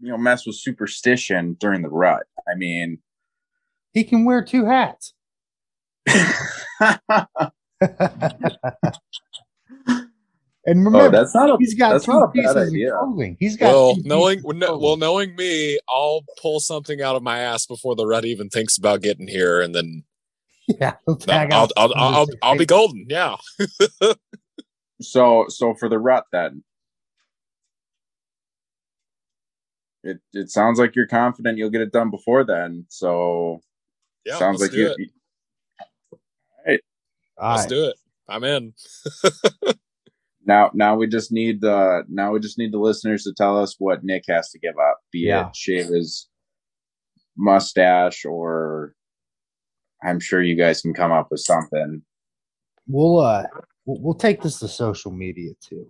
you 0.00 0.10
know, 0.10 0.18
mess 0.18 0.46
with 0.46 0.56
superstition 0.56 1.56
during 1.58 1.82
the 1.82 1.88
rut. 1.88 2.26
I 2.48 2.54
mean, 2.56 2.98
he 3.92 4.04
can 4.04 4.24
wear 4.24 4.44
two 4.44 4.64
hats. 4.64 5.14
And 10.66 10.80
oh, 10.80 10.90
remember, 10.90 11.06
oh, 11.06 11.10
that's 11.10 11.34
not 11.34 11.48
a, 11.48 11.56
he's 11.58 11.74
got 11.74 11.92
that's 11.92 12.06
two 12.06 12.12
not 12.12 12.24
a 12.24 12.28
pieces 12.28 12.54
bad 12.54 12.66
idea. 12.66 12.92
of 12.92 13.00
clothing. 13.00 13.36
He's 13.38 13.56
got 13.56 13.72
well, 13.72 13.96
knowing 14.04 14.42
well, 14.42 14.96
knowing 14.96 15.36
me, 15.36 15.78
I'll 15.88 16.24
pull 16.42 16.58
something 16.58 17.00
out 17.00 17.14
of 17.14 17.22
my 17.22 17.38
ass 17.38 17.66
before 17.66 17.94
the 17.94 18.04
rut 18.04 18.24
even 18.24 18.48
thinks 18.48 18.76
about 18.76 19.00
getting 19.00 19.28
here, 19.28 19.60
and 19.60 19.72
then 19.74 20.02
yeah, 20.66 20.94
I'll 21.08 21.18
I'll, 21.28 21.68
I'll, 21.76 21.94
I'll, 21.94 22.26
I'll, 22.42 22.58
be 22.58 22.66
golden. 22.66 23.06
Yeah. 23.08 23.36
so 25.00 25.44
so 25.48 25.74
for 25.74 25.88
the 25.88 26.00
rut 26.00 26.24
then, 26.32 26.64
it 30.06 30.18
it 30.32 30.50
sounds 30.50 30.78
like 30.78 30.94
you're 30.94 31.06
confident 31.06 31.58
you'll 31.58 31.70
get 31.70 31.80
it 31.80 31.92
done 31.92 32.10
before 32.10 32.44
then. 32.44 32.86
So 32.88 33.60
yeah, 34.24 34.38
sounds 34.38 34.60
like 34.60 34.72
you. 34.72 34.94
It. 34.98 35.10
All 37.38 37.48
right, 37.48 37.56
let's 37.56 37.66
do 37.66 37.84
it. 37.84 37.96
I'm 38.28 38.44
in. 38.44 38.72
now 40.46 40.70
now 40.74 40.96
we 40.96 41.06
just 41.06 41.32
need 41.32 41.60
the 41.60 42.04
now 42.08 42.32
we 42.32 42.40
just 42.40 42.58
need 42.58 42.72
the 42.72 42.78
listeners 42.78 43.24
to 43.24 43.34
tell 43.34 43.60
us 43.60 43.76
what 43.78 44.04
Nick 44.04 44.24
has 44.28 44.50
to 44.50 44.58
give 44.58 44.76
up, 44.78 44.98
be 45.12 45.20
yeah. 45.20 45.48
it 45.48 45.56
shave 45.56 45.86
his 45.88 46.28
mustache 47.36 48.24
or 48.24 48.94
I'm 50.02 50.20
sure 50.20 50.42
you 50.42 50.56
guys 50.56 50.80
can 50.80 50.94
come 50.94 51.12
up 51.12 51.28
with 51.30 51.40
something. 51.40 52.02
We'll 52.86 53.20
uh 53.20 53.44
we'll, 53.84 54.00
we'll 54.00 54.14
take 54.14 54.42
this 54.42 54.58
to 54.60 54.68
social 54.68 55.10
media 55.10 55.52
too. 55.60 55.86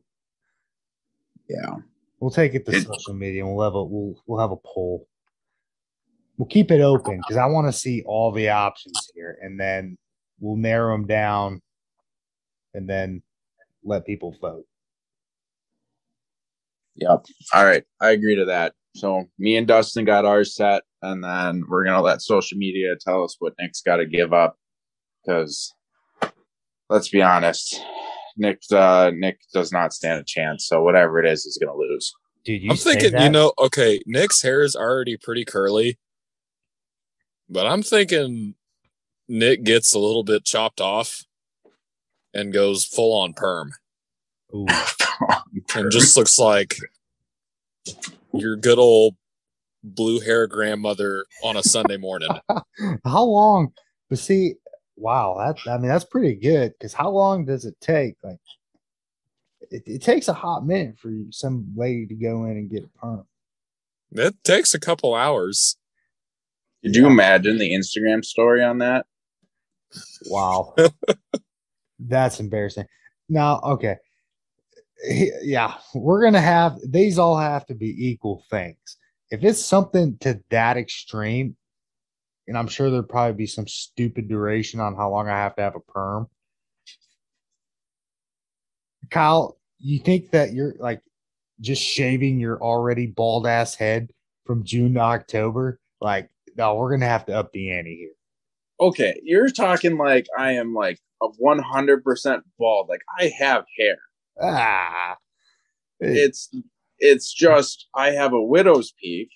Yeah. 1.48 1.76
We'll 2.20 2.30
take 2.30 2.54
it 2.54 2.64
to 2.66 2.72
it, 2.72 2.86
social 2.86 3.14
media 3.14 3.44
and 3.44 3.54
we'll 3.54 3.64
have 3.64 3.74
a 3.74 3.84
we'll 3.84 4.14
we'll 4.26 4.40
have 4.40 4.50
a 4.50 4.56
poll. 4.56 5.06
We'll 6.38 6.48
keep 6.48 6.70
it 6.70 6.80
open 6.80 7.18
because 7.18 7.36
I 7.36 7.46
want 7.46 7.66
to 7.66 7.72
see 7.72 8.02
all 8.06 8.32
the 8.32 8.50
options 8.50 9.10
here 9.14 9.38
and 9.42 9.58
then 9.58 9.96
we'll 10.40 10.56
narrow 10.56 10.94
them 10.94 11.06
down 11.06 11.62
and 12.74 12.88
then 12.88 13.22
let 13.84 14.04
people 14.04 14.36
vote. 14.40 14.64
Yep. 16.96 17.26
All 17.54 17.64
right. 17.64 17.84
I 18.00 18.10
agree 18.10 18.36
to 18.36 18.46
that. 18.46 18.74
So 18.96 19.24
me 19.38 19.56
and 19.56 19.66
Dustin 19.66 20.06
got 20.06 20.24
ours 20.24 20.54
set, 20.54 20.82
and 21.02 21.22
then 21.22 21.64
we're 21.68 21.84
gonna 21.84 22.02
let 22.02 22.22
social 22.22 22.56
media 22.56 22.94
tell 22.98 23.22
us 23.22 23.36
what 23.38 23.52
Nick's 23.60 23.82
got 23.82 23.96
to 23.96 24.06
give 24.06 24.32
up. 24.32 24.56
Because 25.22 25.74
let's 26.88 27.08
be 27.08 27.20
honest, 27.20 27.80
Nick 28.36 28.60
uh, 28.72 29.10
Nick 29.14 29.40
does 29.52 29.72
not 29.72 29.92
stand 29.92 30.20
a 30.20 30.24
chance. 30.24 30.66
So 30.66 30.82
whatever 30.82 31.18
it 31.18 31.30
is, 31.30 31.44
he's 31.44 31.58
gonna 31.58 31.76
lose. 31.76 32.12
Dude, 32.44 32.70
I'm 32.70 32.76
thinking, 32.76 33.12
that? 33.12 33.22
you 33.22 33.30
know, 33.30 33.52
okay, 33.58 34.00
Nick's 34.06 34.42
hair 34.42 34.62
is 34.62 34.76
already 34.76 35.16
pretty 35.16 35.44
curly, 35.44 35.98
but 37.48 37.66
I'm 37.66 37.82
thinking 37.82 38.54
Nick 39.28 39.64
gets 39.64 39.94
a 39.94 39.98
little 39.98 40.22
bit 40.22 40.44
chopped 40.44 40.80
off 40.80 41.24
and 42.32 42.52
goes 42.52 42.84
full 42.84 43.18
on 43.20 43.32
perm. 43.32 43.72
and 44.52 45.90
just 45.90 46.16
looks 46.16 46.38
like 46.38 46.76
your 48.32 48.56
good 48.56 48.78
old 48.78 49.16
blue 49.82 50.20
hair 50.20 50.46
grandmother 50.46 51.26
on 51.42 51.56
a 51.56 51.62
Sunday 51.62 51.96
morning. 51.96 52.28
how 53.04 53.24
long? 53.24 53.72
But 54.08 54.18
see, 54.18 54.54
wow, 54.96 55.36
that 55.38 55.70
I 55.70 55.78
mean 55.78 55.88
that's 55.88 56.04
pretty 56.04 56.34
good 56.34 56.72
because 56.72 56.92
how 56.92 57.10
long 57.10 57.44
does 57.44 57.64
it 57.64 57.76
take? 57.80 58.16
Like, 58.22 58.38
it, 59.70 59.82
it, 59.86 60.02
takes 60.02 60.28
a 60.28 60.32
hot 60.32 60.66
minute 60.66 60.98
for 60.98 61.12
some 61.30 61.72
lady 61.76 62.06
to 62.06 62.14
go 62.14 62.44
in 62.44 62.52
and 62.52 62.70
get 62.70 62.84
a 62.84 62.98
perm. 62.98 63.26
It 64.12 64.36
takes 64.44 64.74
a 64.74 64.80
couple 64.80 65.14
hours. 65.14 65.76
Did 66.82 66.94
you 66.94 67.06
imagine 67.06 67.58
the 67.58 67.72
Instagram 67.72 68.24
story 68.24 68.62
on 68.62 68.78
that? 68.78 69.06
Wow. 70.26 70.74
That's 71.98 72.38
embarrassing. 72.38 72.86
Now, 73.28 73.60
okay. 73.60 73.96
Yeah, 75.42 75.74
we're 75.94 76.20
going 76.20 76.34
to 76.34 76.40
have 76.40 76.78
these 76.86 77.18
all 77.18 77.36
have 77.36 77.66
to 77.66 77.74
be 77.74 77.94
equal 78.08 78.44
things. 78.50 78.96
If 79.30 79.42
it's 79.42 79.62
something 79.62 80.16
to 80.18 80.40
that 80.50 80.76
extreme, 80.76 81.56
and 82.48 82.56
I'm 82.56 82.68
sure 82.68 82.90
there'd 82.90 83.08
probably 83.08 83.34
be 83.34 83.46
some 83.46 83.66
stupid 83.66 84.28
duration 84.28 84.80
on 84.80 84.94
how 84.94 85.10
long 85.10 85.28
I 85.28 85.36
have 85.36 85.56
to 85.56 85.62
have 85.62 85.76
a 85.76 85.80
perm. 85.80 86.28
Kyle, 89.10 89.58
you 89.78 89.98
think 90.00 90.30
that 90.30 90.52
you're 90.52 90.74
like 90.78 91.00
just 91.60 91.82
shaving 91.82 92.38
your 92.38 92.60
already 92.60 93.06
bald 93.06 93.46
ass 93.46 93.74
head 93.74 94.10
from 94.44 94.64
June 94.64 94.94
to 94.94 95.00
October? 95.00 95.80
Like, 96.00 96.30
no, 96.56 96.74
we're 96.74 96.90
gonna 96.90 97.06
have 97.06 97.26
to 97.26 97.34
up 97.34 97.52
the 97.52 97.72
ante 97.72 97.96
here. 97.96 98.12
Okay, 98.80 99.20
you're 99.22 99.50
talking 99.50 99.96
like 99.96 100.26
I 100.38 100.52
am 100.52 100.74
like 100.74 100.98
of 101.20 101.34
100% 101.42 102.40
bald. 102.58 102.88
Like 102.88 103.02
I 103.18 103.32
have 103.38 103.64
hair. 103.78 103.96
Ah. 104.40 105.16
It's 105.98 106.54
it's 106.98 107.32
just 107.32 107.88
I 107.94 108.10
have 108.10 108.32
a 108.32 108.42
widow's 108.42 108.92
peak 109.00 109.30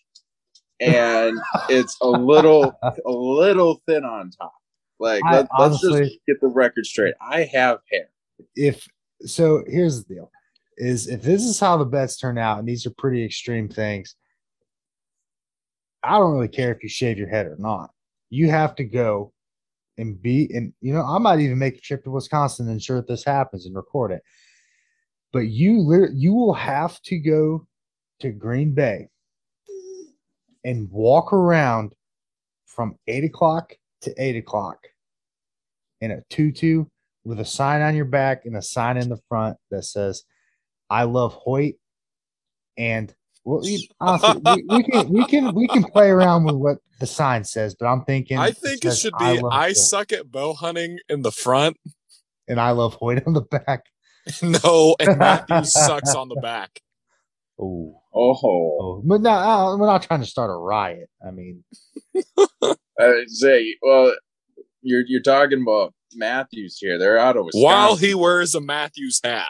and 0.80 1.38
it's 1.68 1.96
a 2.00 2.08
little 2.08 2.72
a 2.82 3.10
little 3.10 3.82
thin 3.86 4.04
on 4.04 4.30
top. 4.30 4.54
Like 4.98 5.22
I 5.24 5.36
let, 5.36 5.48
us 5.58 5.80
just 5.80 6.18
get 6.26 6.40
the 6.40 6.48
record 6.48 6.84
straight. 6.84 7.14
I 7.20 7.44
have 7.44 7.78
hair. 7.90 8.08
if 8.54 8.86
so 9.24 9.62
here's 9.66 10.04
the 10.04 10.14
deal 10.14 10.30
is 10.76 11.08
if 11.08 11.22
this 11.22 11.44
is 11.44 11.60
how 11.60 11.76
the 11.76 11.84
bets 11.84 12.16
turn 12.16 12.38
out 12.38 12.58
and 12.58 12.68
these 12.68 12.86
are 12.86 12.92
pretty 12.96 13.24
extreme 13.24 13.68
things 13.68 14.16
i 16.02 16.18
don't 16.18 16.32
really 16.32 16.48
care 16.48 16.72
if 16.72 16.82
you 16.82 16.88
shave 16.88 17.18
your 17.18 17.28
head 17.28 17.46
or 17.46 17.56
not 17.58 17.90
you 18.30 18.50
have 18.50 18.74
to 18.74 18.84
go 18.84 19.32
and 19.98 20.20
be 20.22 20.50
and 20.54 20.72
you 20.80 20.92
know 20.92 21.04
i 21.04 21.18
might 21.18 21.40
even 21.40 21.58
make 21.58 21.76
a 21.76 21.80
trip 21.80 22.02
to 22.02 22.10
wisconsin 22.10 22.66
and 22.66 22.74
ensure 22.74 22.96
that 22.96 23.08
this 23.08 23.24
happens 23.24 23.66
and 23.66 23.74
record 23.74 24.10
it 24.10 24.22
but 25.32 25.48
you 25.48 26.08
you 26.14 26.32
will 26.32 26.54
have 26.54 27.00
to 27.02 27.18
go 27.18 27.66
to 28.20 28.30
green 28.30 28.72
bay 28.72 29.08
and 30.64 30.90
walk 30.90 31.32
around 31.32 31.94
from 32.66 32.96
eight 33.06 33.24
o'clock 33.24 33.74
to 34.02 34.14
eight 34.18 34.36
o'clock 34.36 34.86
in 36.00 36.10
a 36.10 36.22
tutu 36.30 36.84
with 37.24 37.40
a 37.40 37.44
sign 37.44 37.82
on 37.82 37.94
your 37.94 38.04
back 38.04 38.44
and 38.44 38.56
a 38.56 38.62
sign 38.62 38.96
in 38.96 39.08
the 39.08 39.20
front 39.28 39.56
that 39.70 39.84
says 39.84 40.24
"I 40.88 41.04
love 41.04 41.34
Hoyt." 41.34 41.74
And 42.76 43.14
well, 43.44 43.60
we, 43.62 43.88
honestly, 44.00 44.40
we, 44.44 44.64
we 44.68 44.82
can 44.82 45.08
we 45.08 45.24
can 45.26 45.54
we 45.54 45.68
can 45.68 45.84
play 45.84 46.08
around 46.08 46.44
with 46.44 46.54
what 46.54 46.78
the 46.98 47.06
sign 47.06 47.44
says, 47.44 47.74
but 47.74 47.86
I'm 47.86 48.04
thinking 48.04 48.38
I 48.38 48.52
think 48.52 48.84
it 48.84 48.90
says, 48.90 49.00
should 49.00 49.18
be 49.18 49.40
love 49.40 49.52
I 49.52 49.72
suck 49.72 50.12
at 50.12 50.30
bow 50.30 50.52
hunting 50.54 50.98
in 51.08 51.22
the 51.22 51.32
front. 51.32 51.76
and 52.48 52.60
I 52.60 52.70
love 52.72 52.94
Hoyt 52.94 53.26
on 53.26 53.32
the 53.32 53.42
back. 53.42 53.86
no, 54.42 54.96
and 55.00 55.18
Matthew 55.18 55.64
sucks 55.64 56.14
on 56.14 56.28
the 56.28 56.36
back. 56.36 56.80
Oh, 57.60 57.96
Oh, 58.12 58.34
oh, 58.42 59.02
but 59.04 59.20
no, 59.20 59.30
uh, 59.30 59.76
we're 59.76 59.86
not 59.86 60.02
trying 60.02 60.18
to 60.20 60.26
start 60.26 60.50
a 60.50 60.54
riot. 60.54 61.08
I 61.24 61.30
mean, 61.30 61.62
I 63.00 63.22
say, 63.28 63.76
well, 63.82 64.16
you're 64.82 65.04
you're 65.06 65.22
talking 65.22 65.62
about 65.62 65.94
Mathews 66.14 66.78
here. 66.78 66.98
They're 66.98 67.18
out 67.18 67.36
of 67.36 67.44
Wisconsin. 67.44 67.64
While 67.64 67.94
he 67.96 68.14
wears 68.14 68.54
a 68.56 68.60
Mathews 68.60 69.20
hat. 69.22 69.46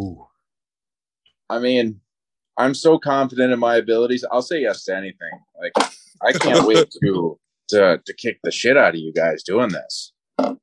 ooh, 0.00 0.26
I 1.48 1.60
mean, 1.60 2.00
I'm 2.58 2.74
so 2.74 2.98
confident 2.98 3.52
in 3.52 3.60
my 3.60 3.76
abilities. 3.76 4.24
I'll 4.32 4.42
say 4.42 4.62
yes 4.62 4.82
to 4.84 4.96
anything. 4.96 5.30
Like 5.60 5.72
I 6.22 6.32
can't 6.32 6.62
wait 6.66 6.90
to 7.02 7.38
to 7.68 8.00
to 8.04 8.14
kick 8.14 8.40
the 8.42 8.50
shit 8.50 8.76
out 8.76 8.94
of 8.94 9.00
you 9.00 9.12
guys 9.12 9.44
doing 9.44 9.70
this. 9.70 10.12
dude, 10.40 10.58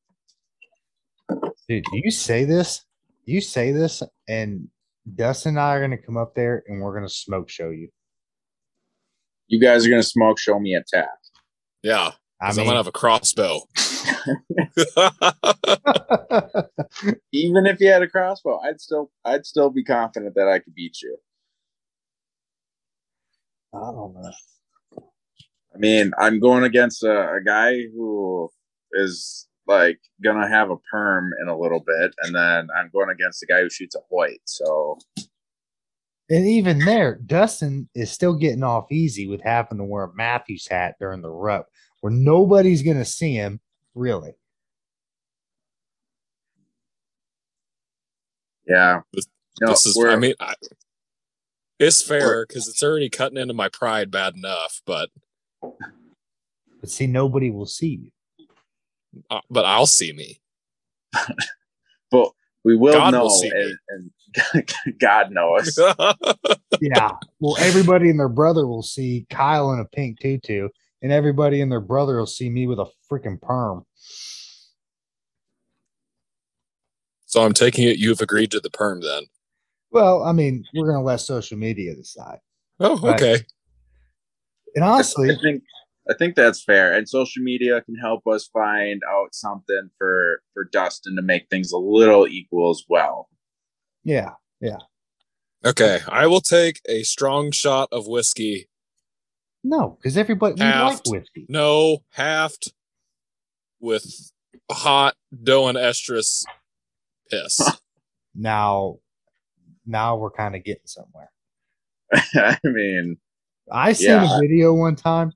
do 1.85 2.01
you 2.03 2.11
say 2.11 2.43
this, 2.43 2.83
you 3.31 3.41
say 3.41 3.71
this, 3.71 4.03
and 4.27 4.67
Dustin 5.15 5.51
and 5.51 5.59
I 5.59 5.75
are 5.75 5.81
gonna 5.81 5.97
come 5.97 6.17
up 6.17 6.35
there 6.35 6.63
and 6.67 6.81
we're 6.81 6.93
gonna 6.93 7.09
smoke 7.09 7.49
show 7.49 7.69
you. 7.71 7.89
You 9.47 9.59
guys 9.59 9.85
are 9.85 9.89
gonna 9.89 10.03
smoke 10.03 10.39
show 10.39 10.59
me 10.59 10.75
at 10.75 10.87
TAC. 10.87 11.07
Yeah. 11.81 12.11
I 12.39 12.47
'cause 12.47 12.57
mean, 12.57 12.65
I'm 12.65 12.69
gonna 12.69 12.79
have 12.79 12.87
a 12.87 12.91
crossbow. 12.91 13.61
Even 17.31 17.65
if 17.65 17.79
you 17.79 17.87
had 17.87 18.01
a 18.01 18.07
crossbow, 18.07 18.59
I'd 18.59 18.79
still 18.81 19.11
I'd 19.25 19.45
still 19.45 19.69
be 19.69 19.83
confident 19.83 20.35
that 20.35 20.47
I 20.47 20.59
could 20.59 20.75
beat 20.75 21.01
you. 21.01 21.17
I 23.73 23.79
don't 23.79 24.13
know. 24.13 24.31
I 25.73 25.77
mean, 25.77 26.11
I'm 26.19 26.39
going 26.39 26.63
against 26.63 27.03
a, 27.03 27.33
a 27.35 27.41
guy 27.43 27.83
who 27.95 28.49
is 28.93 29.47
like 29.71 29.99
gonna 30.23 30.47
have 30.47 30.69
a 30.69 30.77
perm 30.91 31.31
in 31.41 31.47
a 31.47 31.57
little 31.57 31.79
bit, 31.79 32.13
and 32.23 32.35
then 32.35 32.67
I'm 32.75 32.89
going 32.93 33.09
against 33.09 33.39
the 33.39 33.47
guy 33.47 33.61
who 33.61 33.69
shoots 33.69 33.95
a 33.95 33.99
Hoyt. 34.09 34.41
So 34.45 34.99
And 36.29 36.45
even 36.47 36.79
there, 36.79 37.15
Dustin 37.25 37.89
is 37.95 38.11
still 38.11 38.35
getting 38.35 38.63
off 38.63 38.91
easy 38.91 39.27
with 39.27 39.41
having 39.41 39.77
to 39.79 39.83
wear 39.83 40.05
a 40.05 40.13
Mathews 40.13 40.67
hat 40.67 40.95
during 40.99 41.21
the 41.21 41.29
rut, 41.29 41.65
where 42.01 42.13
nobody's 42.13 42.83
gonna 42.83 43.05
see 43.05 43.33
him 43.33 43.59
really. 43.95 44.33
yeah, 48.67 49.01
This- 49.13 49.27
No, 49.59 49.69
this 49.69 49.85
is, 49.85 49.97
I 49.97 50.15
mean, 50.15 50.35
I, 50.39 50.53
it's 51.79 52.01
fair 52.01 52.45
because 52.45 52.67
it's 52.67 52.83
already 52.83 53.09
cutting 53.09 53.37
into 53.37 53.53
my 53.53 53.69
pride 53.69 54.11
bad 54.11 54.35
enough, 54.35 54.81
but 54.85 55.09
But 56.79 56.89
see, 56.89 57.07
nobody 57.07 57.49
will 57.49 57.65
see 57.65 57.99
you. 58.03 58.11
Uh, 59.29 59.41
but 59.49 59.65
I'll 59.65 59.85
see 59.85 60.13
me. 60.13 60.39
but 62.11 62.31
we 62.63 62.75
will 62.75 62.93
God 62.93 63.11
know, 63.13 63.21
will 63.23 63.29
see 63.29 63.51
and, 63.53 64.11
and 64.49 64.99
God 64.99 65.31
knows. 65.31 65.77
Yeah. 66.83 67.11
well, 67.39 67.57
everybody 67.59 68.09
and 68.09 68.19
their 68.19 68.27
brother 68.27 68.65
will 68.65 68.81
see 68.81 69.27
Kyle 69.29 69.71
in 69.71 69.79
a 69.79 69.85
pink 69.85 70.19
tutu, 70.19 70.69
and 71.03 71.11
everybody 71.11 71.61
and 71.61 71.71
their 71.71 71.79
brother 71.79 72.17
will 72.17 72.25
see 72.25 72.49
me 72.49 72.65
with 72.65 72.79
a 72.79 72.87
freaking 73.11 73.39
perm. 73.39 73.85
so 77.31 77.43
I'm 77.43 77.53
taking 77.53 77.87
it 77.87 77.97
you've 77.97 78.19
agreed 78.19 78.51
to 78.51 78.59
the 78.59 78.69
perm 78.69 79.01
then. 79.01 79.23
Well, 79.91 80.23
I 80.23 80.31
mean, 80.33 80.65
we're 80.73 80.87
gonna 80.87 81.03
let 81.03 81.21
social 81.21 81.57
media 81.57 81.95
decide. 81.95 82.39
Oh, 82.79 82.97
Right. 82.97 83.15
okay. 83.21 83.45
And 84.75 84.83
honestly, 84.83 85.29
I 85.31 85.35
think 85.41 85.63
I 86.09 86.13
think 86.15 86.35
that's 86.35 86.63
fair, 86.63 86.93
and 86.93 87.07
social 87.07 87.43
media 87.43 87.81
can 87.81 87.95
help 87.95 88.25
us 88.27 88.49
find 88.51 89.01
out 89.09 89.33
something 89.35 89.89
for 89.97 90.41
for 90.53 90.63
Dustin 90.71 91.15
to 91.15 91.21
make 91.21 91.47
things 91.49 91.71
a 91.71 91.77
little 91.77 92.27
equal 92.27 92.71
as 92.71 92.83
well. 92.89 93.29
yeah, 94.03 94.31
Yeah. 94.59 94.77
Okay. 95.63 95.99
I 96.07 96.25
will 96.25 96.41
take 96.41 96.81
a 96.89 97.03
strong 97.03 97.51
shot 97.51 97.87
of 97.91 98.07
whiskey. 98.07 98.67
no, 99.63 99.97
because 100.01 100.17
everybody 100.17 100.55
we 100.55 100.61
like 100.67 100.99
whiskey. 101.05 101.45
No, 101.47 101.99
halved 102.13 102.73
with 103.79 104.31
hot 104.71 105.15
doe 105.43 105.67
and 105.67 105.77
estrus 105.77 106.43
piss. 107.29 107.59
Now, 108.33 108.99
now 109.85 110.15
we're 110.15 110.31
kind 110.31 110.55
of 110.55 110.63
getting 110.63 110.85
somewhere. 110.85 111.29
I 112.13 112.57
mean, 112.63 113.17
I 113.69 113.91
seen 113.91 114.07
Yeah. 114.07 114.37
a 114.37 114.39
video 114.39 114.73
one 114.73 114.95
time. 114.95 115.33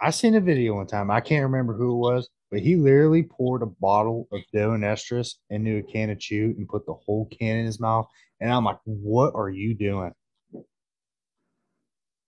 I 0.00 0.10
seen 0.10 0.34
a 0.34 0.40
video 0.40 0.74
one 0.74 0.86
time. 0.86 1.10
I 1.10 1.20
can't 1.20 1.44
remember 1.44 1.74
who 1.74 1.92
it 1.92 1.96
was, 1.96 2.28
but 2.50 2.60
he 2.60 2.76
literally 2.76 3.24
poured 3.24 3.62
a 3.62 3.66
bottle 3.66 4.28
of 4.32 4.40
and 4.52 4.84
estrus 4.84 5.34
into 5.50 5.78
a 5.78 5.82
can 5.82 6.10
of 6.10 6.20
chew 6.20 6.54
and 6.56 6.68
put 6.68 6.86
the 6.86 6.94
whole 6.94 7.26
can 7.26 7.56
in 7.56 7.66
his 7.66 7.80
mouth. 7.80 8.06
And 8.40 8.52
I'm 8.52 8.64
like, 8.64 8.78
what 8.84 9.32
are 9.34 9.50
you 9.50 9.74
doing? 9.74 10.12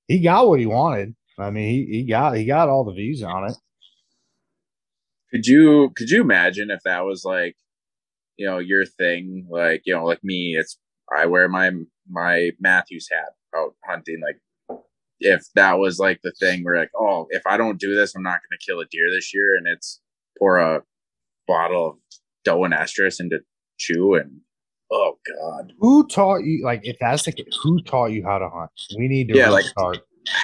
He 0.09 0.21
got 0.21 0.49
what 0.49 0.59
he 0.59 0.67
wanted. 0.67 1.15
I 1.39 1.51
mean, 1.51 1.69
he, 1.69 1.99
he 1.99 2.05
got 2.05 2.37
he 2.37 2.45
got 2.45 2.69
all 2.69 2.85
the 2.85 2.93
views 2.93 3.23
on 3.23 3.51
it. 3.51 3.57
could 5.31 5.47
you 5.47 5.93
could 5.97 6.11
you 6.11 6.21
imagine 6.21 6.71
if 6.71 6.81
that 6.85 7.05
was 7.05 7.25
like, 7.25 7.57
you 8.37 8.47
know, 8.47 8.59
your 8.59 8.85
thing? 8.85 9.47
Like, 9.49 9.83
you 9.87 9.95
know, 9.95 10.05
like 10.05 10.23
me, 10.25 10.57
it's 10.59 10.79
I 11.17 11.27
wear 11.27 11.49
my 11.49 11.71
my 12.09 12.51
Mathews 12.61 13.09
hat 13.11 13.31
out 13.57 13.75
hunting. 13.85 14.21
Like, 14.21 14.41
if 15.21 15.43
that 15.55 15.79
was 15.79 15.99
like 15.99 16.21
the 16.23 16.33
thing 16.41 16.65
where 16.65 16.77
like, 16.79 16.91
oh, 16.99 17.27
if 17.31 17.43
I 17.47 17.57
don't 17.57 17.79
do 17.79 17.95
this, 17.95 18.15
I'm 18.15 18.23
not 18.23 18.41
going 18.41 18.59
to 18.59 18.65
kill 18.67 18.81
a 18.81 18.87
deer 18.91 19.09
this 19.15 19.33
year, 19.35 19.57
and 19.57 19.67
it's 19.69 20.01
pour 20.39 20.59
a 20.59 20.83
bottle 21.47 21.91
of 21.91 21.97
doe 22.45 22.65
and 22.65 22.75
estrus 22.75 23.21
into 23.21 23.41
chew 23.79 24.15
and 24.15 24.41
oh 24.93 25.15
god 25.27 25.73
Who 25.79 26.07
taught 26.07 26.39
you 26.45 26.65
like 26.65 26.81
if 26.85 26.97
that's 27.01 27.25
the 27.25 27.33
case, 27.33 27.47
who 27.63 27.81
taught 27.83 28.13
you 28.13 28.23
how 28.25 28.39
to 28.39 28.49
hunt? 28.49 28.71
We 28.97 29.09
need 29.09 29.29
to 29.29 29.37
Yeah, 29.37 29.51
like- 29.51 29.65
restart. 29.65 29.99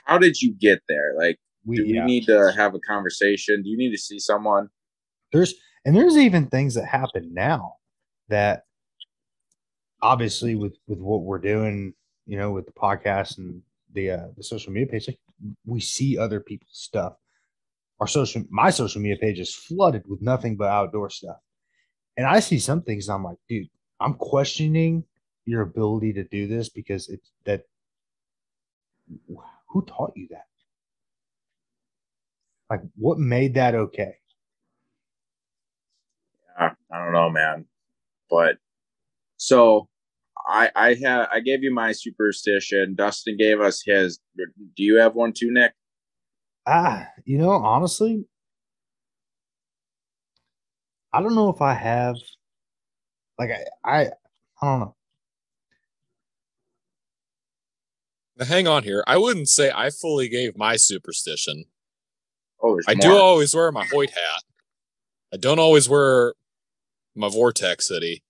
how 0.04 0.18
did 0.18 0.40
you 0.42 0.52
get 0.54 0.80
there 0.88 1.14
like 1.18 1.38
we, 1.64 1.76
do 1.76 1.82
we 1.84 1.94
yeah. 1.94 2.04
need 2.04 2.24
to 2.26 2.52
have 2.56 2.74
a 2.74 2.78
conversation 2.80 3.62
do 3.62 3.68
you 3.68 3.76
need 3.76 3.90
to 3.92 3.98
see 3.98 4.18
someone 4.18 4.68
there's 5.32 5.54
and 5.84 5.94
there's 5.96 6.16
even 6.16 6.46
things 6.48 6.74
that 6.74 6.86
happen 6.86 7.32
now 7.34 7.74
that 8.28 8.62
obviously 10.02 10.54
with 10.54 10.76
with 10.86 10.98
what 10.98 11.22
we're 11.22 11.38
doing 11.38 11.92
you 12.26 12.36
know 12.38 12.50
with 12.50 12.66
the 12.66 12.72
podcast 12.72 13.38
and 13.38 13.62
the 13.96 14.10
uh 14.12 14.26
the 14.36 14.44
social 14.44 14.72
media 14.72 14.86
page 14.92 15.08
like 15.08 15.18
we 15.64 15.80
see 15.80 16.16
other 16.16 16.40
people's 16.40 16.78
stuff. 16.90 17.14
Our 17.98 18.06
social 18.06 18.44
my 18.50 18.70
social 18.70 19.02
media 19.02 19.16
page 19.16 19.40
is 19.40 19.54
flooded 19.54 20.04
with 20.06 20.22
nothing 20.22 20.56
but 20.56 20.68
outdoor 20.68 21.10
stuff. 21.10 21.38
And 22.16 22.26
i 22.26 22.40
see 22.40 22.58
some 22.58 22.82
things 22.82 23.08
i'm 23.08 23.24
like 23.24 23.36
dude 23.48 23.68
i'm 24.00 24.14
questioning 24.14 25.04
your 25.44 25.62
ability 25.62 26.12
to 26.14 26.24
do 26.24 26.46
this 26.46 26.68
because 26.68 27.08
it's 27.08 27.30
that 27.44 27.64
who 29.76 29.84
taught 29.84 30.12
you 30.16 30.26
that? 30.30 30.46
Like 32.70 32.80
what 32.96 33.18
made 33.18 33.54
that 33.54 33.74
okay? 33.74 34.16
I 36.58 36.70
don't 36.90 37.12
know 37.12 37.30
man. 37.30 37.66
But 38.30 38.56
so 39.36 39.88
i 40.46 40.70
i 40.76 40.94
have 40.94 41.28
i 41.32 41.40
gave 41.40 41.62
you 41.62 41.72
my 41.72 41.92
superstition 41.92 42.94
dustin 42.94 43.36
gave 43.36 43.60
us 43.60 43.82
his 43.84 44.18
do 44.36 44.82
you 44.82 44.96
have 44.96 45.14
one 45.14 45.32
too 45.32 45.50
nick 45.50 45.72
Ah, 46.66 47.06
you 47.24 47.38
know, 47.38 47.50
honestly, 47.50 48.24
I 51.12 51.22
don't 51.22 51.36
know 51.36 51.48
if 51.48 51.62
I 51.62 51.74
have 51.74 52.16
like 53.38 53.50
I 53.50 53.64
I, 53.84 54.00
I 54.60 54.66
don't 54.66 54.80
know. 54.80 54.96
Now, 58.36 58.46
hang 58.46 58.66
on 58.66 58.82
here. 58.82 59.04
I 59.06 59.16
wouldn't 59.16 59.48
say 59.48 59.70
I 59.72 59.90
fully 59.90 60.28
gave 60.28 60.58
my 60.58 60.76
superstition. 60.76 61.66
Oh, 62.60 62.80
I 62.88 62.94
there's 62.94 63.04
do 63.04 63.16
always 63.16 63.54
wear 63.54 63.70
my 63.70 63.86
Hoyt 63.86 64.10
hat. 64.10 64.42
I 65.32 65.36
don't 65.36 65.60
always 65.60 65.88
wear 65.88 66.34
my 67.14 67.28
Vortex 67.28 67.88
hoodie. 67.88 68.24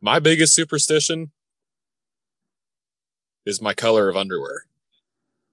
My 0.00 0.18
biggest 0.18 0.54
superstition 0.54 1.30
is 3.44 3.60
my 3.60 3.74
color 3.74 4.08
of 4.08 4.16
underwear. 4.16 4.64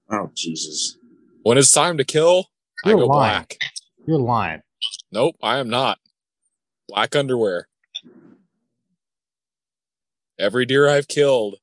Oh 0.10 0.32
Jesus! 0.36 0.98
When 1.44 1.58
it's 1.58 1.72
time 1.72 1.98
to 1.98 2.04
kill, 2.06 2.48
I 2.86 2.90
You're 2.90 3.00
go 3.00 3.06
lying. 3.08 3.32
black. 3.34 3.58
You're 4.06 4.20
lying. 4.20 4.62
Nope, 5.12 5.36
I 5.44 5.58
am 5.58 5.70
not. 5.70 6.00
Black 6.88 7.16
underwear. 7.16 7.68
Every 10.40 10.66
deer 10.66 10.88
I've 10.88 11.08
killed 11.08 11.56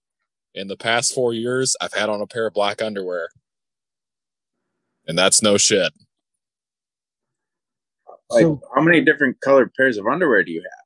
in 0.55 0.68
the 0.68 0.76
past 0.76 1.14
four 1.14 1.32
years, 1.32 1.76
I've 1.80 1.93
had 1.95 2.09
on 2.09 2.20
a 2.20 2.26
pair 2.26 2.47
of 2.47 2.55
black 2.55 2.82
underwear. 2.82 3.28
And 5.07 5.16
that's 5.18 5.43
no 5.43 5.57
shit. 5.57 5.93
Like, 8.30 8.43
So- 8.43 8.61
how 8.74 8.82
many 8.82 9.03
different 9.03 9.41
colored 9.41 9.72
pairs 9.74 9.97
of 9.97 10.07
underwear 10.07 10.43
do 10.45 10.53
you 10.53 10.62
have? 10.62 10.84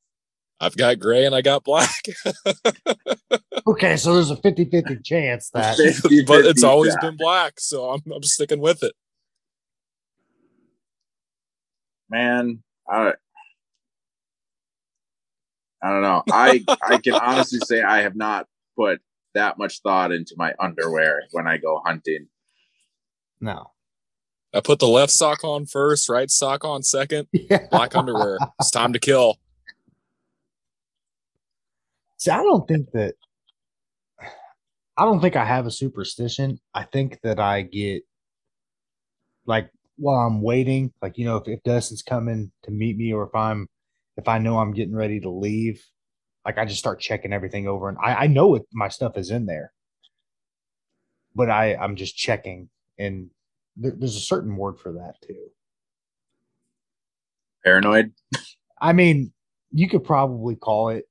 I've 0.61 0.77
got 0.77 0.99
gray 0.99 1.25
and 1.25 1.35
I 1.35 1.41
got 1.43 1.65
black. 1.65 2.05
Okay, 3.67 3.99
so 3.99 4.15
there's 4.15 4.31
a 4.31 4.37
50-50 4.37 5.05
chance 5.05 5.51
that 5.51 5.77
but 6.27 6.47
it's 6.47 6.65
always 6.65 6.93
shot. 6.95 7.03
been 7.03 7.17
black, 7.19 7.61
so 7.61 7.91
I'm 7.91 8.01
I'm 8.11 8.23
sticking 8.23 8.61
with 8.61 8.83
it. 8.83 8.93
man. 12.09 12.63
I 12.89 13.13
I 15.83 15.91
don't 15.91 16.03
know. 16.03 16.23
I 16.33 16.65
I 16.83 16.97
can 16.99 17.15
honestly 17.23 17.61
say 17.61 17.83
I 17.83 18.01
have 18.03 18.17
not 18.17 18.47
put 18.77 19.01
that 19.35 19.59
much 19.59 19.81
thought 19.83 20.13
into 20.13 20.35
my 20.39 20.55
underwear 20.59 21.25
when 21.33 21.47
I 21.47 21.59
go 21.59 21.83
hunting. 21.85 22.29
no. 23.41 23.73
I 24.55 24.61
put 24.61 24.79
the 24.79 24.89
left 24.89 25.13
sock 25.13 25.45
on 25.45 25.67
first, 25.67 26.09
right 26.09 26.31
sock 26.31 26.65
on 26.65 26.83
second, 26.83 27.29
Yeah. 27.35 27.67
black 27.71 27.95
underwear. 27.95 28.39
It's 28.59 28.71
time 28.71 28.95
to 28.95 28.99
kill. 28.99 29.37
See, 32.19 32.33
I 32.33 32.43
don't 32.43 32.67
think 32.67 32.91
that 32.93 33.15
I 34.97 35.05
don't 35.05 35.21
think 35.21 35.37
I 35.37 35.45
have 35.45 35.67
a 35.67 35.71
superstition. 35.71 36.59
I 36.75 36.83
think 36.83 37.21
that 37.23 37.39
I 37.39 37.63
get 37.63 38.03
like 39.47 39.71
while 39.97 40.27
I'm 40.27 40.43
waiting, 40.43 40.93
like 41.01 41.17
you 41.17 41.25
know, 41.25 41.37
if, 41.37 41.47
if 41.47 41.63
Dustin's 41.63 42.03
coming 42.03 42.51
to 42.65 42.73
meet 42.73 42.97
me 42.97 43.13
or 43.13 43.25
if 43.25 43.35
I'm 43.35 43.69
if 44.17 44.27
I 44.27 44.39
know 44.39 44.59
I'm 44.59 44.75
getting 44.75 44.97
ready 44.97 45.21
to 45.21 45.31
leave, 45.31 45.81
like 46.45 46.59
I 46.59 46.65
just 46.65 46.81
start 46.81 47.01
checking 47.01 47.33
everything 47.33 47.69
over 47.69 47.89
and 47.89 47.97
I, 48.03 48.15
I 48.15 48.27
know 48.27 48.57
it 48.57 48.63
my 48.73 48.89
stuff 48.89 49.17
is 49.17 49.31
in 49.31 49.47
there. 49.47 49.73
But 51.37 51.51
I, 51.51 51.77
I'm 51.77 51.95
just 51.95 52.17
checking 52.17 52.69
and 52.99 53.31
there, 53.77 53.93
there's 53.97 54.17
a 54.17 54.21
certain 54.21 54.57
word 54.57 54.81
for 54.81 54.93
that 54.95 55.15
too. 55.23 55.51
Paranoid. 57.65 58.13
I 58.81 58.93
mean, 58.93 59.33
you 59.71 59.89
could 59.89 60.03
probably 60.03 60.57
call 60.57 60.89
it 60.89 61.05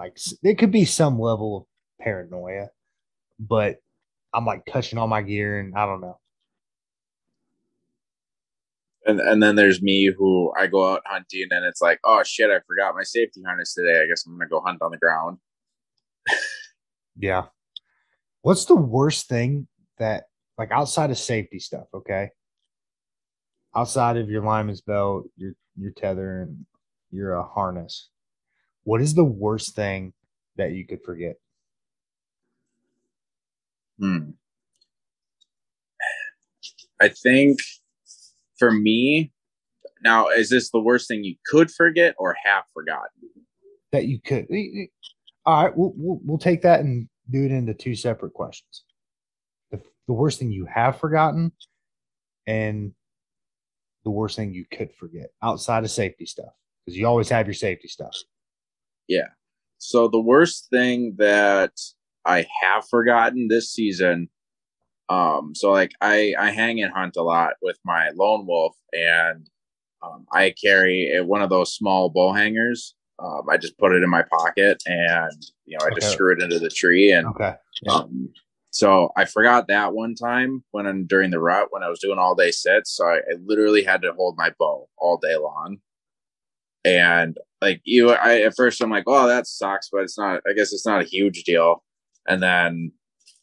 like 0.00 0.16
it 0.42 0.56
could 0.56 0.70
be 0.70 0.86
some 0.86 1.20
level 1.20 1.56
of 1.58 1.64
paranoia, 2.04 2.68
but 3.38 3.82
I'm 4.32 4.46
like 4.46 4.64
touching 4.64 4.98
all 4.98 5.06
my 5.06 5.20
gear 5.20 5.60
and 5.60 5.74
I 5.76 5.84
don't 5.84 6.00
know. 6.00 6.18
And 9.04 9.20
and 9.20 9.42
then 9.42 9.56
there's 9.56 9.82
me 9.82 10.06
who 10.06 10.52
I 10.58 10.68
go 10.68 10.90
out 10.90 11.02
hunting 11.04 11.48
and 11.50 11.66
it's 11.66 11.82
like, 11.82 12.00
oh 12.04 12.22
shit, 12.22 12.50
I 12.50 12.60
forgot 12.66 12.94
my 12.94 13.02
safety 13.02 13.42
harness 13.44 13.74
today. 13.74 14.00
I 14.02 14.06
guess 14.06 14.24
I'm 14.26 14.32
gonna 14.32 14.48
go 14.48 14.60
hunt 14.60 14.80
on 14.82 14.90
the 14.90 14.98
ground. 14.98 15.38
Yeah. 17.16 17.46
What's 18.40 18.64
the 18.64 18.76
worst 18.76 19.28
thing 19.28 19.66
that 19.98 20.24
like 20.56 20.70
outside 20.70 21.10
of 21.10 21.18
safety 21.18 21.58
stuff, 21.58 21.86
okay? 21.92 22.30
Outside 23.76 24.16
of 24.16 24.30
your 24.30 24.42
lineman's 24.42 24.80
belt, 24.80 25.24
your 25.36 25.52
your 25.76 25.90
tether 25.90 26.42
and 26.42 26.64
your 27.10 27.38
uh, 27.38 27.44
harness. 27.44 28.08
What 28.84 29.00
is 29.00 29.14
the 29.14 29.24
worst 29.24 29.74
thing 29.74 30.12
that 30.56 30.72
you 30.72 30.86
could 30.86 31.02
forget? 31.04 31.36
Hmm. 33.98 34.30
I 37.00 37.08
think 37.08 37.60
for 38.58 38.70
me, 38.70 39.32
now 40.02 40.28
is 40.28 40.50
this 40.50 40.70
the 40.70 40.80
worst 40.80 41.08
thing 41.08 41.24
you 41.24 41.36
could 41.46 41.70
forget 41.70 42.14
or 42.18 42.36
have 42.44 42.64
forgotten? 42.74 43.30
that 43.92 44.06
you 44.06 44.20
could. 44.20 44.46
All 45.46 45.64
right, 45.64 45.76
we'll, 45.76 45.92
we'll 45.96 46.20
we'll 46.24 46.38
take 46.38 46.62
that 46.62 46.80
and 46.80 47.08
do 47.30 47.44
it 47.44 47.50
into 47.50 47.74
two 47.74 47.94
separate 47.94 48.32
questions. 48.32 48.84
The, 49.70 49.80
the 50.06 50.12
worst 50.12 50.38
thing 50.38 50.52
you 50.52 50.66
have 50.66 50.98
forgotten, 50.98 51.52
and 52.46 52.92
the 54.04 54.10
worst 54.10 54.36
thing 54.36 54.54
you 54.54 54.64
could 54.70 54.92
forget 54.94 55.30
outside 55.42 55.84
of 55.84 55.90
safety 55.90 56.26
stuff, 56.26 56.52
because 56.84 56.96
you 56.96 57.06
always 57.06 57.28
have 57.28 57.46
your 57.46 57.54
safety 57.54 57.88
stuff. 57.88 58.16
Yeah. 59.10 59.30
So 59.78 60.06
the 60.06 60.20
worst 60.20 60.68
thing 60.70 61.16
that 61.18 61.72
I 62.24 62.46
have 62.62 62.88
forgotten 62.88 63.48
this 63.48 63.72
season, 63.72 64.28
um, 65.08 65.52
so 65.56 65.72
like 65.72 65.90
I 66.00 66.34
I 66.38 66.50
hang 66.52 66.80
and 66.80 66.92
hunt 66.92 67.16
a 67.16 67.22
lot 67.22 67.54
with 67.60 67.76
my 67.84 68.10
lone 68.14 68.46
wolf, 68.46 68.76
and 68.92 69.48
um, 70.02 70.26
I 70.32 70.54
carry 70.62 71.12
a, 71.16 71.24
one 71.24 71.42
of 71.42 71.50
those 71.50 71.74
small 71.74 72.08
bow 72.08 72.32
hangers. 72.32 72.94
Um, 73.18 73.42
I 73.50 73.56
just 73.56 73.76
put 73.78 73.92
it 73.92 74.04
in 74.04 74.08
my 74.08 74.22
pocket, 74.22 74.80
and 74.86 75.42
you 75.66 75.76
know 75.76 75.82
I 75.84 75.90
just 75.90 76.06
Okay. 76.06 76.12
screw 76.12 76.32
it 76.32 76.40
into 76.42 76.60
the 76.60 76.70
tree, 76.70 77.10
and 77.10 77.26
Okay. 77.30 77.54
Yeah. 77.82 77.92
um, 77.94 78.28
so 78.70 79.10
I 79.16 79.24
forgot 79.24 79.66
that 79.66 79.92
one 79.92 80.14
time 80.14 80.62
when 80.70 80.86
I'm 80.86 81.04
during 81.06 81.32
the 81.32 81.40
rut 81.40 81.68
when 81.70 81.82
I 81.82 81.88
was 81.88 81.98
doing 81.98 82.18
all 82.20 82.36
day 82.36 82.52
sits. 82.52 82.92
So 82.92 83.06
I, 83.06 83.16
I 83.16 83.34
literally 83.44 83.82
had 83.82 84.02
to 84.02 84.12
hold 84.12 84.36
my 84.38 84.52
bow 84.56 84.88
all 84.98 85.16
day 85.16 85.36
long. 85.36 85.78
And 86.84 87.36
like 87.60 87.80
you, 87.84 88.10
I 88.10 88.40
at 88.42 88.54
first 88.56 88.80
I'm 88.80 88.90
like, 88.90 89.04
oh, 89.06 89.26
that 89.26 89.46
sucks, 89.46 89.88
but 89.90 90.02
it's 90.02 90.18
not. 90.18 90.42
I 90.48 90.52
guess 90.54 90.72
it's 90.72 90.86
not 90.86 91.02
a 91.02 91.08
huge 91.08 91.44
deal. 91.44 91.82
And 92.26 92.42
then 92.42 92.92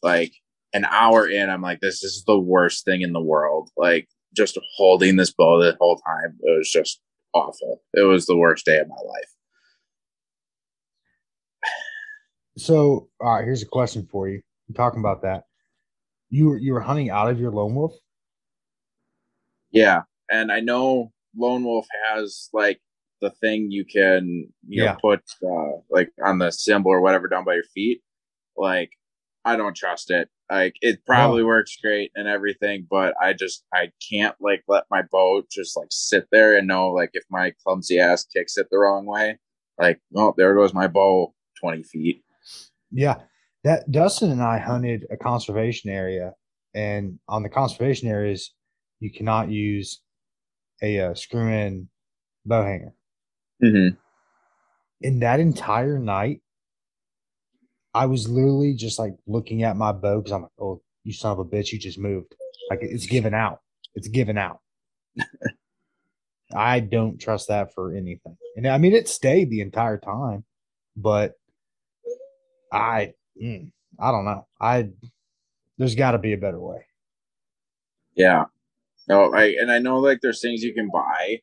like 0.02 0.32
an 0.72 0.84
hour 0.84 1.28
in, 1.28 1.50
I'm 1.50 1.62
like, 1.62 1.80
this 1.80 2.02
is 2.02 2.24
the 2.26 2.38
worst 2.38 2.84
thing 2.84 3.02
in 3.02 3.12
the 3.12 3.20
world. 3.20 3.70
Like 3.76 4.08
just 4.36 4.58
holding 4.76 5.16
this 5.16 5.32
bow 5.32 5.60
the 5.60 5.76
whole 5.80 5.98
time, 5.98 6.36
it 6.42 6.56
was 6.56 6.70
just 6.70 7.00
awful. 7.32 7.82
It 7.94 8.02
was 8.02 8.26
the 8.26 8.36
worst 8.36 8.66
day 8.66 8.78
of 8.78 8.88
my 8.88 8.94
life. 8.94 9.28
So, 12.56 13.08
all 13.20 13.36
right, 13.36 13.44
here's 13.44 13.62
a 13.62 13.66
question 13.66 14.08
for 14.10 14.28
you. 14.28 14.42
I'm 14.68 14.74
talking 14.74 14.98
about 14.98 15.22
that. 15.22 15.44
You 16.28 16.48
were 16.48 16.58
you 16.58 16.72
were 16.74 16.80
hunting 16.80 17.08
out 17.08 17.30
of 17.30 17.38
your 17.38 17.52
lone 17.52 17.74
wolf. 17.74 17.94
Yeah, 19.70 20.02
and 20.28 20.50
I 20.50 20.60
know 20.60 21.12
Lone 21.36 21.64
Wolf 21.64 21.86
has 22.12 22.48
like 22.52 22.80
the 23.20 23.30
thing 23.30 23.70
you 23.70 23.84
can 23.84 24.48
you 24.66 24.82
Yeah. 24.82 24.92
know 24.92 24.98
put 25.00 25.22
uh, 25.44 25.80
like 25.90 26.12
on 26.24 26.38
the 26.38 26.50
symbol 26.50 26.90
or 26.92 27.00
whatever 27.00 27.28
down 27.28 27.44
by 27.44 27.54
your 27.54 27.64
feet. 27.74 28.02
Like 28.56 28.90
I 29.44 29.56
don't 29.56 29.76
trust 29.76 30.10
it. 30.10 30.28
Like 30.50 30.76
it 30.80 31.04
probably 31.06 31.42
works 31.42 31.76
great 31.82 32.10
and 32.14 32.26
everything, 32.28 32.86
but 32.90 33.14
I 33.20 33.32
just 33.32 33.64
I 33.72 33.90
can't 34.10 34.34
like 34.40 34.62
let 34.68 34.84
my 34.90 35.02
bow 35.10 35.42
just 35.50 35.76
like 35.76 35.88
sit 35.90 36.26
there 36.32 36.56
and 36.56 36.66
know 36.66 36.90
like 36.92 37.10
if 37.14 37.24
my 37.30 37.52
clumsy 37.62 37.98
ass 37.98 38.24
kicks 38.24 38.56
it 38.56 38.68
the 38.70 38.78
wrong 38.78 39.06
way, 39.06 39.38
like 39.78 40.00
oh 40.16 40.34
there 40.36 40.54
goes 40.54 40.74
my 40.74 40.86
bow 40.86 41.34
twenty 41.60 41.82
feet. 41.82 42.22
Yeah, 42.90 43.16
that 43.64 43.90
Dustin 43.90 44.30
and 44.30 44.42
I 44.42 44.58
hunted 44.58 45.06
a 45.10 45.16
conservation 45.16 45.90
area, 45.90 46.32
and 46.74 47.18
on 47.28 47.42
the 47.42 47.48
conservation 47.50 48.08
areas, 48.08 48.54
you 49.00 49.10
cannot 49.10 49.50
use 49.50 50.00
a 50.82 51.00
uh, 51.00 51.14
screw-in 51.14 51.88
bow 52.46 52.64
hanger. 52.64 52.94
Mm-hmm. 53.62 53.96
In 55.00 55.20
that 55.20 55.40
entire 55.40 55.98
night, 55.98 56.40
I 57.94 58.06
was 58.06 58.28
literally 58.28 58.74
just 58.74 58.98
like 58.98 59.14
looking 59.26 59.62
at 59.62 59.76
my 59.76 59.92
bow 59.92 60.20
because 60.20 60.32
I'm 60.32 60.42
like, 60.42 60.50
"Oh, 60.60 60.82
you 61.04 61.12
son 61.12 61.32
of 61.32 61.38
a 61.38 61.44
bitch! 61.44 61.72
You 61.72 61.78
just 61.78 61.98
moved. 61.98 62.34
Like 62.70 62.80
it's 62.82 63.06
given 63.06 63.34
out. 63.34 63.60
It's 63.94 64.08
given 64.08 64.38
out." 64.38 64.60
I 66.54 66.80
don't 66.80 67.18
trust 67.18 67.48
that 67.48 67.74
for 67.74 67.94
anything, 67.94 68.36
and 68.56 68.66
I 68.66 68.78
mean 68.78 68.94
it 68.94 69.08
stayed 69.08 69.50
the 69.50 69.60
entire 69.60 69.98
time, 69.98 70.44
but 70.96 71.34
I, 72.72 73.14
mm, 73.40 73.70
I 73.98 74.10
don't 74.12 74.24
know. 74.24 74.46
I 74.60 74.90
there's 75.78 75.94
got 75.94 76.12
to 76.12 76.18
be 76.18 76.32
a 76.32 76.38
better 76.38 76.60
way. 76.60 76.86
Yeah. 78.14 78.44
No, 79.08 79.32
I 79.32 79.56
and 79.60 79.70
I 79.70 79.78
know 79.78 79.98
like 79.98 80.20
there's 80.20 80.42
things 80.42 80.62
you 80.62 80.74
can 80.74 80.90
buy, 80.90 81.40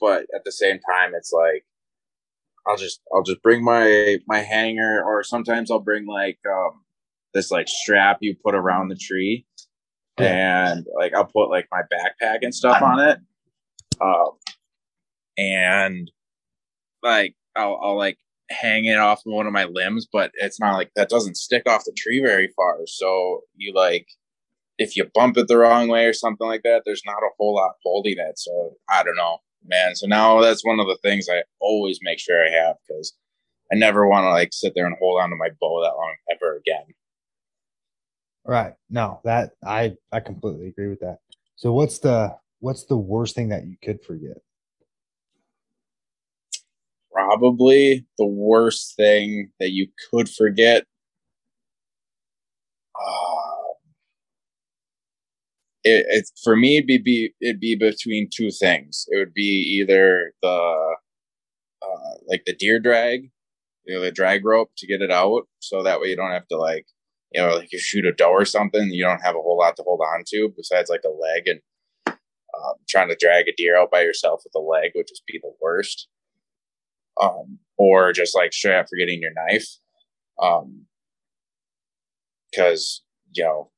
but 0.00 0.22
at 0.34 0.44
the 0.44 0.52
same 0.52 0.78
time 0.80 1.12
it's 1.14 1.32
like 1.32 1.64
I'll 2.66 2.76
just 2.76 3.00
I'll 3.14 3.22
just 3.22 3.42
bring 3.42 3.62
my 3.64 4.16
my 4.26 4.38
hanger 4.40 5.02
or 5.04 5.22
sometimes 5.22 5.70
I'll 5.70 5.78
bring 5.80 6.06
like 6.06 6.38
um 6.50 6.82
this 7.34 7.50
like 7.50 7.68
strap 7.68 8.18
you 8.20 8.34
put 8.44 8.54
around 8.54 8.88
the 8.88 8.96
tree 8.96 9.46
and 10.18 10.86
like 10.98 11.14
I'll 11.14 11.26
put 11.26 11.50
like 11.50 11.68
my 11.70 11.82
backpack 11.82 12.38
and 12.42 12.54
stuff 12.54 12.80
on 12.82 13.00
it. 13.00 13.18
Um 14.00 14.30
and 15.38 16.10
like 17.02 17.34
I'll 17.54 17.78
I'll 17.82 17.96
like 17.96 18.18
hang 18.50 18.84
it 18.86 18.98
off 18.98 19.20
one 19.24 19.46
of 19.46 19.52
my 19.52 19.64
limbs, 19.64 20.06
but 20.10 20.30
it's 20.34 20.60
not 20.60 20.74
like 20.74 20.90
that 20.96 21.08
doesn't 21.08 21.36
stick 21.36 21.64
off 21.68 21.84
the 21.84 21.94
tree 21.96 22.20
very 22.20 22.48
far. 22.56 22.78
So 22.86 23.40
you 23.54 23.72
like 23.74 24.06
if 24.78 24.96
you 24.96 25.06
bump 25.14 25.36
it 25.38 25.48
the 25.48 25.56
wrong 25.58 25.88
way 25.88 26.06
or 26.06 26.12
something 26.12 26.46
like 26.46 26.62
that, 26.62 26.82
there's 26.84 27.02
not 27.06 27.22
a 27.22 27.30
whole 27.38 27.54
lot 27.54 27.72
holding 27.82 28.16
it. 28.18 28.38
So 28.38 28.74
I 28.88 29.02
don't 29.02 29.16
know, 29.16 29.38
man. 29.68 29.94
So 29.94 30.06
now 30.06 30.40
that's 30.40 30.64
one 30.64 30.80
of 30.80 30.86
the 30.86 30.98
things 31.02 31.28
I 31.30 31.42
always 31.60 31.98
make 32.02 32.18
sure 32.18 32.44
I 32.44 32.50
have 32.50 32.76
because 32.86 33.14
I 33.72 33.76
never 33.76 34.08
want 34.08 34.24
to 34.24 34.30
like 34.30 34.50
sit 34.52 34.72
there 34.74 34.86
and 34.86 34.96
hold 34.98 35.20
on 35.20 35.30
to 35.30 35.36
my 35.36 35.50
bow 35.60 35.82
that 35.82 35.96
long 35.96 36.14
ever 36.30 36.56
again. 36.56 36.84
Right. 38.44 38.74
No, 38.88 39.20
that 39.24 39.52
I 39.64 39.96
I 40.12 40.20
completely 40.20 40.68
agree 40.68 40.88
with 40.88 41.00
that. 41.00 41.18
So 41.56 41.72
what's 41.72 41.98
the 41.98 42.36
what's 42.60 42.84
the 42.84 42.96
worst 42.96 43.34
thing 43.34 43.48
that 43.48 43.66
you 43.66 43.76
could 43.82 44.02
forget? 44.02 44.36
Probably 47.12 48.06
the 48.18 48.26
worst 48.26 48.94
thing 48.96 49.50
that 49.58 49.70
you 49.70 49.88
could 50.10 50.28
forget. 50.28 50.84
Uh, 52.94 53.65
it, 55.86 56.06
it's 56.08 56.32
for 56.42 56.56
me 56.56 56.76
it'd 56.76 56.86
be, 56.86 56.98
be 56.98 57.34
it'd 57.40 57.60
be 57.60 57.76
between 57.76 58.28
two 58.34 58.50
things. 58.50 59.06
It 59.08 59.18
would 59.18 59.34
be 59.34 59.80
either 59.80 60.32
the 60.42 60.96
uh, 61.82 62.14
like 62.28 62.42
the 62.46 62.54
deer 62.54 62.80
drag, 62.80 63.30
you 63.84 63.94
know, 63.94 64.00
the 64.00 64.10
drag 64.12 64.44
rope 64.44 64.70
to 64.78 64.86
get 64.86 65.02
it 65.02 65.10
out, 65.10 65.42
so 65.60 65.82
that 65.82 66.00
way 66.00 66.08
you 66.08 66.16
don't 66.16 66.32
have 66.32 66.48
to 66.48 66.58
like 66.58 66.86
you 67.32 67.42
know, 67.42 67.54
like 67.56 67.72
you 67.72 67.78
shoot 67.78 68.06
a 68.06 68.12
doe 68.12 68.30
or 68.30 68.44
something, 68.44 68.90
you 68.90 69.04
don't 69.04 69.22
have 69.22 69.34
a 69.34 69.40
whole 69.40 69.58
lot 69.58 69.76
to 69.76 69.82
hold 69.82 70.00
on 70.00 70.24
to 70.28 70.52
besides 70.56 70.88
like 70.90 71.02
a 71.04 71.08
leg 71.08 71.46
and 71.46 71.60
um, 72.06 72.74
trying 72.88 73.08
to 73.08 73.16
drag 73.18 73.48
a 73.48 73.54
deer 73.56 73.78
out 73.78 73.90
by 73.90 74.02
yourself 74.02 74.42
with 74.44 74.54
a 74.54 74.64
leg 74.64 74.92
would 74.94 75.08
just 75.08 75.26
be 75.26 75.38
the 75.42 75.52
worst. 75.60 76.08
Um, 77.20 77.58
or 77.78 78.12
just 78.12 78.34
like 78.34 78.52
straight 78.52 78.76
up 78.76 78.86
forgetting 78.88 79.20
your 79.20 79.32
knife. 79.32 79.68
Um, 80.42 80.86
cause, 82.54 83.02
you 83.32 83.44
know, 83.44 83.70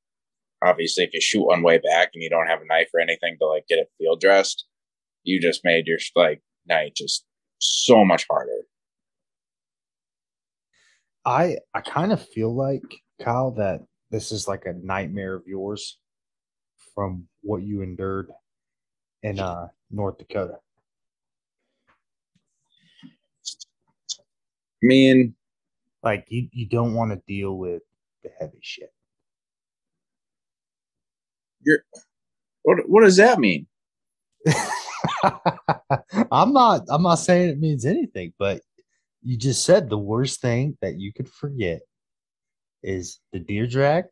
obviously 0.63 1.05
if 1.05 1.11
you 1.13 1.21
shoot 1.21 1.45
one 1.45 1.63
way 1.63 1.79
back 1.79 2.11
and 2.15 2.23
you 2.23 2.31
don't 2.31 2.47
have 2.47 2.61
a 2.61 2.67
knife 2.67 2.89
or 2.95 3.01
anything 3.01 3.37
to 3.41 3.47
like 3.47 3.67
get 3.69 3.79
it 3.79 3.91
field 3.99 4.21
dressed, 4.21 4.67
you 5.25 5.41
just 5.41 5.65
made 5.65 5.87
your 5.87 5.99
like 6.15 6.43
night 6.67 6.95
just 6.97 7.25
so 7.59 8.05
much 8.05 8.27
harder. 8.31 8.63
I 11.25 11.59
I 11.75 11.81
kind 11.81 12.13
of 12.13 12.27
feel 12.27 12.55
like 12.55 12.83
Kyle 13.23 13.51
that 13.53 13.81
this 14.11 14.33
is 14.33 14.49
like 14.49 14.65
a 14.65 14.73
nightmare 14.73 15.35
of 15.35 15.47
yours 15.47 15.99
from 16.95 17.29
what 17.43 17.63
you 17.63 17.83
endured 17.83 18.31
in 19.23 19.39
uh, 19.39 19.69
North 19.91 20.19
Dakota? 20.19 20.59
I 24.83 24.87
mean, 24.87 25.35
like 26.03 26.27
you, 26.29 26.49
you 26.53 26.67
don't 26.67 26.95
want 26.95 27.13
to 27.13 27.23
deal 27.27 27.57
with 27.57 27.83
the 28.23 28.31
heavy 28.39 28.59
shit. 28.63 28.93
You're 31.65 31.85
what 32.63 32.79
what 32.89 33.03
does 33.03 33.17
that 33.17 33.39
mean? 33.39 33.67
I'm 36.33 36.53
not 36.53 36.83
I'm 36.89 37.03
not 37.03 37.17
saying 37.17 37.51
it 37.51 37.59
means 37.59 37.85
anything, 37.85 38.33
but 38.39 38.63
you 39.23 39.37
just 39.37 39.65
said 39.65 39.89
the 39.89 39.99
worst 39.99 40.41
thing 40.41 40.77
that 40.81 40.99
you 40.99 41.13
could 41.13 41.29
forget 41.29 41.81
is 42.83 43.21
the 43.33 43.39
deer 43.39 43.67
drag 43.67 44.05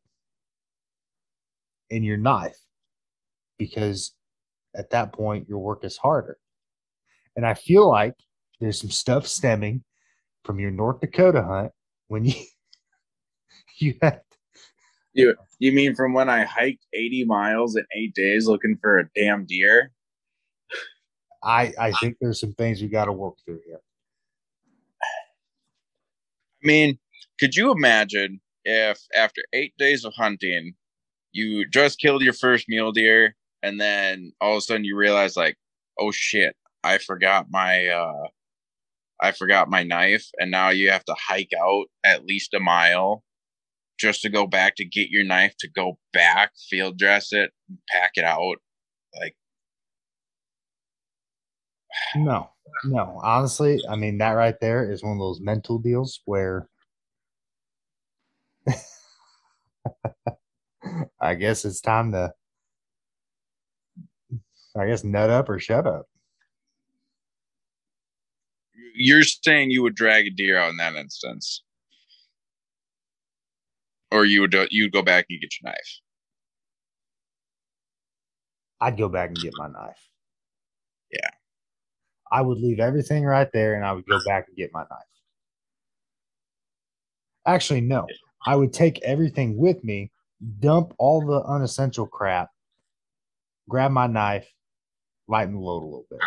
and 1.90 2.04
your 2.04 2.16
knife 2.16 2.58
because 3.58 4.12
at 4.74 4.90
that 4.90 5.12
point 5.12 5.48
your 5.48 5.58
work 5.58 5.84
is 5.84 5.96
harder. 5.96 6.36
And 7.36 7.46
I 7.46 7.54
feel 7.54 7.88
like 7.88 8.14
there's 8.60 8.80
some 8.80 8.90
stuff 8.90 9.26
stemming 9.26 9.84
from 10.44 10.58
your 10.58 10.70
North 10.70 11.00
Dakota 11.00 11.42
hunt 11.42 11.72
when 12.08 12.24
you 12.24 12.34
you 13.78 13.94
had 14.02 14.20
you 15.16 15.34
you 15.58 15.72
mean 15.72 15.94
from 15.94 16.12
when 16.12 16.28
I 16.28 16.44
hiked 16.44 16.84
80 16.92 17.24
miles 17.24 17.76
in 17.76 17.84
8 17.94 18.14
days 18.14 18.46
looking 18.46 18.76
for 18.80 18.98
a 18.98 19.08
damn 19.14 19.46
deer? 19.46 19.92
I 21.42 21.72
I 21.78 21.92
think 21.92 22.16
there's 22.20 22.40
some 22.40 22.54
things 22.54 22.80
we 22.80 22.88
got 22.88 23.06
to 23.06 23.12
work 23.12 23.34
through 23.44 23.60
here. 23.66 23.80
I 26.62 26.66
mean, 26.66 26.98
could 27.38 27.54
you 27.54 27.70
imagine 27.70 28.40
if 28.64 29.00
after 29.14 29.42
8 29.52 29.72
days 29.78 30.04
of 30.04 30.14
hunting 30.14 30.74
you 31.32 31.68
just 31.68 32.00
killed 32.00 32.22
your 32.22 32.32
first 32.32 32.66
mule 32.68 32.92
deer 32.92 33.36
and 33.62 33.80
then 33.80 34.32
all 34.40 34.52
of 34.52 34.58
a 34.58 34.60
sudden 34.62 34.84
you 34.84 34.96
realize 34.96 35.36
like 35.36 35.56
oh 35.98 36.10
shit 36.10 36.56
i 36.82 36.98
forgot 36.98 37.46
my 37.50 37.86
uh 37.86 38.26
i 39.20 39.32
forgot 39.32 39.68
my 39.68 39.82
knife 39.82 40.28
and 40.38 40.50
now 40.50 40.70
you 40.70 40.90
have 40.90 41.04
to 41.04 41.14
hike 41.14 41.52
out 41.60 41.86
at 42.04 42.24
least 42.24 42.54
a 42.54 42.60
mile 42.60 43.22
just 43.98 44.22
to 44.22 44.28
go 44.28 44.46
back 44.46 44.76
to 44.76 44.84
get 44.84 45.10
your 45.10 45.24
knife 45.24 45.54
to 45.58 45.68
go 45.68 45.98
back 46.12 46.52
field 46.68 46.98
dress 46.98 47.32
it 47.32 47.50
pack 47.88 48.12
it 48.14 48.24
out. 48.24 48.56
Like 49.20 49.36
no 52.16 52.50
no. 52.84 53.20
Honestly 53.22 53.80
i 53.88 53.96
mean 53.96 54.18
that 54.18 54.32
right 54.32 54.60
there 54.60 54.90
is 54.90 55.02
one 55.02 55.12
of 55.12 55.18
those 55.18 55.40
mental 55.40 55.78
deals 55.78 56.20
where 56.24 56.68
i 61.20 61.34
guess 61.34 61.64
it's 61.64 61.80
time 61.80 62.12
to 62.12 62.32
I 64.76 64.86
guess 64.86 65.04
nut 65.04 65.30
up 65.30 65.48
or 65.48 65.58
shut 65.58 65.86
up. 65.86 66.06
You're 68.94 69.22
saying 69.22 69.70
you 69.70 69.82
would 69.82 69.94
drag 69.94 70.26
a 70.26 70.30
deer 70.30 70.58
out 70.58 70.70
in 70.70 70.76
that 70.76 70.94
instance, 70.94 71.62
or 74.10 74.24
you 74.24 74.40
would 74.42 74.54
you'd 74.70 74.92
go 74.92 75.02
back 75.02 75.26
and 75.30 75.40
get 75.40 75.50
your 75.60 75.70
knife. 75.70 76.00
I'd 78.80 78.98
go 78.98 79.08
back 79.08 79.28
and 79.28 79.38
get 79.38 79.54
my 79.56 79.68
knife. 79.68 79.98
Yeah, 81.10 81.30
I 82.30 82.42
would 82.42 82.58
leave 82.58 82.80
everything 82.80 83.24
right 83.24 83.50
there, 83.52 83.74
and 83.74 83.84
I 83.84 83.92
would 83.92 84.06
go 84.06 84.18
back 84.26 84.46
and 84.48 84.56
get 84.56 84.70
my 84.72 84.82
knife. 84.82 85.06
Actually, 87.46 87.80
no, 87.80 88.06
I 88.44 88.56
would 88.56 88.72
take 88.72 89.00
everything 89.02 89.56
with 89.56 89.82
me, 89.84 90.10
dump 90.60 90.94
all 90.98 91.24
the 91.24 91.42
unessential 91.42 92.06
crap, 92.06 92.50
grab 93.68 93.92
my 93.92 94.06
knife, 94.06 94.48
lighten 95.28 95.54
the 95.54 95.60
load 95.60 95.82
a 95.82 95.86
little 95.86 96.06
bit. 96.10 96.20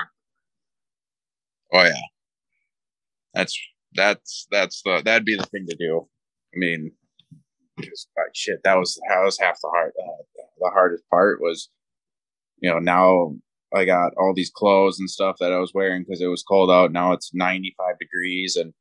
Oh 1.73 1.83
yeah, 1.83 2.01
that's 3.33 3.59
that's 3.93 4.47
that's 4.49 4.81
the 4.81 5.01
that'd 5.03 5.25
be 5.25 5.35
the 5.35 5.45
thing 5.45 5.65
to 5.67 5.75
do. 5.75 6.07
I 6.53 6.57
mean, 6.57 6.91
like 8.17 8.35
shit, 8.35 8.59
that 8.63 8.75
was 8.77 8.99
that 9.09 9.23
was 9.23 9.39
half 9.39 9.59
the 9.61 9.69
hard 9.73 9.93
uh, 10.01 10.23
the 10.59 10.69
hardest 10.71 11.03
part 11.09 11.41
was, 11.41 11.69
you 12.61 12.69
know, 12.69 12.79
now 12.79 13.35
I 13.75 13.85
got 13.85 14.13
all 14.17 14.33
these 14.33 14.51
clothes 14.51 14.99
and 14.99 15.09
stuff 15.09 15.37
that 15.39 15.53
I 15.53 15.59
was 15.59 15.73
wearing 15.73 16.03
because 16.03 16.21
it 16.21 16.27
was 16.27 16.43
cold 16.43 16.71
out. 16.71 16.91
Now 16.91 17.13
it's 17.13 17.31
95 17.33 17.99
degrees, 17.99 18.55
and 18.55 18.73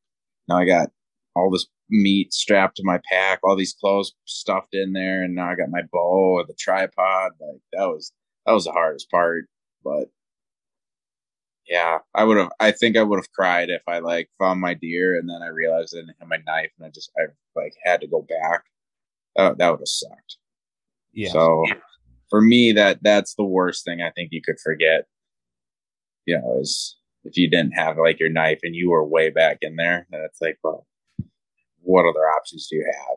now 0.48 0.58
I 0.58 0.64
got 0.64 0.90
all 1.36 1.50
this 1.50 1.66
meat 1.90 2.32
strapped 2.32 2.76
to 2.76 2.82
my 2.84 3.00
pack, 3.10 3.40
all 3.42 3.56
these 3.56 3.74
clothes 3.74 4.14
stuffed 4.24 4.74
in 4.74 4.92
there, 4.92 5.22
and 5.22 5.34
now 5.34 5.50
I 5.50 5.54
got 5.56 5.70
my 5.70 5.82
bow, 5.92 6.40
and 6.40 6.48
the 6.48 6.54
tripod. 6.58 7.32
Like 7.40 7.60
that 7.72 7.86
was 7.86 8.12
that 8.46 8.52
was 8.52 8.64
the 8.64 8.72
hardest 8.72 9.10
part. 9.10 9.46
But 9.84 10.08
yeah, 11.68 11.98
I 12.14 12.24
would 12.24 12.38
have. 12.38 12.50
I 12.60 12.70
think 12.72 12.96
I 12.96 13.02
would 13.02 13.18
have 13.18 13.32
cried 13.32 13.68
if 13.68 13.82
I 13.86 13.98
like 13.98 14.30
found 14.38 14.60
my 14.60 14.74
deer 14.74 15.18
and 15.18 15.28
then 15.28 15.42
I 15.42 15.48
realized 15.48 15.94
I 15.94 16.00
didn't 16.00 16.16
have 16.18 16.28
my 16.28 16.38
knife 16.46 16.70
and 16.78 16.86
I 16.86 16.90
just 16.90 17.10
I 17.18 17.24
like 17.54 17.74
had 17.84 18.00
to 18.00 18.06
go 18.06 18.22
back. 18.22 18.64
Uh, 19.38 19.54
that 19.54 19.70
would 19.70 19.80
have 19.80 19.88
sucked. 19.88 20.36
Yeah. 21.12 21.30
So 21.30 21.64
for 22.28 22.40
me, 22.40 22.72
that 22.72 22.98
that's 23.02 23.34
the 23.34 23.44
worst 23.44 23.84
thing 23.84 24.02
I 24.02 24.10
think 24.10 24.30
you 24.32 24.42
could 24.42 24.58
forget. 24.62 25.06
You 26.26 26.38
know, 26.38 26.58
is 26.60 26.96
if 27.24 27.36
you 27.36 27.48
didn't 27.48 27.72
have 27.72 27.96
like 27.96 28.20
your 28.20 28.30
knife 28.30 28.58
and 28.62 28.74
you 28.74 28.90
were 28.90 29.06
way 29.06 29.30
back 29.30 29.58
in 29.62 29.76
there, 29.76 30.06
then 30.10 30.20
it's 30.24 30.40
like, 30.40 30.58
well, 30.62 30.86
what 31.80 32.04
other 32.04 32.28
options 32.36 32.66
do 32.68 32.76
you 32.76 32.92
have? 32.98 33.16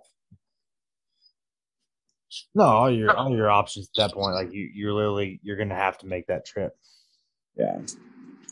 No, 2.55 2.63
all 2.63 2.91
your 2.91 3.11
all 3.15 3.35
your 3.35 3.49
options 3.49 3.89
at 3.89 4.01
that 4.01 4.13
point, 4.13 4.35
like 4.35 4.53
you, 4.53 4.69
you're 4.73 4.93
literally 4.93 5.39
you're 5.43 5.57
gonna 5.57 5.75
have 5.75 5.97
to 5.97 6.07
make 6.07 6.27
that 6.27 6.45
trip. 6.45 6.73
Yeah. 7.57 7.79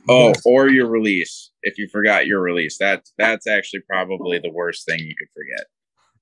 Oh, 0.09 0.33
or 0.43 0.69
your 0.69 0.87
release. 0.87 1.51
If 1.61 1.77
you 1.77 1.87
forgot 1.87 2.25
your 2.25 2.41
release, 2.41 2.77
that's 2.77 3.13
that's 3.17 3.47
actually 3.47 3.81
probably 3.87 4.39
the 4.39 4.51
worst 4.51 4.85
thing 4.85 4.99
you 4.99 5.15
could 5.15 5.29
forget. 5.33 5.67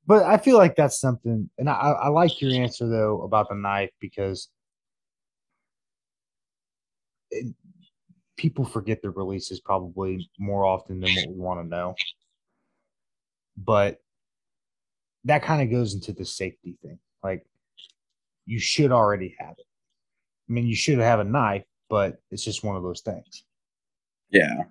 But 0.07 0.23
I 0.23 0.37
feel 0.37 0.57
like 0.57 0.77
that's 0.77 0.99
something, 0.99 1.49
and 1.57 1.69
I, 1.69 1.73
I 1.73 2.07
like 2.07 2.41
your 2.41 2.53
answer 2.53 2.87
though 2.87 3.23
about 3.23 3.49
the 3.49 3.55
knife 3.55 3.91
because 3.99 4.47
it, 7.29 7.53
people 8.37 8.63
forget 8.63 9.01
their 9.01 9.11
releases 9.11 9.59
probably 9.59 10.29
more 10.39 10.65
often 10.65 11.01
than 11.01 11.13
what 11.13 11.27
we 11.27 11.35
want 11.35 11.59
to 11.59 11.67
know. 11.67 11.93
But 13.57 13.99
that 15.25 15.43
kind 15.43 15.61
of 15.61 15.69
goes 15.69 15.93
into 15.93 16.13
the 16.13 16.23
safety 16.23 16.77
thing. 16.81 16.99
Like 17.21 17.45
you 18.45 18.59
should 18.59 18.93
already 18.93 19.35
have 19.39 19.55
it. 19.57 19.65
I 20.49 20.53
mean, 20.53 20.67
you 20.67 20.75
should 20.75 20.99
have 20.99 21.19
a 21.19 21.25
knife, 21.25 21.65
but 21.89 22.21
it's 22.31 22.45
just 22.45 22.63
one 22.63 22.77
of 22.77 22.83
those 22.83 23.01
things. 23.01 23.43
Yeah. 24.29 24.63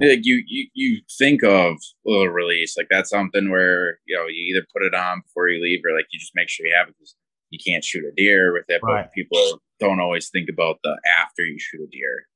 Like 0.00 0.20
you, 0.22 0.42
you, 0.46 0.68
you 0.72 1.02
think 1.18 1.42
of 1.44 1.76
a 2.06 2.26
release 2.26 2.76
like 2.78 2.86
that's 2.90 3.10
something 3.10 3.50
where 3.50 3.98
you 4.06 4.16
know 4.16 4.26
you 4.26 4.54
either 4.54 4.66
put 4.72 4.82
it 4.82 4.94
on 4.94 5.20
before 5.20 5.48
you 5.48 5.62
leave 5.62 5.80
or 5.84 5.94
like 5.94 6.06
you 6.10 6.18
just 6.18 6.32
make 6.34 6.48
sure 6.48 6.64
you 6.66 6.74
have 6.74 6.88
it 6.88 6.94
because 6.98 7.14
you 7.50 7.58
can't 7.64 7.84
shoot 7.84 8.02
a 8.04 8.12
deer 8.16 8.54
with 8.54 8.64
it, 8.68 8.80
Right. 8.82 9.04
but 9.04 9.12
people 9.12 9.60
don't 9.80 10.00
always 10.00 10.30
think 10.30 10.48
about 10.48 10.78
the 10.82 10.96
after 11.20 11.42
you 11.42 11.58
shoot 11.58 11.82
a 11.82 11.86
deer. 11.90 12.26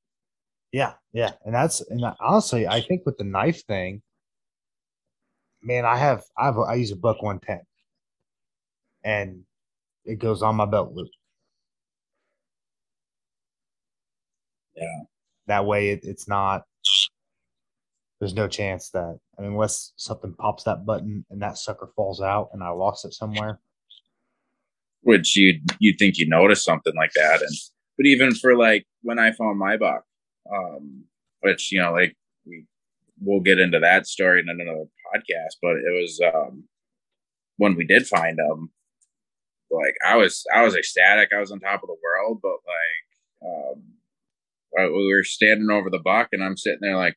Yeah, 0.73 0.93
yeah, 1.15 1.33
and 1.47 1.55
that's 1.55 1.81
and 1.89 2.05
honestly, 2.21 2.67
I 2.67 2.83
think 2.83 3.07
with 3.07 3.17
the 3.17 3.25
knife 3.25 3.65
thing, 3.65 4.03
man, 5.63 5.87
I 5.87 5.97
have 5.97 6.25
I 6.37 6.45
have 6.45 6.59
a, 6.59 6.61
I 6.61 6.75
use 6.75 6.93
a 6.93 6.97
buck 6.97 7.23
one 7.23 7.41
ten, 7.41 7.63
and 9.03 9.45
it 10.05 10.19
goes 10.19 10.43
on 10.43 10.57
my 10.57 10.67
belt 10.67 10.93
loop. 10.93 11.09
Yeah. 14.77 15.05
that 15.47 15.65
way 15.65 15.89
it, 15.91 16.01
it's 16.03 16.29
not. 16.29 16.63
There's 18.19 18.35
no 18.35 18.49
chance 18.49 18.91
that 18.91 19.19
I 19.39 19.43
mean, 19.43 19.53
unless 19.53 19.93
something 19.97 20.35
pops 20.35 20.65
that 20.65 20.87
button 20.87 21.25
and 21.31 21.43
that 21.43 21.59
sucker 21.59 21.91
falls 21.95 22.21
out 22.21 22.51
and 22.53 22.63
I 22.63 22.71
lost 22.71 23.05
it 23.05 23.13
somewhere. 23.13 23.61
Which 25.03 25.37
you 25.37 25.61
you'd 25.79 25.99
think 25.99 26.19
you 26.19 26.27
notice 26.29 26.65
something 26.65 26.95
like 26.97 27.13
that, 27.15 27.41
and 27.41 27.57
but 27.97 28.07
even 28.07 28.35
for 28.35 28.57
like 28.57 28.87
when 29.03 29.19
I 29.19 29.33
found 29.33 29.59
my 29.59 29.77
buck, 29.77 30.05
um, 30.53 31.05
which 31.41 31.71
you 31.71 31.81
know, 31.81 31.93
like 31.93 32.17
we 32.45 32.65
we'll 33.21 33.41
get 33.41 33.61
into 33.61 33.79
that 33.79 34.07
story 34.07 34.41
in 34.41 34.49
another 34.49 34.85
podcast, 35.15 35.57
but 35.63 35.77
it 35.77 35.93
was 36.01 36.21
um 36.35 36.65
when 37.59 37.77
we 37.77 37.87
did 37.87 38.07
find 38.07 38.39
them, 38.39 38.71
like 39.71 39.95
I 40.05 40.17
was 40.17 40.45
I 40.53 40.65
was 40.65 40.75
ecstatic, 40.75 41.31
I 41.33 41.41
was 41.41 41.53
on 41.53 41.61
top 41.61 41.83
of 41.83 41.89
the 41.89 41.97
world, 42.03 42.41
but 42.43 42.57
like 42.67 43.49
um 43.49 43.83
we 44.77 45.13
were 45.13 45.25
standing 45.25 45.71
over 45.71 45.91
the 45.91 45.99
buck, 45.99 46.29
and 46.33 46.43
I'm 46.43 46.57
sitting 46.57 46.81
there 46.83 46.97
like, 46.97 47.17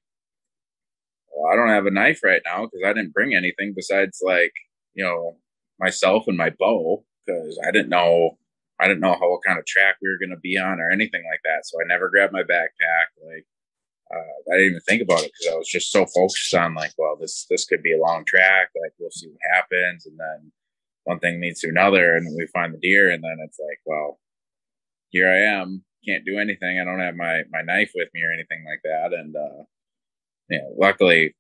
well, 1.36 1.52
I 1.52 1.56
don't 1.56 1.70
have 1.70 1.86
a 1.86 1.92
knife 1.92 2.22
right 2.24 2.42
now 2.46 2.66
because 2.66 2.82
I 2.86 2.94
didn't 2.94 3.14
bring 3.14 3.34
anything 3.34 3.74
besides 3.76 4.22
like 4.24 4.54
you 4.94 5.04
know 5.04 5.38
myself 5.80 6.26
and 6.28 6.38
my 6.38 6.52
bow 6.58 7.04
because 7.26 7.60
I 7.66 7.72
didn't 7.72 7.90
know 7.90 8.38
I 8.80 8.88
didn't 8.88 9.02
know 9.02 9.14
how 9.14 9.30
what 9.30 9.44
kind 9.46 9.60
of 9.60 9.66
track 9.66 9.98
we 10.02 10.10
were 10.10 10.20
going 10.20 10.36
to 10.36 10.42
be 10.42 10.58
on 10.58 10.80
or 10.80 10.90
anything 10.90 11.24
like 11.30 11.42
that. 11.44 11.66
So 11.66 11.78
I 11.80 11.88
never 11.88 12.10
grabbed 12.10 12.34
my 12.34 12.44
backpack. 12.44 13.12
Like 13.26 13.46
uh, 14.14 14.54
I 14.54 14.58
didn't 14.58 14.70
even 14.72 14.82
think 14.82 15.02
about 15.02 15.24
it 15.24 15.32
because 15.32 15.54
I 15.54 15.58
was 15.58 15.68
just 15.68 15.92
so 15.92 16.06
focused 16.06 16.54
on 16.56 16.74
like, 16.74 16.94
well, 16.98 17.16
this 17.20 17.46
this 17.50 17.66
could 17.66 17.84
be 17.84 17.94
a 17.94 18.02
long 18.02 18.26
track. 18.26 18.70
Like 18.82 18.94
we'll 19.00 19.12
see 19.12 19.28
what 19.28 19.54
happens, 19.54 20.06
and 20.06 20.18
then 20.18 20.52
one 21.04 21.20
thing 21.20 21.42
leads 21.42 21.62
to 21.62 21.70
another, 21.70 22.16
and 22.16 22.36
we 22.36 22.48
find 22.48 22.74
the 22.74 22.80
deer, 22.80 23.12
and 23.12 23.24
then 23.24 23.38
it's 23.44 23.60
like, 23.60 23.80
well, 23.86 24.20
here 25.10 25.30
I 25.30 25.60
am, 25.60 25.84
can't 26.08 26.26
do 26.26 26.40
anything. 26.40 26.80
I 26.80 26.86
don't 26.86 27.00
have 27.00 27.16
my 27.16 27.44
my 27.52 27.62
knife 27.62 27.92
with 27.94 28.10
me 28.14 28.24
or 28.24 28.34
anything 28.34 28.66
like 28.66 28.82
that, 28.84 29.14
and 29.14 29.36
uh, 29.36 29.64
you 30.50 30.58
know, 30.58 30.74
luckily, 30.78 31.36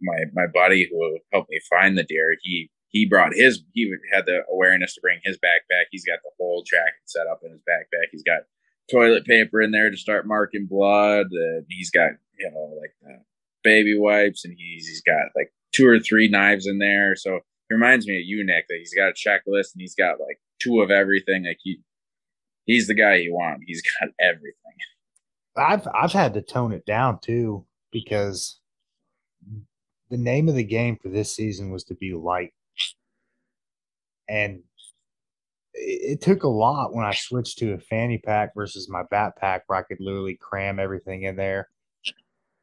my 0.00 0.24
my 0.32 0.46
buddy 0.46 0.88
who 0.90 1.18
helped 1.32 1.50
me 1.50 1.60
find 1.68 1.96
the 1.96 2.04
deer, 2.04 2.36
he 2.42 2.70
he 2.88 3.06
brought 3.06 3.34
his 3.34 3.62
he 3.72 3.92
had 4.12 4.26
the 4.26 4.42
awareness 4.50 4.94
to 4.94 5.00
bring 5.00 5.20
his 5.24 5.36
backpack. 5.36 5.84
He's 5.90 6.04
got 6.04 6.18
the 6.22 6.30
whole 6.38 6.64
track 6.66 6.92
set 7.06 7.26
up 7.26 7.40
in 7.44 7.52
his 7.52 7.60
backpack. 7.60 8.08
He's 8.10 8.22
got 8.22 8.42
toilet 8.90 9.24
paper 9.24 9.60
in 9.60 9.70
there 9.70 9.90
to 9.90 9.96
start 9.96 10.26
marking 10.26 10.66
blood. 10.66 11.26
And 11.30 11.64
he's 11.68 11.90
got 11.90 12.10
you 12.38 12.50
know 12.50 12.76
like 12.80 13.20
baby 13.62 13.98
wipes, 13.98 14.44
and 14.44 14.54
he's 14.56 14.86
he's 14.86 15.02
got 15.02 15.28
like 15.36 15.52
two 15.72 15.86
or 15.86 16.00
three 16.00 16.28
knives 16.28 16.66
in 16.66 16.78
there. 16.78 17.14
So 17.16 17.36
it 17.36 17.74
reminds 17.74 18.06
me 18.06 18.16
of 18.16 18.26
you, 18.26 18.44
Nick, 18.44 18.66
that 18.68 18.78
he's 18.78 18.94
got 18.94 19.10
a 19.10 19.12
checklist 19.12 19.74
and 19.74 19.80
he's 19.80 19.94
got 19.94 20.20
like 20.20 20.40
two 20.60 20.80
of 20.80 20.90
everything. 20.90 21.44
Like 21.44 21.58
he 21.62 21.80
he's 22.64 22.86
the 22.86 22.94
guy 22.94 23.16
you 23.16 23.34
want. 23.34 23.62
He's 23.66 23.82
got 23.82 24.10
everything. 24.20 24.54
I've 25.56 25.86
I've 25.94 26.12
had 26.12 26.34
to 26.34 26.42
tone 26.42 26.72
it 26.72 26.86
down 26.86 27.18
too 27.20 27.66
because 27.92 28.60
the 30.10 30.16
name 30.16 30.48
of 30.48 30.54
the 30.54 30.64
game 30.64 30.98
for 31.00 31.08
this 31.08 31.34
season 31.34 31.70
was 31.70 31.84
to 31.84 31.94
be 31.94 32.12
light, 32.12 32.52
and 34.28 34.62
it, 35.74 36.12
it 36.12 36.20
took 36.20 36.42
a 36.42 36.48
lot 36.48 36.94
when 36.94 37.04
I 37.04 37.12
switched 37.14 37.58
to 37.58 37.72
a 37.72 37.78
fanny 37.78 38.18
pack 38.18 38.54
versus 38.54 38.88
my 38.88 39.02
backpack, 39.12 39.60
where 39.66 39.78
I 39.78 39.82
could 39.82 40.00
literally 40.00 40.36
cram 40.40 40.78
everything 40.78 41.24
in 41.24 41.36
there 41.36 41.68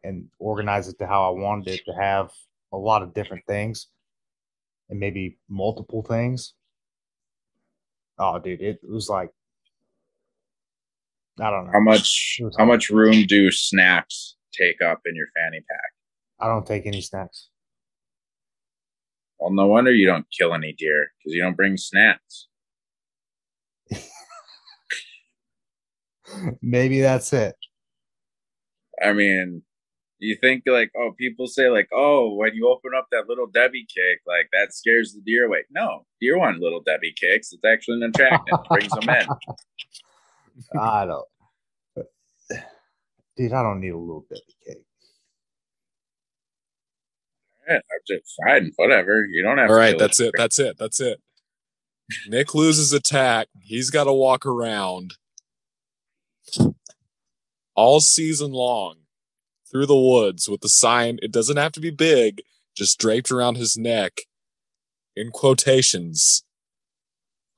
and 0.04 0.28
organize 0.40 0.88
it 0.88 0.98
to 1.00 1.08
how 1.08 1.28
I 1.28 1.40
wanted 1.40 1.74
it 1.74 1.82
to 1.86 1.94
have 1.94 2.32
a 2.72 2.78
lot 2.78 3.04
of 3.04 3.14
different 3.14 3.46
things 3.48 3.88
and 4.90 5.00
maybe 5.00 5.38
multiple 5.50 6.04
things. 6.04 6.54
Oh, 8.20 8.40
dude, 8.40 8.62
it 8.62 8.80
was 8.84 9.10
like 9.10 9.30
I 11.40 11.52
don't 11.52 11.66
know. 11.66 11.72
How 11.72 11.80
much 11.80 12.40
how 12.58 12.66
much 12.66 12.90
room 12.90 13.26
do 13.28 13.52
snacks 13.52 14.37
take 14.54 14.82
up 14.82 15.02
in 15.06 15.16
your 15.16 15.28
fanny 15.36 15.62
pack? 15.68 15.92
I 16.40 16.48
don't 16.48 16.66
take 16.66 16.86
any 16.86 17.02
snacks. 17.02 17.50
Well, 19.40 19.52
no 19.52 19.68
wonder 19.68 19.94
you 19.94 20.08
don't 20.08 20.26
kill 20.32 20.54
any 20.54 20.74
deer 20.74 21.12
because 21.18 21.34
you 21.36 21.42
don't 21.42 21.56
bring 21.56 21.78
snacks. 21.78 22.48
Maybe 26.62 27.02
that's 27.02 27.32
it. 27.34 27.56
I 29.02 29.14
mean, 29.14 29.62
you 30.20 30.36
think 30.42 30.64
like, 30.66 30.92
oh, 30.98 31.12
people 31.18 31.48
say 31.48 31.70
like, 31.70 31.88
oh, 31.94 32.34
when 32.34 32.56
you 32.56 32.68
open 32.70 32.92
up 32.98 33.08
that 33.12 33.30
little 33.30 33.46
Debbie 33.48 33.86
cake, 33.86 34.20
like 34.26 34.50
that 34.54 34.74
scares 34.74 35.14
the 35.14 35.22
deer 35.22 35.46
away. 35.46 35.66
No, 35.70 36.06
deer 36.20 36.38
want 36.38 36.60
little 36.60 36.82
Debbie 36.82 37.14
cakes. 37.16 37.54
It's 37.54 37.64
actually 37.64 37.98
an 37.98 38.12
attractant. 38.16 38.60
It 38.60 38.70
brings 38.70 38.92
them 38.92 39.10
in. 39.10 39.28
I 40.80 41.06
don't. 41.06 41.26
Dude, 43.38 43.54
I 43.54 43.62
don't 43.62 43.80
need 43.80 43.90
a 43.90 43.98
little 43.98 44.26
bit 44.28 44.40
of 44.40 44.54
cake. 44.66 44.84
Yeah, 47.70 47.76
I'm 47.76 47.82
just 48.08 48.34
fine, 48.44 48.72
whatever. 48.78 49.26
You 49.26 49.44
don't 49.44 49.58
have. 49.60 49.70
All 49.70 49.76
to 49.76 49.80
right, 49.80 49.98
that's 49.98 50.18
deer. 50.18 50.28
it. 50.28 50.34
That's 50.38 50.58
it. 50.58 50.78
That's 50.80 51.00
it. 51.00 51.22
Nick 52.28 52.56
loses 52.56 52.94
at 52.94 53.04
TAC. 53.04 53.48
He's 53.62 53.90
got 53.90 54.06
to 54.06 54.14
walk 54.14 54.46
around 54.46 55.16
all 57.76 58.00
season 58.00 58.52
long 58.52 58.96
through 59.70 59.86
the 59.86 59.98
woods 59.98 60.48
with 60.50 60.62
the 60.62 60.70
sign. 60.70 61.20
It 61.22 61.32
doesn't 61.32 61.58
have 61.58 61.74
to 61.74 61.82
be 61.82 61.92
big, 61.92 62.42
just 62.76 63.00
draped 63.00 63.32
around 63.32 63.58
his 63.58 63.78
neck 63.78 64.22
in 65.16 65.30
quotations. 65.32 66.44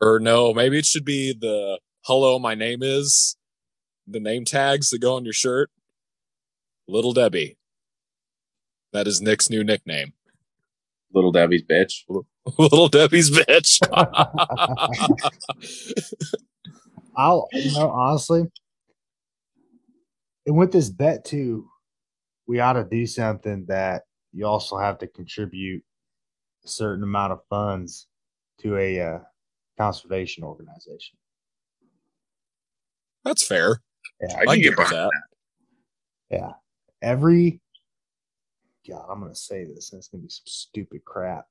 Or 0.02 0.20
no, 0.20 0.54
maybe 0.54 0.80
it 0.80 0.86
should 0.86 1.06
be 1.06 1.34
the 1.34 1.80
hello, 2.06 2.40
my 2.40 2.56
name 2.56 2.82
is 2.82 3.38
the 4.10 4.20
name 4.20 4.46
tags 4.46 4.90
that 4.90 5.00
go 5.00 5.16
on 5.16 5.24
your 5.24 5.34
shirt. 5.34 5.70
Little 6.88 7.14
Debbie. 7.14 7.58
That 8.92 9.08
is 9.08 9.22
Nick's 9.22 9.50
new 9.50 9.64
nickname. 9.64 10.14
Little 11.14 11.32
Debbie's 11.32 11.64
bitch. 11.64 12.04
Little 12.58 12.88
Debbie's 12.88 13.30
bitch. 13.30 13.80
I'll, 17.16 17.48
you 17.54 17.74
know, 17.74 17.90
honestly, 17.90 18.46
and 20.46 20.58
with 20.58 20.72
this 20.72 20.90
bet 20.90 21.26
too, 21.26 21.68
we 22.48 22.60
ought 22.60 22.74
to 22.74 22.84
do 22.84 23.06
something 23.06 23.66
that 23.68 24.04
you 24.32 24.46
also 24.46 24.78
have 24.78 24.98
to 25.00 25.08
contribute 25.08 25.84
a 26.66 26.68
certain 26.68 27.04
amount 27.04 27.34
of 27.34 27.42
funds 27.50 28.08
to 28.62 28.78
a 28.78 29.00
uh, 29.00 29.20
conservation 29.78 30.44
organization. 30.44 31.18
That's 33.24 33.46
fair. 33.46 33.82
Yeah, 34.22 34.36
I 34.36 34.40
I 34.40 34.46
can 34.46 34.54
can 34.54 34.56
get 34.56 34.70
get 34.70 34.78
with 34.78 34.90
behind 34.90 35.10
that. 35.12 35.22
Yeah. 36.30 36.52
Every 37.02 37.62
God, 38.88 39.06
I'm 39.10 39.22
gonna 39.22 39.36
say 39.36 39.66
this, 39.66 39.92
and 39.92 40.00
it's 40.00 40.08
gonna 40.08 40.24
be 40.24 40.30
some 40.30 40.44
stupid 40.46 41.06
crap. 41.06 41.46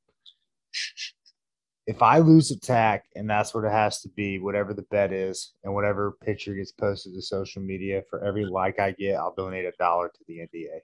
If 1.86 2.02
I 2.02 2.18
lose 2.18 2.50
at 2.52 2.60
TAC 2.60 3.04
and 3.16 3.30
that's 3.30 3.54
what 3.54 3.64
it 3.64 3.72
has 3.72 4.02
to 4.02 4.08
be, 4.10 4.38
whatever 4.38 4.74
the 4.74 4.82
bet 4.82 5.12
is, 5.12 5.52
and 5.64 5.72
whatever 5.72 6.12
picture 6.22 6.54
gets 6.54 6.72
posted 6.72 7.14
to 7.14 7.22
social 7.22 7.62
media, 7.62 8.02
for 8.10 8.22
every 8.24 8.44
like 8.44 8.78
I 8.78 8.92
get, 8.92 9.16
I'll 9.16 9.34
donate 9.34 9.64
a 9.64 9.72
dollar 9.78 10.08
to 10.08 10.24
the 10.26 10.38
NDA. 10.38 10.80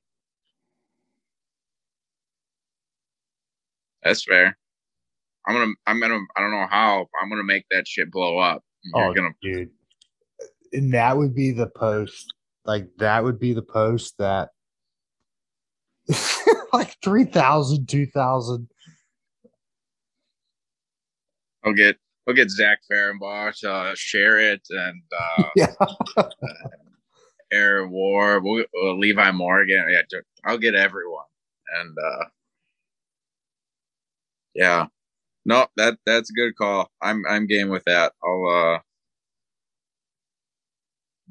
That's 4.03 4.25
fair. 4.25 4.57
I'm 5.47 5.55
gonna. 5.55 5.73
I'm 5.87 6.01
gonna. 6.01 6.21
I 6.37 6.41
don't 6.41 6.51
know 6.51 6.67
how. 6.71 7.07
I'm 7.21 7.29
gonna 7.29 7.43
make 7.43 7.67
that 7.71 7.87
shit 7.87 8.11
blow 8.11 8.39
up. 8.39 8.63
You're 8.83 9.11
oh, 9.11 9.15
gonna. 9.15 9.31
dude. 9.43 9.71
And 10.75 10.93
that 10.95 11.17
would 11.17 11.35
be 11.35 11.53
the 11.53 11.69
post. 11.69 12.35
Like 12.65 12.89
that 12.99 13.25
would 13.25 13.39
be 13.39 13.55
the 13.55 13.63
post 13.63 14.17
that 14.19 14.51
like 16.73 16.97
3,000, 17.03 17.89
2,000. 17.89 18.69
I'll 21.65 21.73
get. 21.73 21.97
I'll 22.27 22.35
get 22.35 22.51
Zach 22.51 22.79
Fehrenbach, 22.91 23.63
uh, 23.65 23.93
share 23.97 24.39
it, 24.39 24.63
and 24.71 25.03
uh, 25.39 25.45
Yeah. 25.57 25.75
Aaron 27.53 27.91
War, 27.91 28.41
we'll, 28.41 28.65
uh, 28.83 28.93
Levi 28.95 29.31
Morgan. 29.33 29.85
Yeah, 29.91 30.21
I'll 30.45 30.59
get 30.59 30.75
everyone, 30.75 31.27
and 31.81 31.97
uh, 31.99 32.25
yeah, 34.55 34.87
no, 35.45 35.67
that 35.77 35.99
that's 36.07 36.31
a 36.31 36.33
good 36.33 36.57
call. 36.57 36.91
I'm 37.03 37.25
I'm 37.29 37.47
game 37.47 37.69
with 37.69 37.85
that. 37.85 38.13
I'll. 38.25 38.49
uh 38.77 38.79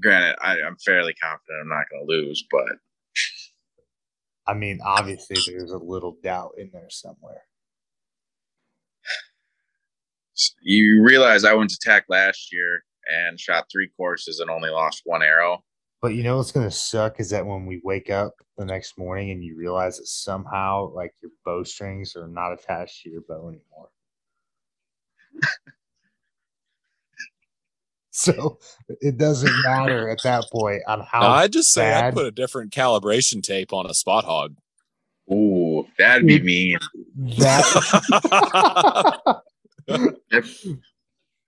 Granted, 0.01 0.35
I, 0.41 0.61
I'm 0.61 0.77
fairly 0.83 1.13
confident 1.13 1.61
I'm 1.61 1.69
not 1.69 1.85
going 1.91 2.07
to 2.07 2.11
lose, 2.11 2.43
but 2.49 2.77
I 4.45 4.53
mean, 4.53 4.79
obviously, 4.83 5.37
there's 5.47 5.71
a 5.71 5.77
little 5.77 6.17
doubt 6.23 6.53
in 6.57 6.69
there 6.73 6.89
somewhere. 6.89 7.43
You 10.61 11.03
realize 11.03 11.45
I 11.45 11.53
went 11.53 11.69
to 11.69 11.77
TAC 11.81 12.05
last 12.09 12.51
year 12.51 12.83
and 13.07 13.39
shot 13.39 13.65
three 13.71 13.89
courses 13.95 14.39
and 14.39 14.49
only 14.49 14.69
lost 14.69 15.01
one 15.05 15.21
arrow. 15.21 15.63
But 16.01 16.15
you 16.15 16.23
know 16.23 16.37
what's 16.37 16.51
gonna 16.51 16.71
suck 16.71 17.19
is 17.19 17.29
that 17.29 17.45
when 17.45 17.65
we 17.65 17.79
wake 17.83 18.09
up 18.09 18.33
the 18.57 18.65
next 18.65 18.97
morning 18.97 19.31
and 19.31 19.41
you 19.43 19.55
realize 19.55 19.97
that 19.97 20.07
somehow 20.07 20.91
like 20.93 21.13
your 21.21 21.31
bowstrings 21.45 22.15
are 22.17 22.27
not 22.27 22.51
attached 22.51 23.03
to 23.03 23.09
your 23.09 23.21
bow 23.21 23.47
anymore. 23.47 23.89
So 28.16 28.59
it 29.01 29.18
doesn't 29.18 29.51
matter 29.64 30.07
at 30.07 30.20
that 30.24 30.45
point 30.51 30.84
on 30.88 31.01
how 31.01 31.22
No, 31.22 31.28
I 31.30 31.47
just 31.47 31.74
say 31.74 31.95
I 31.95 32.11
put 32.11 32.28
a 32.28 32.32
different 32.32 32.72
calibration 32.72 33.41
tape 33.41 33.74
on 33.74 33.88
a 33.88 33.93
Spot-Hogg. 33.95 34.55
Ooh, 35.32 35.88
that'd 35.97 36.28
be 36.28 36.39
mean. 36.39 36.78
that 37.39 37.64
That'd, 39.88 40.16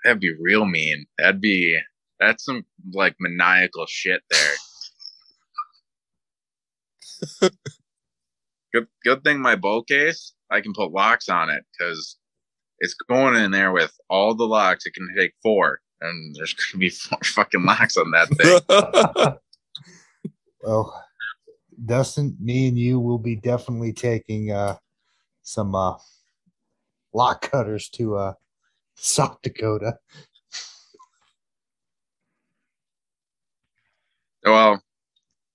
that'd 0.04 0.20
be 0.20 0.34
real 0.40 0.66
mean. 0.66 1.06
That'd 1.20 1.40
be 1.40 1.80
that's 2.20 2.44
some 2.44 2.66
like 2.94 3.16
maniacal 3.20 3.86
shit 3.88 4.22
there. 4.32 4.56
good 8.74 8.88
good 9.04 9.24
thing 9.24 9.40
my 9.40 9.56
bow 9.56 9.84
case, 9.84 10.34
I 10.50 10.62
can 10.62 10.74
put 10.74 10.92
locks 10.92 11.30
on 11.30 11.50
it 11.52 11.64
because 11.78 12.18
it's 12.80 12.96
going 13.08 13.36
in 13.36 13.52
there 13.52 13.72
with 13.72 13.94
all 14.10 14.36
the 14.36 14.46
locks. 14.46 14.86
It 14.86 14.94
can 14.96 15.10
take 15.16 15.34
four, 15.44 15.80
and 16.02 16.36
there's 16.36 16.54
gonna 16.72 16.80
be 16.80 16.90
four 16.90 17.20
fucking 17.24 17.66
locks 17.66 17.98
on 17.98 18.12
that 18.12 18.30
thing. 18.30 19.38
well 20.64 21.02
Dustin, 21.84 22.38
me 22.40 22.68
and 22.70 22.80
you 22.80 23.00
will 23.00 23.18
be 23.18 23.36
definitely 23.36 23.94
taking 23.94 24.52
uh 24.52 24.78
some 25.42 25.76
uh 25.76 25.96
lock 27.14 27.50
cutters 27.52 27.90
to 27.90 28.16
uh 28.16 28.34
South 28.96 29.42
Dakota. 29.42 29.98
well, 34.44 34.82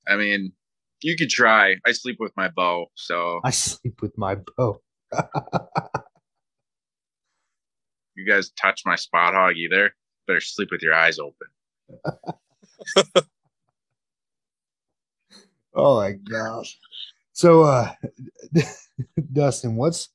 I 0.07 0.17
mean, 0.17 0.53
you 1.01 1.17
could 1.17 1.31
try. 1.31 1.77
I 1.87 1.93
sleep 1.93 2.17
with 2.19 2.33
my 2.37 2.49
bow, 2.49 2.87
so 2.95 3.41
I 3.45 3.51
sleep 3.51 4.03
with 4.03 4.19
my 4.19 4.37
bow. 4.57 4.81
you 8.15 8.27
guys 8.29 8.51
touch 8.51 8.83
my 8.85 8.97
Spot-Hogg 8.97 9.57
either. 9.57 9.95
Better 10.31 10.41
sleep 10.41 10.71
with 10.71 10.81
your 10.81 10.95
eyes 10.95 11.19
open. 11.19 11.49
Oh 15.73 16.01
my 16.01 16.13
gosh. 16.13 16.77
So 17.33 17.63
uh 17.63 17.93
Dustin, 19.33 19.77
what's 19.77 20.09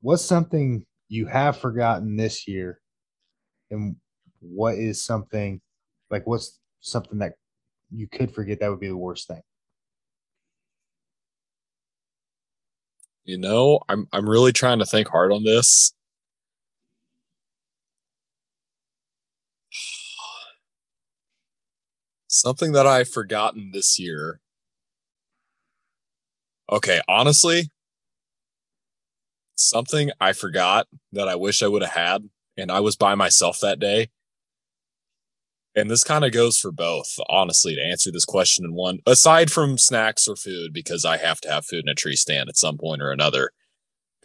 what's 0.00 0.24
something 0.24 0.84
you 1.08 1.26
have 1.26 1.56
forgotten 1.56 2.16
this 2.16 2.48
year? 2.48 2.80
And 3.70 3.94
what 4.40 4.74
is 4.74 5.00
something 5.00 5.60
like 6.10 6.26
what's 6.26 6.58
something 6.80 7.18
that 7.20 7.34
you 7.92 8.08
could 8.08 8.34
forget 8.34 8.58
that 8.58 8.70
would 8.70 8.80
be 8.80 8.88
the 8.88 8.96
worst 8.96 9.28
thing? 9.28 9.42
you 13.26 13.36
know, 13.36 13.80
I'm 13.88 14.06
I'm 14.12 14.28
really 14.28 14.52
trying 14.52 14.78
to 14.78 14.86
think 14.86 15.08
hard 15.08 15.32
on 15.32 15.44
this. 15.44 15.92
Something 22.36 22.72
that 22.72 22.86
I've 22.86 23.08
forgotten 23.08 23.70
this 23.72 23.98
year. 23.98 24.40
Okay, 26.70 27.00
honestly, 27.08 27.70
something 29.54 30.10
I 30.20 30.34
forgot 30.34 30.86
that 31.12 31.28
I 31.28 31.34
wish 31.34 31.62
I 31.62 31.68
would 31.68 31.82
have 31.82 31.92
had, 31.92 32.28
and 32.58 32.70
I 32.70 32.80
was 32.80 32.94
by 32.94 33.14
myself 33.14 33.58
that 33.60 33.78
day. 33.78 34.10
And 35.74 35.90
this 35.90 36.04
kind 36.04 36.26
of 36.26 36.32
goes 36.32 36.58
for 36.58 36.70
both, 36.70 37.18
honestly, 37.30 37.74
to 37.74 37.82
answer 37.82 38.10
this 38.10 38.26
question 38.26 38.66
in 38.66 38.74
one, 38.74 38.98
aside 39.06 39.50
from 39.50 39.78
snacks 39.78 40.28
or 40.28 40.36
food, 40.36 40.74
because 40.74 41.06
I 41.06 41.16
have 41.16 41.40
to 41.40 41.50
have 41.50 41.64
food 41.64 41.84
in 41.86 41.88
a 41.88 41.94
tree 41.94 42.16
stand 42.16 42.50
at 42.50 42.56
some 42.58 42.76
point 42.76 43.00
or 43.00 43.12
another. 43.12 43.50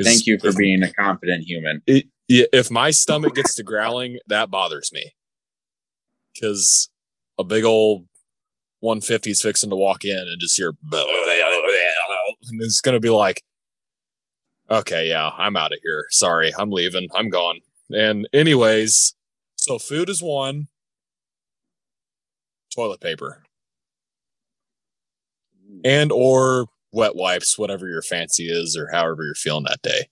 Thank 0.04 0.26
you 0.26 0.38
for 0.38 0.48
if- 0.50 0.58
being 0.58 0.84
a 0.84 0.92
confident 0.92 1.46
human. 1.46 1.82
it, 1.88 2.08
if 2.28 2.70
my 2.70 2.92
stomach 2.92 3.36
gets 3.36 3.56
to 3.56 3.64
growling, 3.64 4.20
that 4.28 4.52
bothers 4.52 4.92
me. 4.92 5.14
Because 6.34 6.90
a 7.42 7.44
big 7.44 7.64
old 7.64 8.08
150 8.80 9.32
is 9.32 9.42
fixing 9.42 9.70
to 9.70 9.76
walk 9.76 10.06
in 10.06 10.18
and 10.18 10.40
just 10.40 10.58
hear, 10.58 10.70
and 10.70 12.62
it's 12.62 12.82
going 12.82 12.96
to 12.96 13.00
be 13.00 13.10
like, 13.10 13.44
okay, 14.70 15.10
yeah, 15.10 15.30
I'm 15.38 15.58
out 15.58 15.74
of 15.74 15.80
here. 15.84 16.06
Sorry, 16.10 16.52
I'm 16.58 16.72
leaving. 16.72 17.08
I'm 17.14 17.30
gone. 17.30 17.60
And, 17.92 18.28
anyways, 18.34 19.16
so 19.56 19.78
food 19.78 20.10
is 20.10 20.24
one, 20.24 20.68
toilet 22.74 23.02
paper, 23.02 23.44
and 25.84 26.12
or 26.12 26.68
wet 26.92 27.16
wipes, 27.16 27.58
whatever 27.58 27.88
your 27.88 28.02
fancy 28.02 28.46
is, 28.46 28.78
or 28.78 28.90
however 28.92 29.24
you're 29.24 29.36
feeling 29.36 29.66
that 29.66 29.82
day 29.82 30.08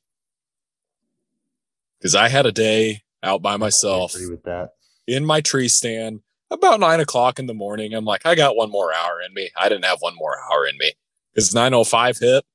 because 2.00 2.16
I 2.16 2.30
had 2.30 2.46
a 2.46 2.52
day 2.52 3.02
out 3.22 3.42
by 3.42 3.58
myself 3.58 4.16
agree 4.16 4.30
with 4.30 4.44
that. 4.44 4.70
in 5.08 5.26
my 5.26 5.42
tree 5.42 5.68
stand 5.68 6.22
about 6.52 6.80
nine 6.80 7.00
o'clock 7.00 7.40
in 7.40 7.46
the 7.46 7.54
morning. 7.54 7.94
I'm 7.94 8.06
like, 8.06 8.26
I 8.26 8.36
got 8.36 8.56
one 8.56 8.72
more 8.72 8.94
hour 8.94 9.22
in 9.26 9.34
me. 9.34 9.50
I 9.58 9.70
didn't 9.70 9.86
have 9.86 10.00
one 10.00 10.16
more 10.16 10.38
hour 10.52 10.66
in 10.68 10.78
me 10.78 10.94
because 11.34 11.54
905 11.54 12.18
hit. 12.20 12.46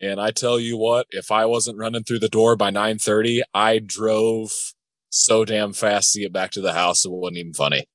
And 0.00 0.20
I 0.20 0.30
tell 0.30 0.60
you 0.60 0.76
what, 0.76 1.06
if 1.10 1.30
I 1.30 1.46
wasn't 1.46 1.78
running 1.78 2.04
through 2.04 2.18
the 2.18 2.28
door 2.28 2.54
by 2.56 2.70
930, 2.70 3.42
I 3.54 3.78
drove 3.78 4.52
so 5.08 5.44
damn 5.44 5.72
fast 5.72 6.12
to 6.12 6.20
get 6.20 6.32
back 6.32 6.50
to 6.52 6.60
the 6.60 6.74
house. 6.74 7.04
It 7.04 7.10
wasn't 7.10 7.38
even 7.38 7.54
funny. 7.54 7.86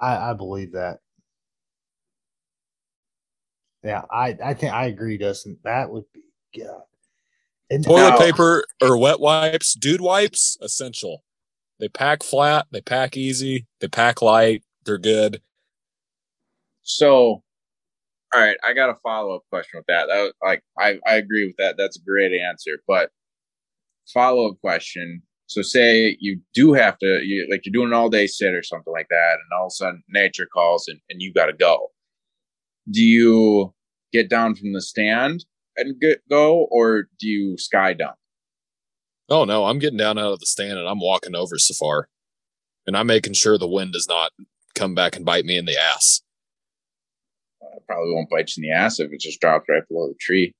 I, 0.00 0.30
I 0.30 0.32
believe 0.32 0.72
that. 0.72 0.98
Yeah, 3.84 4.02
I, 4.10 4.36
I 4.44 4.54
think 4.54 4.72
I 4.72 4.86
agree, 4.86 5.18
Dustin. 5.18 5.58
That 5.62 5.90
would 5.90 6.04
be 6.12 6.22
God. 6.64 6.82
And 7.70 7.84
Toilet 7.84 8.10
Now- 8.10 8.18
paper 8.18 8.64
or 8.82 8.96
wet 8.96 9.20
wipes, 9.20 9.74
dude 9.74 10.00
wipes, 10.00 10.56
essential. 10.60 11.22
They 11.78 11.88
pack 11.88 12.22
flat, 12.22 12.66
they 12.72 12.80
pack 12.80 13.16
easy, 13.16 13.66
they 13.80 13.88
pack 13.88 14.20
light, 14.22 14.64
they're 14.84 14.98
good. 14.98 15.42
So, 16.82 17.42
all 18.34 18.40
right, 18.40 18.56
I 18.64 18.72
got 18.72 18.90
a 18.90 18.94
follow 18.96 19.36
up 19.36 19.42
question 19.50 19.78
with 19.78 19.86
that. 19.86 20.06
That 20.08 20.22
was, 20.22 20.32
like 20.42 20.62
I 20.78 20.98
I 21.06 21.14
agree 21.16 21.46
with 21.46 21.56
that. 21.58 21.76
That's 21.76 21.98
a 21.98 22.02
great 22.02 22.32
answer. 22.32 22.82
But 22.86 23.10
follow 24.12 24.48
up 24.50 24.60
question. 24.60 25.22
So, 25.46 25.62
say 25.62 26.16
you 26.20 26.40
do 26.54 26.72
have 26.72 26.98
to, 26.98 27.20
you 27.22 27.46
like 27.50 27.64
you're 27.64 27.72
doing 27.72 27.88
an 27.88 27.94
all 27.94 28.08
day 28.10 28.26
sit 28.26 28.54
or 28.54 28.62
something 28.62 28.92
like 28.92 29.08
that, 29.10 29.34
and 29.34 29.58
all 29.58 29.66
of 29.66 29.70
a 29.70 29.74
sudden 29.74 30.02
nature 30.08 30.48
calls 30.52 30.88
and, 30.88 31.00
and 31.10 31.22
you 31.22 31.32
got 31.32 31.46
to 31.46 31.52
go. 31.52 31.90
Do 32.90 33.02
you 33.02 33.74
get 34.12 34.30
down 34.30 34.54
from 34.54 34.72
the 34.72 34.80
stand 34.80 35.44
and 35.78 36.00
get, 36.00 36.20
go, 36.28 36.66
or 36.70 37.08
do 37.18 37.26
you 37.28 37.56
sky 37.58 37.92
dump? 37.94 38.16
Oh 39.28 39.44
no, 39.44 39.64
I'm 39.66 39.78
getting 39.78 39.98
down 39.98 40.18
out 40.18 40.32
of 40.32 40.40
the 40.40 40.46
stand 40.46 40.78
and 40.78 40.88
I'm 40.88 41.00
walking 41.00 41.34
over 41.34 41.58
Safar. 41.58 42.08
And 42.86 42.96
I'm 42.96 43.06
making 43.06 43.34
sure 43.34 43.58
the 43.58 43.68
wind 43.68 43.92
does 43.92 44.08
not 44.08 44.32
come 44.74 44.94
back 44.94 45.14
and 45.14 45.24
bite 45.24 45.44
me 45.44 45.58
in 45.58 45.66
the 45.66 45.76
ass. 45.76 46.22
Uh, 47.62 47.78
probably 47.86 48.14
won't 48.14 48.30
bite 48.30 48.50
you 48.56 48.62
in 48.64 48.70
the 48.70 48.74
ass 48.74 48.98
if 48.98 49.12
it 49.12 49.20
just 49.20 49.40
drops 49.40 49.66
right 49.68 49.82
below 49.88 50.08
the 50.08 50.14
tree. 50.18 50.54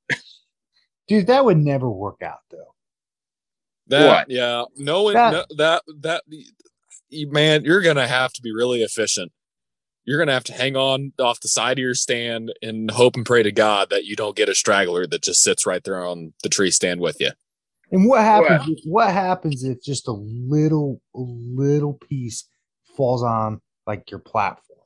dude, 1.08 1.28
that 1.28 1.44
would 1.46 1.56
never 1.56 1.88
work 1.90 2.20
out 2.22 2.40
though. 2.50 2.74
That 3.86 4.06
What? 4.06 4.30
yeah, 4.30 4.64
no, 4.76 5.10
That- 5.12 5.32
no 5.32 5.44
that 5.56 5.82
that 6.00 6.24
man, 7.12 7.64
you're 7.64 7.80
gonna 7.80 8.06
have 8.06 8.34
to 8.34 8.42
be 8.42 8.52
really 8.54 8.82
efficient. 8.82 9.32
You're 10.08 10.18
gonna 10.18 10.32
have 10.32 10.44
to 10.44 10.54
hang 10.54 10.74
on 10.74 11.12
off 11.18 11.40
the 11.40 11.48
side 11.48 11.78
of 11.78 11.82
your 11.82 11.92
stand 11.92 12.50
and 12.62 12.90
hope 12.90 13.14
and 13.14 13.26
pray 13.26 13.42
to 13.42 13.52
God 13.52 13.90
that 13.90 14.06
you 14.06 14.16
don't 14.16 14.34
get 14.34 14.48
a 14.48 14.54
straggler 14.54 15.06
that 15.06 15.22
just 15.22 15.42
sits 15.42 15.66
right 15.66 15.84
there 15.84 16.02
on 16.02 16.32
the 16.42 16.48
tree 16.48 16.70
stand 16.70 17.02
with 17.02 17.20
you. 17.20 17.32
And 17.92 18.08
what 18.08 18.22
happens? 18.22 18.70
If, 18.70 18.78
what 18.86 19.12
happens 19.12 19.64
if 19.64 19.82
just 19.82 20.08
a 20.08 20.12
little, 20.12 21.02
a 21.14 21.20
little 21.20 21.92
piece 21.92 22.48
falls 22.96 23.22
on 23.22 23.60
like 23.86 24.10
your 24.10 24.20
platform, 24.20 24.80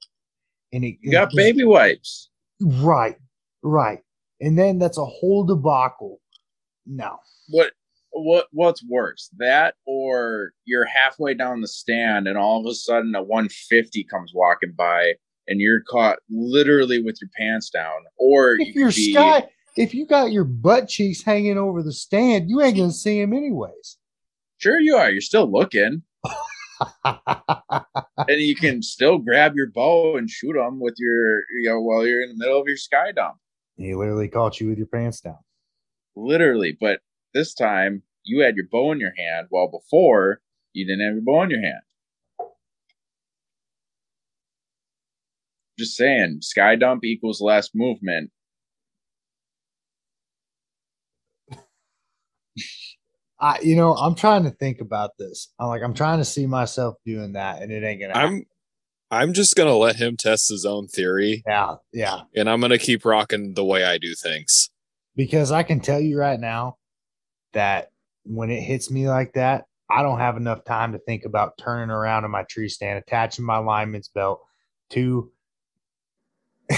and 0.73 0.85
it 0.85 0.97
You 1.01 1.13
got 1.13 1.33
it- 1.33 1.37
baby 1.37 1.63
wipes. 1.63 2.29
right, 2.61 3.17
right, 3.63 4.01
and 4.41 4.59
then 4.59 4.81
that's 4.81 4.99
a 4.99 5.05
whole 5.05 5.45
debacle. 5.45 6.21
No, 6.85 7.21
what 7.49 7.71
what 8.13 8.47
what's 8.53 8.85
worse 8.85 9.31
that 9.39 9.75
or 9.87 10.53
you're 10.65 10.85
halfway 10.85 11.35
down 11.35 11.61
the 11.61 11.69
stand 11.69 12.27
and 12.27 12.37
all 12.37 12.61
of 12.61 12.67
a 12.71 12.75
sudden 12.75 13.15
a 13.15 13.23
150 13.23 14.05
comes 14.05 14.33
walking 14.35 14.73
by 14.73 15.15
and 15.49 15.61
you're 15.61 15.83
caught 15.89 16.19
literally 16.31 17.03
with 17.03 17.19
your 17.21 17.31
pants 17.37 17.71
down 17.71 18.03
or 18.19 18.57
if 18.59 18.75
you're 18.75 18.91
be 18.91 19.13
sky, 19.13 19.49
if 19.77 19.95
you 19.95 20.07
got 20.07 20.33
your 20.33 20.45
butt 20.45 20.89
cheeks 20.89 21.23
hanging 21.23 21.57
over 21.57 21.83
the 21.83 21.93
stand, 21.93 22.51
you 22.51 22.61
ain't 22.61 22.77
gonna 22.77 22.93
see 22.93 23.21
him 23.21 23.33
anyways. 23.33 23.99
sure 24.59 24.79
you 24.79 24.97
are 24.97 25.11
you're 25.11 25.21
still 25.21 25.51
looking 25.51 26.03
and 27.05 28.41
you 28.41 28.55
can 28.55 28.83
still 28.83 29.19
grab 29.19 29.55
your 29.55 29.71
bow 29.71 30.17
and 30.17 30.29
shoot 30.29 30.55
them 30.55 30.81
with 30.81 30.95
your 30.99 31.39
you 31.61 31.69
know 31.69 31.81
while 31.81 32.07
you're 32.07 32.23
in 32.23 32.29
the 32.29 32.37
middle 32.37 32.61
of 32.61 32.67
your 32.67 32.77
sky 32.77 33.13
dump 33.13 33.37
He 33.77 33.95
literally 33.95 34.29
caught 34.29 34.61
you 34.61 34.69
with 34.69 34.79
your 34.79 34.87
pants 34.87 35.21
down. 35.21 35.39
Literally, 36.15 36.77
but 36.79 37.01
this 37.35 37.55
time 37.55 38.03
you 38.25 38.43
had 38.43 38.57
your 38.57 38.67
bow 38.71 38.93
in 38.93 39.01
your 39.01 39.13
hand, 39.17 39.47
while 39.51 39.69
before 39.69 40.41
you 40.73 40.87
didn't 40.87 41.05
have 41.05 41.15
your 41.15 41.23
bow 41.25 41.43
in 41.43 41.51
your 41.51 41.63
hand. 41.63 41.81
Just 45.79 45.97
saying, 45.97 46.39
sky 46.43 46.77
dump 46.77 47.05
equals 47.05 47.41
less 47.41 47.71
movement. 47.75 48.31
I, 53.41 53.59
you 53.61 53.75
know, 53.75 53.95
I'm 53.95 54.15
trying 54.15 54.45
to 54.45 54.51
think 54.51 54.81
about 54.81 55.19
this. 55.19 55.53
I'm 55.59 55.67
like, 55.67 55.83
I'm 55.83 55.95
trying 55.95 56.19
to 56.19 56.25
see 56.25 56.47
myself 56.47 56.95
doing 57.05 57.33
that, 57.33 57.61
and 57.61 57.73
it 57.73 57.83
ain't 57.83 58.01
gonna. 58.01 58.13
I'm, 58.15 58.45
I'm 59.11 59.33
just 59.33 59.57
gonna 59.57 59.75
let 59.75 59.97
him 59.97 60.17
test 60.17 60.49
his 60.49 60.65
own 60.65 60.87
theory. 60.87 61.43
Yeah, 61.47 61.77
yeah. 61.93 62.21
And 62.37 62.49
I'm 62.49 62.61
gonna 62.61 62.79
keep 62.79 63.05
rocking 63.05 63.55
the 63.55 63.65
way 63.65 63.83
I 63.85 63.99
do 63.99 64.15
things. 64.15 64.71
Because 65.17 65.51
I 65.51 65.65
can 65.65 65.81
tell 65.81 66.01
you 66.01 66.17
right 66.19 66.39
now 66.39 66.77
that 67.53 67.91
when 68.25 68.51
it 68.51 68.61
hits 68.61 68.91
me 68.91 69.09
like 69.09 69.33
that, 69.35 69.67
I 69.91 70.03
don't 70.03 70.19
have 70.19 70.37
enough 70.37 70.65
time 70.65 70.93
to 70.93 70.99
think 70.99 71.25
about 71.25 71.59
turning 71.59 71.91
around 71.91 72.25
in 72.25 72.31
my 72.31 72.45
tree 72.45 72.69
stand, 72.69 72.99
attaching 72.99 73.45
my 73.45 73.59
lineman's 73.59 74.09
belt 74.09 74.41
to 74.91 75.31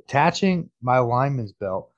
attaching 0.00 0.70
my 0.82 0.98
lineman's 0.98 1.52
belt 1.52 1.90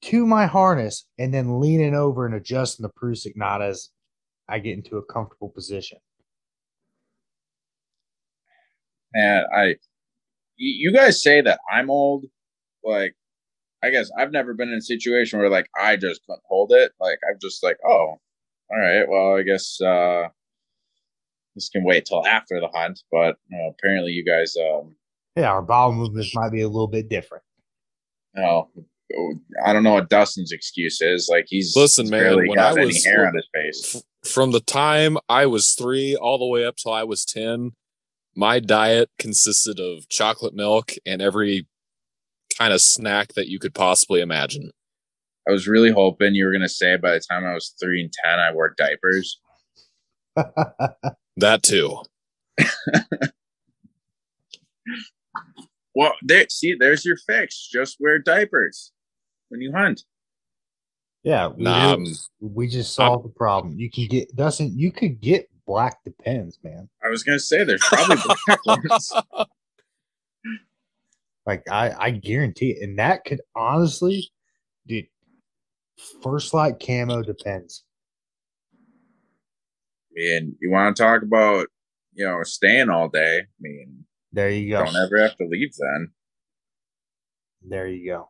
to 0.00 0.26
my 0.26 0.46
harness 0.46 1.06
and 1.18 1.32
then 1.32 1.60
leaning 1.60 1.94
over 1.94 2.26
and 2.26 2.34
adjusting 2.34 2.82
the 2.82 2.90
Prusik 2.90 3.36
knot 3.36 3.62
as 3.62 3.90
I 4.48 4.58
get 4.58 4.76
into 4.76 4.96
a 4.96 5.04
comfortable 5.04 5.50
position. 5.50 5.98
And 9.14 9.46
I, 9.54 9.76
you 10.56 10.92
guys 10.92 11.22
say 11.22 11.40
that 11.40 11.60
I'm 11.70 11.90
old. 11.90 12.26
Like, 12.84 13.14
I 13.82 13.90
guess 13.90 14.10
I've 14.18 14.32
never 14.32 14.54
been 14.54 14.68
in 14.68 14.78
a 14.78 14.82
situation 14.82 15.38
where 15.38 15.50
like 15.50 15.68
I 15.78 15.96
just 15.96 16.22
couldn't 16.26 16.42
hold 16.48 16.72
it. 16.72 16.92
Like, 17.00 17.18
I'm 17.28 17.38
just 17.40 17.62
like, 17.62 17.78
oh, 17.86 18.16
all 18.70 18.78
right, 18.78 19.08
well, 19.08 19.36
I 19.36 19.42
guess 19.42 19.80
uh 19.80 20.28
this 21.54 21.68
can 21.68 21.84
wait 21.84 22.04
till 22.04 22.26
after 22.26 22.60
the 22.60 22.68
hunt. 22.68 23.00
But 23.10 23.36
you 23.48 23.58
know, 23.58 23.74
apparently, 23.76 24.12
you 24.12 24.24
guys, 24.24 24.54
um, 24.56 24.94
yeah, 25.36 25.50
our 25.50 25.62
bowel 25.62 25.92
movements 25.92 26.34
might 26.34 26.52
be 26.52 26.62
a 26.62 26.68
little 26.68 26.88
bit 26.88 27.08
different. 27.08 27.44
You 28.34 28.42
know, 28.42 28.68
I 29.64 29.72
don't 29.72 29.82
know 29.82 29.94
what 29.94 30.10
Dustin's 30.10 30.52
excuse 30.52 31.00
is. 31.00 31.28
Like 31.30 31.46
he's 31.48 31.74
listen, 31.76 32.06
he's 32.06 32.10
man. 32.10 32.46
When 32.46 32.58
I 32.58 32.72
was 32.74 33.04
hair 33.04 33.26
on 33.26 33.34
his 33.34 33.48
face 33.52 34.02
from 34.24 34.52
the 34.52 34.60
time 34.60 35.16
I 35.28 35.46
was 35.46 35.72
three 35.72 36.14
all 36.16 36.38
the 36.38 36.46
way 36.46 36.64
up 36.64 36.76
till 36.76 36.92
I 36.92 37.04
was 37.04 37.24
ten, 37.24 37.72
my 38.34 38.60
diet 38.60 39.10
consisted 39.18 39.80
of 39.80 40.08
chocolate 40.08 40.54
milk 40.54 40.92
and 41.06 41.22
every 41.22 41.66
kind 42.56 42.72
of 42.72 42.80
snack 42.80 43.34
that 43.34 43.48
you 43.48 43.58
could 43.58 43.74
possibly 43.74 44.20
imagine. 44.20 44.70
I 45.48 45.52
was 45.52 45.66
really 45.66 45.90
hoping 45.90 46.34
you 46.34 46.44
were 46.44 46.52
going 46.52 46.62
to 46.62 46.68
say 46.68 46.96
by 46.96 47.12
the 47.12 47.20
time 47.20 47.44
I 47.44 47.54
was 47.54 47.74
three 47.80 48.02
and 48.02 48.12
ten, 48.12 48.38
I 48.38 48.52
wore 48.52 48.74
diapers. 48.76 49.40
that 51.36 51.62
too. 51.62 52.02
well, 55.94 56.12
there. 56.22 56.46
See, 56.50 56.76
there's 56.78 57.04
your 57.04 57.16
fix. 57.16 57.68
Just 57.68 57.96
wear 57.98 58.18
diapers 58.18 58.92
when 59.48 59.60
you 59.60 59.72
hunt. 59.72 60.02
Yeah, 61.24 61.48
we, 61.48 61.64
nah, 61.64 61.96
we 62.40 62.68
just 62.68 62.94
solved 62.94 63.24
I'm, 63.24 63.30
the 63.30 63.34
problem. 63.34 63.78
You 63.78 63.90
can 63.90 64.06
get 64.06 64.34
doesn't 64.36 64.78
You 64.78 64.92
could 64.92 65.20
get 65.20 65.48
black 65.66 66.02
depends, 66.04 66.58
man. 66.62 66.88
I 67.04 67.08
was 67.08 67.22
gonna 67.22 67.38
say 67.38 67.64
there's 67.64 67.82
probably 67.84 68.16
black 68.46 68.66
ones. 68.66 69.12
Like 71.48 71.62
I, 71.70 71.94
I 71.98 72.10
guarantee 72.10 72.72
it, 72.72 72.82
and 72.82 72.98
that 72.98 73.24
could 73.24 73.40
honestly, 73.56 74.30
dude. 74.86 75.06
First 76.22 76.52
Lite 76.52 76.78
camo 76.78 77.22
depends. 77.22 77.84
I 78.74 80.12
mean, 80.12 80.56
you 80.60 80.70
want 80.70 80.94
to 80.94 81.02
talk 81.02 81.22
about 81.22 81.68
you 82.12 82.26
know 82.26 82.42
staying 82.42 82.90
all 82.90 83.08
day? 83.08 83.38
I 83.38 83.44
mean, 83.60 84.04
there 84.30 84.50
you 84.50 84.72
go. 84.72 84.84
Don't 84.84 84.94
ever 84.94 85.22
have 85.22 85.36
to 85.38 85.46
leave 85.46 85.72
then. 85.78 86.10
There 87.66 87.88
you 87.88 88.10
go. 88.10 88.28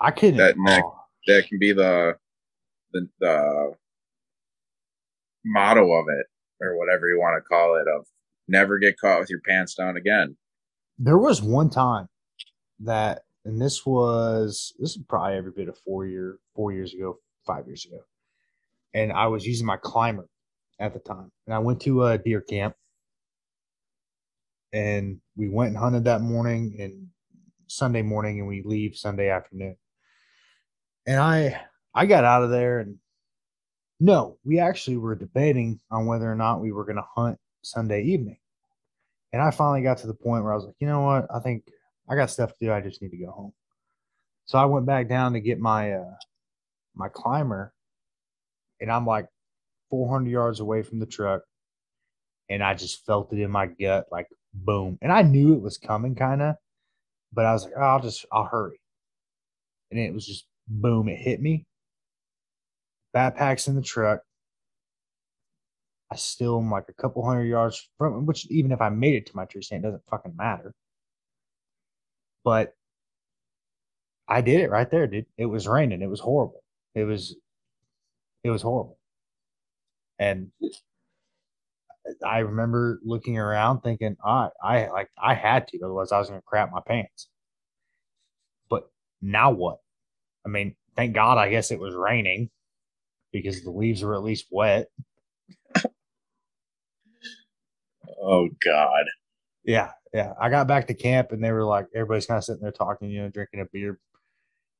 I 0.00 0.10
couldn't. 0.10 0.38
That 0.38 0.58
neck, 0.58 0.82
that 1.28 1.46
can 1.46 1.60
be 1.60 1.72
the, 1.72 2.16
the 2.92 3.06
the 3.20 3.74
motto 5.44 5.84
of 5.92 6.06
it, 6.08 6.26
or 6.60 6.76
whatever 6.76 7.06
you 7.06 7.20
want 7.20 7.40
to 7.40 7.48
call 7.48 7.76
it. 7.76 7.86
Of 7.88 8.06
never 8.50 8.78
get 8.78 8.98
caught 8.98 9.20
with 9.20 9.30
your 9.30 9.40
pants 9.40 9.74
down 9.74 9.96
again. 9.96 10.36
There 10.98 11.18
was 11.18 11.40
one 11.40 11.70
time 11.70 12.08
that, 12.80 13.22
and 13.44 13.60
this 13.60 13.86
was 13.86 14.74
this 14.78 14.90
is 14.90 15.02
probably 15.08 15.36
every 15.36 15.52
bit 15.52 15.68
of 15.68 15.78
four 15.78 16.06
year, 16.06 16.38
four 16.54 16.72
years 16.72 16.92
ago, 16.92 17.18
five 17.46 17.66
years 17.66 17.86
ago, 17.86 18.00
and 18.92 19.12
I 19.12 19.28
was 19.28 19.46
using 19.46 19.66
my 19.66 19.78
climber 19.82 20.28
at 20.78 20.92
the 20.92 21.00
time, 21.00 21.30
and 21.46 21.54
I 21.54 21.58
went 21.60 21.80
to 21.82 22.04
a 22.06 22.18
deer 22.18 22.42
camp, 22.42 22.74
and 24.72 25.20
we 25.36 25.48
went 25.48 25.70
and 25.70 25.78
hunted 25.78 26.04
that 26.04 26.20
morning 26.20 26.76
and 26.78 27.08
Sunday 27.66 28.02
morning, 28.02 28.40
and 28.40 28.48
we 28.48 28.62
leave 28.62 28.96
Sunday 28.96 29.30
afternoon. 29.30 29.76
And 31.06 31.18
I 31.18 31.60
I 31.94 32.06
got 32.06 32.24
out 32.24 32.42
of 32.42 32.50
there 32.50 32.80
and 32.80 32.98
no, 34.00 34.38
we 34.44 34.58
actually 34.58 34.96
were 34.96 35.14
debating 35.14 35.78
on 35.90 36.06
whether 36.06 36.30
or 36.30 36.34
not 36.34 36.62
we 36.62 36.72
were 36.72 36.84
going 36.84 36.96
to 36.96 37.04
hunt 37.14 37.38
Sunday 37.62 38.02
evening. 38.02 38.38
And 39.32 39.40
I 39.42 39.50
finally 39.50 39.82
got 39.82 39.98
to 39.98 40.06
the 40.06 40.14
point 40.14 40.44
where 40.44 40.52
I 40.52 40.56
was 40.56 40.64
like, 40.64 40.74
you 40.80 40.86
know 40.86 41.02
what? 41.02 41.26
I 41.34 41.40
think 41.40 41.64
I 42.08 42.16
got 42.16 42.30
stuff 42.30 42.50
to 42.50 42.66
do. 42.66 42.72
I 42.72 42.80
just 42.80 43.00
need 43.00 43.10
to 43.10 43.16
go 43.16 43.30
home. 43.30 43.52
So 44.46 44.58
I 44.58 44.64
went 44.64 44.86
back 44.86 45.08
down 45.08 45.34
to 45.34 45.40
get 45.40 45.60
my 45.60 45.92
uh 45.92 46.14
my 46.94 47.08
climber 47.08 47.72
and 48.80 48.90
I'm 48.90 49.06
like 49.06 49.26
400 49.90 50.28
yards 50.28 50.60
away 50.60 50.82
from 50.82 50.98
the 50.98 51.06
truck 51.06 51.42
and 52.48 52.62
I 52.62 52.74
just 52.74 53.06
felt 53.06 53.32
it 53.32 53.38
in 53.40 53.50
my 53.50 53.66
gut 53.66 54.06
like 54.10 54.26
boom. 54.52 54.98
And 55.02 55.12
I 55.12 55.22
knew 55.22 55.54
it 55.54 55.62
was 55.62 55.78
coming 55.78 56.16
kind 56.16 56.42
of, 56.42 56.56
but 57.32 57.46
I 57.46 57.52
was 57.52 57.64
like, 57.64 57.74
oh, 57.76 57.82
I'll 57.82 58.00
just 58.00 58.26
I'll 58.32 58.44
hurry. 58.44 58.80
And 59.90 60.00
it 60.00 60.12
was 60.12 60.26
just 60.26 60.46
Boom, 60.70 61.08
it 61.08 61.18
hit 61.18 61.42
me. 61.42 61.66
Backpack's 63.14 63.66
in 63.66 63.74
the 63.74 63.82
truck. 63.82 64.20
I 66.12 66.16
still 66.16 66.58
am 66.58 66.70
like 66.70 66.88
a 66.88 66.92
couple 66.92 67.24
hundred 67.24 67.44
yards 67.44 67.88
from 67.98 68.26
which 68.26 68.46
even 68.50 68.72
if 68.72 68.80
I 68.80 68.88
made 68.88 69.14
it 69.14 69.26
to 69.26 69.36
my 69.36 69.44
tree 69.44 69.62
stand, 69.62 69.84
doesn't 69.84 70.02
fucking 70.10 70.36
matter. 70.36 70.74
But 72.44 72.74
I 74.28 74.40
did 74.40 74.60
it 74.60 74.70
right 74.70 74.90
there, 74.90 75.06
dude. 75.06 75.26
It 75.36 75.46
was 75.46 75.68
raining. 75.68 76.02
It 76.02 76.10
was 76.10 76.20
horrible. 76.20 76.62
It 76.94 77.04
was 77.04 77.36
it 78.44 78.50
was 78.50 78.62
horrible. 78.62 78.98
And 80.18 80.50
I 82.26 82.38
remember 82.40 83.00
looking 83.04 83.38
around 83.38 83.80
thinking, 83.80 84.16
I 84.24 84.50
I 84.62 84.88
like 84.88 85.10
I 85.22 85.34
had 85.34 85.68
to, 85.68 85.80
otherwise 85.82 86.12
I 86.12 86.18
was 86.18 86.28
gonna 86.28 86.42
crap 86.42 86.72
my 86.72 86.80
pants. 86.86 87.28
But 88.68 88.90
now 89.20 89.50
what? 89.50 89.78
I 90.46 90.48
mean, 90.48 90.76
thank 90.96 91.14
God, 91.14 91.38
I 91.38 91.50
guess 91.50 91.70
it 91.70 91.80
was 91.80 91.94
raining 91.94 92.50
because 93.32 93.62
the 93.62 93.70
leaves 93.70 94.02
were 94.02 94.14
at 94.14 94.22
least 94.22 94.46
wet. 94.50 94.88
Oh 98.20 98.48
God. 98.64 99.04
Yeah, 99.64 99.90
yeah. 100.12 100.32
I 100.40 100.48
got 100.48 100.66
back 100.66 100.86
to 100.88 100.94
camp 100.94 101.32
and 101.32 101.42
they 101.42 101.52
were 101.52 101.64
like, 101.64 101.86
everybody's 101.94 102.26
kind 102.26 102.38
of 102.38 102.44
sitting 102.44 102.62
there 102.62 102.72
talking, 102.72 103.10
you 103.10 103.22
know, 103.22 103.28
drinking 103.28 103.60
a 103.60 103.66
beer, 103.72 103.98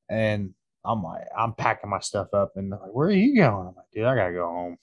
and 0.08 0.54
I'm 0.84 1.02
like, 1.02 1.24
I'm 1.36 1.52
packing 1.54 1.90
my 1.90 2.00
stuff 2.00 2.28
up, 2.32 2.52
and 2.56 2.70
like, 2.70 2.92
where 2.92 3.08
are 3.08 3.12
you 3.12 3.36
going? 3.36 3.68
I'm 3.68 3.74
like, 3.74 3.90
dude, 3.92 4.04
I 4.04 4.14
gotta 4.14 4.32
go 4.32 4.46
home. 4.46 4.76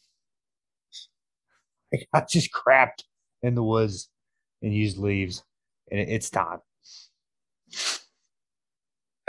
I 2.14 2.24
just 2.30 2.52
crapped 2.52 3.04
in 3.42 3.56
the 3.56 3.64
woods 3.64 4.10
and 4.62 4.74
used 4.74 4.98
leaves, 4.98 5.44
and 5.92 6.00
it's 6.00 6.30
time. 6.30 6.60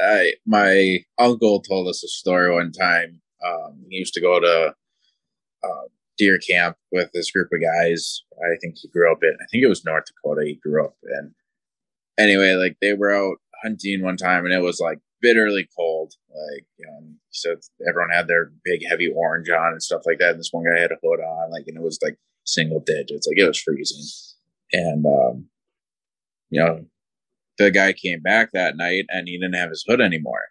I 0.00 0.34
my 0.46 0.98
uncle 1.18 1.60
told 1.60 1.88
us 1.88 2.04
a 2.04 2.08
story 2.08 2.52
one 2.52 2.72
time. 2.72 3.20
Um, 3.44 3.84
he 3.88 3.96
used 3.96 4.14
to 4.14 4.20
go 4.20 4.40
to 4.40 4.74
uh, 5.64 5.88
deer 6.18 6.38
camp 6.38 6.76
with 6.92 7.10
this 7.12 7.30
group 7.30 7.48
of 7.52 7.62
guys. 7.62 8.22
I 8.34 8.56
think 8.60 8.76
he 8.78 8.88
grew 8.88 9.10
up 9.10 9.22
in. 9.22 9.34
I 9.40 9.46
think 9.50 9.64
it 9.64 9.68
was 9.68 9.84
North 9.84 10.04
Dakota. 10.06 10.46
He 10.46 10.56
grew 10.56 10.84
up 10.84 10.96
in. 11.02 11.34
Anyway, 12.18 12.54
like 12.54 12.76
they 12.82 12.92
were 12.92 13.14
out 13.14 13.36
hunting 13.62 14.02
one 14.02 14.16
time, 14.16 14.44
and 14.44 14.52
it 14.52 14.62
was 14.62 14.80
like 14.80 14.98
bitterly 15.20 15.68
cold. 15.76 16.14
Like 16.28 16.66
you 16.76 16.86
know, 16.86 17.00
so 17.30 17.54
everyone 17.88 18.10
had 18.10 18.26
their 18.26 18.52
big 18.64 18.80
heavy 18.86 19.08
orange 19.14 19.48
on 19.48 19.72
and 19.72 19.82
stuff 19.82 20.02
like 20.04 20.18
that. 20.18 20.30
And 20.30 20.40
this 20.40 20.50
one 20.52 20.64
guy 20.64 20.80
had 20.80 20.92
a 20.92 20.98
hood 21.02 21.20
on, 21.20 21.52
like, 21.52 21.64
and 21.66 21.76
it 21.76 21.82
was 21.82 21.98
like 22.02 22.18
single 22.44 22.80
digits. 22.80 23.26
Like 23.26 23.38
it 23.38 23.46
was 23.46 23.60
freezing, 23.60 24.04
and 24.72 25.06
um, 25.06 25.46
you 26.50 26.60
know, 26.60 26.84
the 27.58 27.70
guy 27.70 27.92
came 27.92 28.20
back 28.20 28.50
that 28.52 28.76
night 28.76 29.06
and 29.08 29.28
he 29.28 29.38
didn't 29.38 29.56
have 29.56 29.70
his 29.70 29.84
hood 29.86 30.00
anymore. 30.00 30.48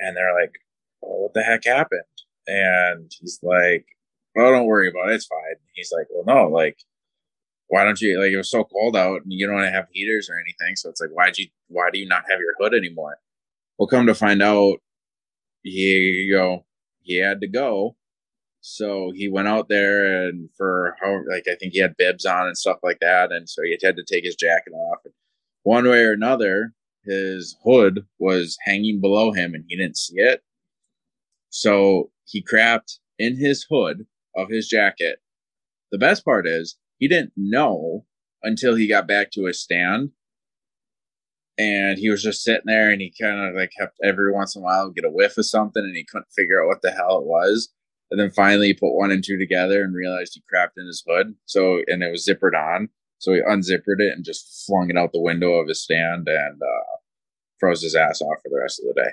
And 0.00 0.16
they're 0.16 0.34
like, 0.38 0.52
well, 1.00 1.22
what 1.22 1.34
the 1.34 1.42
heck 1.42 1.64
happened? 1.64 2.02
And 2.46 3.10
he's 3.20 3.40
like, 3.42 3.86
well, 4.34 4.52
don't 4.52 4.66
worry 4.66 4.88
about 4.88 5.10
it. 5.10 5.14
It's 5.14 5.26
fine. 5.26 5.56
He's 5.74 5.92
like, 5.92 6.06
well, 6.10 6.24
no, 6.26 6.48
like, 6.48 6.78
why 7.68 7.84
don't 7.84 8.00
you 8.00 8.20
like 8.20 8.30
it 8.30 8.36
was 8.36 8.50
so 8.50 8.64
cold 8.64 8.96
out 8.96 9.22
and 9.22 9.32
you 9.32 9.46
don't 9.46 9.64
have 9.64 9.88
heaters 9.90 10.28
or 10.30 10.36
anything 10.38 10.76
so 10.76 10.88
it's 10.88 11.00
like 11.00 11.10
why'd 11.10 11.38
you 11.38 11.46
why 11.68 11.90
do 11.92 11.98
you 11.98 12.06
not 12.06 12.22
have 12.30 12.40
your 12.40 12.54
hood 12.60 12.74
anymore 12.74 13.18
well 13.78 13.88
come 13.88 14.06
to 14.06 14.14
find 14.14 14.42
out 14.42 14.76
he 15.62 16.28
go 16.30 16.64
he 17.02 17.18
had 17.18 17.40
to 17.40 17.48
go 17.48 17.96
so 18.60 19.10
he 19.14 19.28
went 19.28 19.48
out 19.48 19.68
there 19.68 20.26
and 20.28 20.48
for 20.56 20.96
how 21.00 21.20
like 21.28 21.44
i 21.50 21.54
think 21.56 21.72
he 21.72 21.80
had 21.80 21.96
bibs 21.96 22.24
on 22.24 22.46
and 22.46 22.56
stuff 22.56 22.78
like 22.82 22.98
that 23.00 23.32
and 23.32 23.48
so 23.48 23.62
he 23.62 23.76
had 23.82 23.96
to 23.96 24.04
take 24.04 24.24
his 24.24 24.36
jacket 24.36 24.72
off 24.72 24.98
one 25.62 25.88
way 25.88 26.04
or 26.04 26.12
another 26.12 26.72
his 27.04 27.56
hood 27.64 28.06
was 28.18 28.56
hanging 28.64 29.00
below 29.00 29.32
him 29.32 29.54
and 29.54 29.64
he 29.68 29.76
didn't 29.76 29.96
see 29.96 30.16
it 30.16 30.42
so 31.50 32.10
he 32.26 32.42
crapped 32.42 32.98
in 33.18 33.36
his 33.36 33.66
hood 33.70 34.06
of 34.36 34.48
his 34.48 34.68
jacket 34.68 35.18
the 35.94 35.98
best 35.98 36.24
part 36.24 36.44
is 36.44 36.76
he 36.98 37.06
didn't 37.06 37.34
know 37.36 38.04
until 38.42 38.74
he 38.74 38.88
got 38.88 39.06
back 39.06 39.30
to 39.30 39.44
his 39.44 39.60
stand. 39.60 40.10
And 41.56 41.98
he 41.98 42.10
was 42.10 42.20
just 42.20 42.42
sitting 42.42 42.64
there 42.66 42.90
and 42.90 43.00
he 43.00 43.14
kind 43.16 43.48
of 43.48 43.54
like 43.54 43.70
kept 43.78 43.96
every 44.02 44.32
once 44.32 44.56
in 44.56 44.62
a 44.62 44.64
while 44.64 44.90
get 44.90 45.04
a 45.04 45.08
whiff 45.08 45.38
of 45.38 45.46
something 45.46 45.84
and 45.84 45.94
he 45.94 46.04
couldn't 46.04 46.32
figure 46.34 46.60
out 46.60 46.66
what 46.66 46.82
the 46.82 46.90
hell 46.90 47.18
it 47.18 47.26
was. 47.26 47.72
And 48.10 48.18
then 48.20 48.32
finally 48.32 48.66
he 48.66 48.74
put 48.74 48.96
one 48.96 49.12
and 49.12 49.22
two 49.22 49.38
together 49.38 49.84
and 49.84 49.94
realized 49.94 50.34
he 50.34 50.42
crapped 50.52 50.76
in 50.76 50.86
his 50.88 51.04
hood. 51.08 51.36
So, 51.46 51.80
and 51.86 52.02
it 52.02 52.10
was 52.10 52.26
zippered 52.26 52.58
on. 52.58 52.88
So 53.18 53.32
he 53.32 53.40
unzippered 53.40 54.00
it 54.00 54.14
and 54.16 54.24
just 54.24 54.64
flung 54.66 54.90
it 54.90 54.98
out 54.98 55.12
the 55.12 55.20
window 55.20 55.52
of 55.52 55.68
his 55.68 55.80
stand 55.80 56.28
and 56.28 56.60
uh, 56.60 56.96
froze 57.60 57.82
his 57.82 57.94
ass 57.94 58.20
off 58.20 58.42
for 58.42 58.48
the 58.48 58.60
rest 58.60 58.80
of 58.80 58.92
the 58.92 59.00
day. 59.00 59.10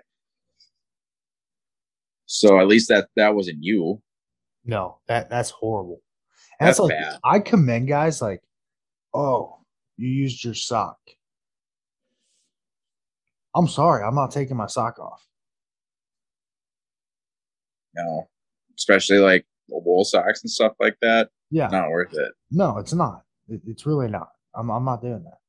So 2.25 2.59
at 2.59 2.67
least 2.67 2.89
that 2.89 3.09
that 3.15 3.35
wasn't 3.35 3.59
you. 3.61 4.01
No, 4.65 4.99
that 5.07 5.29
that's 5.29 5.49
horrible. 5.49 6.01
And 6.59 6.67
that's, 6.67 6.79
like 6.79 6.91
bad. 6.91 7.19
I 7.23 7.39
commend 7.39 7.87
guys 7.87 8.21
like, 8.21 8.41
oh, 9.13 9.57
you 9.97 10.07
used 10.09 10.43
your 10.43 10.53
sock. 10.53 10.97
I'm 13.55 13.67
sorry, 13.67 14.03
I'm 14.03 14.15
not 14.15 14.31
taking 14.31 14.57
my 14.57 14.67
sock 14.67 14.99
off. 14.99 15.25
No, 17.95 18.29
especially 18.77 19.17
like 19.17 19.45
wool 19.67 20.03
socks 20.05 20.43
and 20.43 20.51
stuff 20.51 20.73
like 20.79 20.97
that. 21.01 21.29
Yeah, 21.49 21.67
not 21.67 21.89
worth 21.89 22.13
it. 22.13 22.31
No, 22.51 22.77
it's 22.77 22.93
not. 22.93 23.23
It, 23.49 23.61
it's 23.65 23.85
really 23.85 24.07
not. 24.07 24.29
I'm 24.55 24.69
I'm 24.69 24.85
not 24.85 25.01
doing 25.01 25.23
that. 25.23 25.39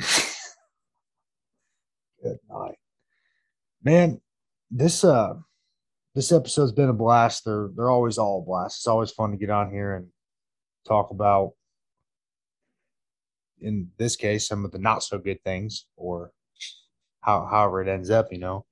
Good 2.22 2.38
night, 2.48 2.78
man. 3.82 4.20
This 4.70 5.04
uh 5.04 5.34
this 6.18 6.32
episode's 6.32 6.72
been 6.72 6.88
a 6.88 6.92
blast. 6.92 7.44
They're 7.44 7.70
they're 7.76 7.90
always 7.90 8.18
all 8.18 8.40
a 8.40 8.44
blast. 8.44 8.80
It's 8.80 8.88
always 8.88 9.12
fun 9.12 9.30
to 9.30 9.36
get 9.36 9.50
on 9.50 9.70
here 9.70 9.94
and 9.94 10.08
talk 10.84 11.12
about 11.12 11.52
in 13.60 13.90
this 13.98 14.16
case 14.16 14.48
some 14.48 14.64
of 14.64 14.72
the 14.72 14.80
not 14.80 15.04
so 15.04 15.18
good 15.18 15.40
things 15.44 15.86
or 15.96 16.32
how 17.20 17.46
however 17.48 17.82
it 17.82 17.88
ends 17.88 18.10
up, 18.10 18.32
you 18.32 18.38
know. 18.38 18.66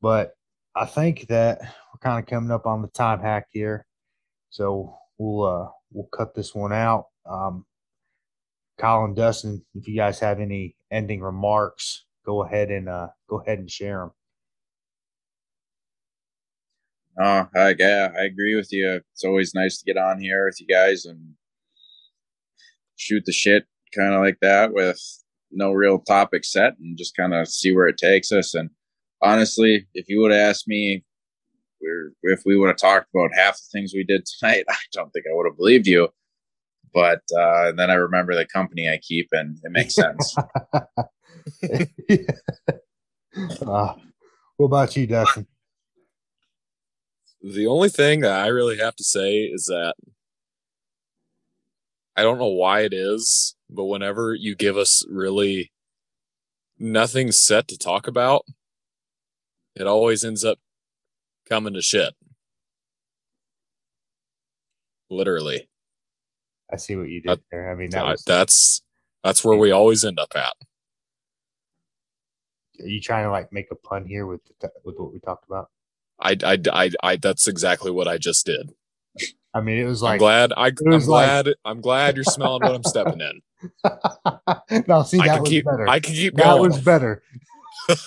But 0.00 0.32
I 0.74 0.86
think 0.86 1.28
that 1.28 1.60
we're 1.60 2.00
kind 2.00 2.18
of 2.18 2.28
coming 2.28 2.50
up 2.50 2.66
on 2.66 2.82
the 2.82 2.88
time 2.88 3.20
hack 3.20 3.46
here. 3.52 3.86
So 4.50 4.98
we'll 5.18 5.46
uh 5.46 5.68
we'll 5.92 6.08
cut 6.08 6.34
this 6.34 6.52
one 6.52 6.72
out. 6.72 7.06
Um 7.24 7.64
Colin 8.76 9.14
Dustin, 9.14 9.64
if 9.76 9.86
you 9.86 9.94
guys 9.94 10.18
have 10.18 10.40
any 10.40 10.74
ending 10.90 11.20
remarks, 11.20 12.06
go 12.26 12.42
ahead 12.42 12.72
and 12.72 12.88
uh 12.88 13.10
go 13.30 13.40
ahead 13.40 13.60
and 13.60 13.70
share 13.70 14.00
them. 14.00 14.10
Oh, 17.20 17.46
I, 17.54 17.74
yeah, 17.78 18.10
I 18.18 18.22
agree 18.24 18.54
with 18.54 18.72
you. 18.72 19.00
It's 19.12 19.24
always 19.24 19.54
nice 19.54 19.78
to 19.78 19.84
get 19.84 20.00
on 20.00 20.20
here 20.20 20.46
with 20.46 20.60
you 20.60 20.66
guys 20.66 21.04
and 21.04 21.34
shoot 22.96 23.24
the 23.26 23.32
shit 23.32 23.66
kind 23.94 24.14
of 24.14 24.20
like 24.20 24.38
that 24.40 24.72
with 24.72 24.98
no 25.50 25.72
real 25.72 25.98
topic 25.98 26.44
set 26.44 26.78
and 26.78 26.96
just 26.96 27.16
kind 27.16 27.34
of 27.34 27.48
see 27.48 27.74
where 27.74 27.86
it 27.86 27.98
takes 27.98 28.32
us. 28.32 28.54
And 28.54 28.70
honestly, 29.20 29.86
if 29.94 30.08
you 30.08 30.20
would 30.20 30.32
have 30.32 30.40
asked 30.40 30.66
me 30.66 31.04
if 32.22 32.40
we 32.46 32.56
would 32.56 32.68
have 32.68 32.76
talked 32.76 33.08
about 33.14 33.34
half 33.34 33.56
the 33.56 33.68
things 33.72 33.92
we 33.92 34.04
did 34.04 34.24
tonight, 34.24 34.64
I 34.70 34.76
don't 34.92 35.10
think 35.10 35.26
I 35.26 35.34
would 35.34 35.46
have 35.46 35.56
believed 35.56 35.86
you. 35.86 36.08
But 36.94 37.22
uh, 37.38 37.72
then 37.72 37.90
I 37.90 37.94
remember 37.94 38.34
the 38.34 38.44
company 38.46 38.88
I 38.88 38.98
keep, 38.98 39.28
and 39.32 39.58
it 39.62 39.72
makes 39.72 39.94
sense. 39.94 40.36
uh, 43.66 43.94
what 44.56 44.66
about 44.66 44.94
you, 44.94 45.06
Dustin? 45.06 45.46
The 47.42 47.66
only 47.66 47.88
thing 47.88 48.20
that 48.20 48.40
I 48.40 48.46
really 48.46 48.78
have 48.78 48.94
to 48.96 49.04
say 49.04 49.44
is 49.44 49.64
that 49.64 49.94
I 52.16 52.22
don't 52.22 52.38
know 52.38 52.46
why 52.48 52.80
it 52.80 52.92
is, 52.92 53.56
but 53.68 53.86
whenever 53.86 54.34
you 54.34 54.54
give 54.54 54.76
us 54.76 55.04
really 55.10 55.72
nothing 56.78 57.32
set 57.32 57.66
to 57.68 57.78
talk 57.78 58.06
about, 58.06 58.44
it 59.74 59.86
always 59.86 60.24
ends 60.24 60.44
up 60.44 60.58
coming 61.48 61.74
to 61.74 61.82
shit. 61.82 62.14
Literally. 65.10 65.68
I 66.72 66.76
see 66.76 66.96
what 66.96 67.08
you 67.08 67.20
did 67.22 67.40
there. 67.50 67.72
I 67.72 67.74
mean, 67.74 67.90
that 67.90 68.06
was... 68.06 68.22
that's 68.24 68.82
that's 69.24 69.44
where 69.44 69.58
we 69.58 69.72
always 69.72 70.04
end 70.04 70.18
up 70.18 70.32
at. 70.34 70.54
Are 72.80 72.88
you 72.88 73.00
trying 73.00 73.24
to 73.24 73.30
like 73.30 73.52
make 73.52 73.66
a 73.70 73.74
pun 73.74 74.06
here 74.06 74.26
with 74.26 74.40
the, 74.60 74.70
with 74.84 74.98
what 74.98 75.12
we 75.12 75.18
talked 75.18 75.46
about? 75.46 75.70
I, 76.20 76.36
I, 76.44 76.58
I, 76.72 76.90
I, 77.02 77.16
that's 77.16 77.48
exactly 77.48 77.90
what 77.90 78.08
I 78.08 78.18
just 78.18 78.46
did. 78.46 78.72
I 79.54 79.60
mean, 79.60 79.78
it 79.78 79.84
was 79.84 80.02
like 80.02 80.14
I'm 80.14 80.18
glad. 80.18 80.52
I, 80.56 80.68
am 80.68 80.74
glad. 80.74 81.46
Like, 81.46 81.56
I'm 81.64 81.80
glad 81.80 82.16
you're 82.16 82.24
smelling 82.24 82.62
what 82.62 82.74
I'm 82.74 82.84
stepping 82.84 83.20
in. 83.20 83.42
no, 84.88 85.02
see, 85.02 85.18
that 85.18 85.28
I 85.28 85.40
was 85.40 85.48
keep, 85.48 85.64
better. 85.66 85.88
I 85.88 86.00
can 86.00 86.14
keep 86.14 86.34
that 86.36 86.44
going. 86.44 86.70
was 86.70 86.80
better. 86.80 87.22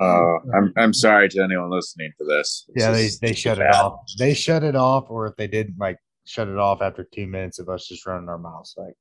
uh, 0.00 0.38
I'm 0.54 0.72
I'm 0.76 0.92
sorry 0.92 1.28
to 1.30 1.42
anyone 1.42 1.70
listening 1.70 2.12
to 2.18 2.24
this. 2.24 2.66
this 2.74 2.82
yeah, 2.82 2.90
they 2.90 3.08
they 3.22 3.34
shut 3.34 3.58
it 3.58 3.74
off. 3.74 4.00
They 4.18 4.34
shut 4.34 4.64
it 4.64 4.76
off, 4.76 5.06
or 5.08 5.26
if 5.26 5.36
they 5.36 5.46
didn't, 5.46 5.78
like 5.78 5.98
shut 6.26 6.48
it 6.48 6.58
off 6.58 6.82
after 6.82 7.04
two 7.04 7.26
minutes 7.26 7.58
of 7.58 7.70
us 7.70 7.86
just 7.86 8.06
running 8.06 8.28
our 8.28 8.38
mouths. 8.38 8.74
Like, 8.76 8.96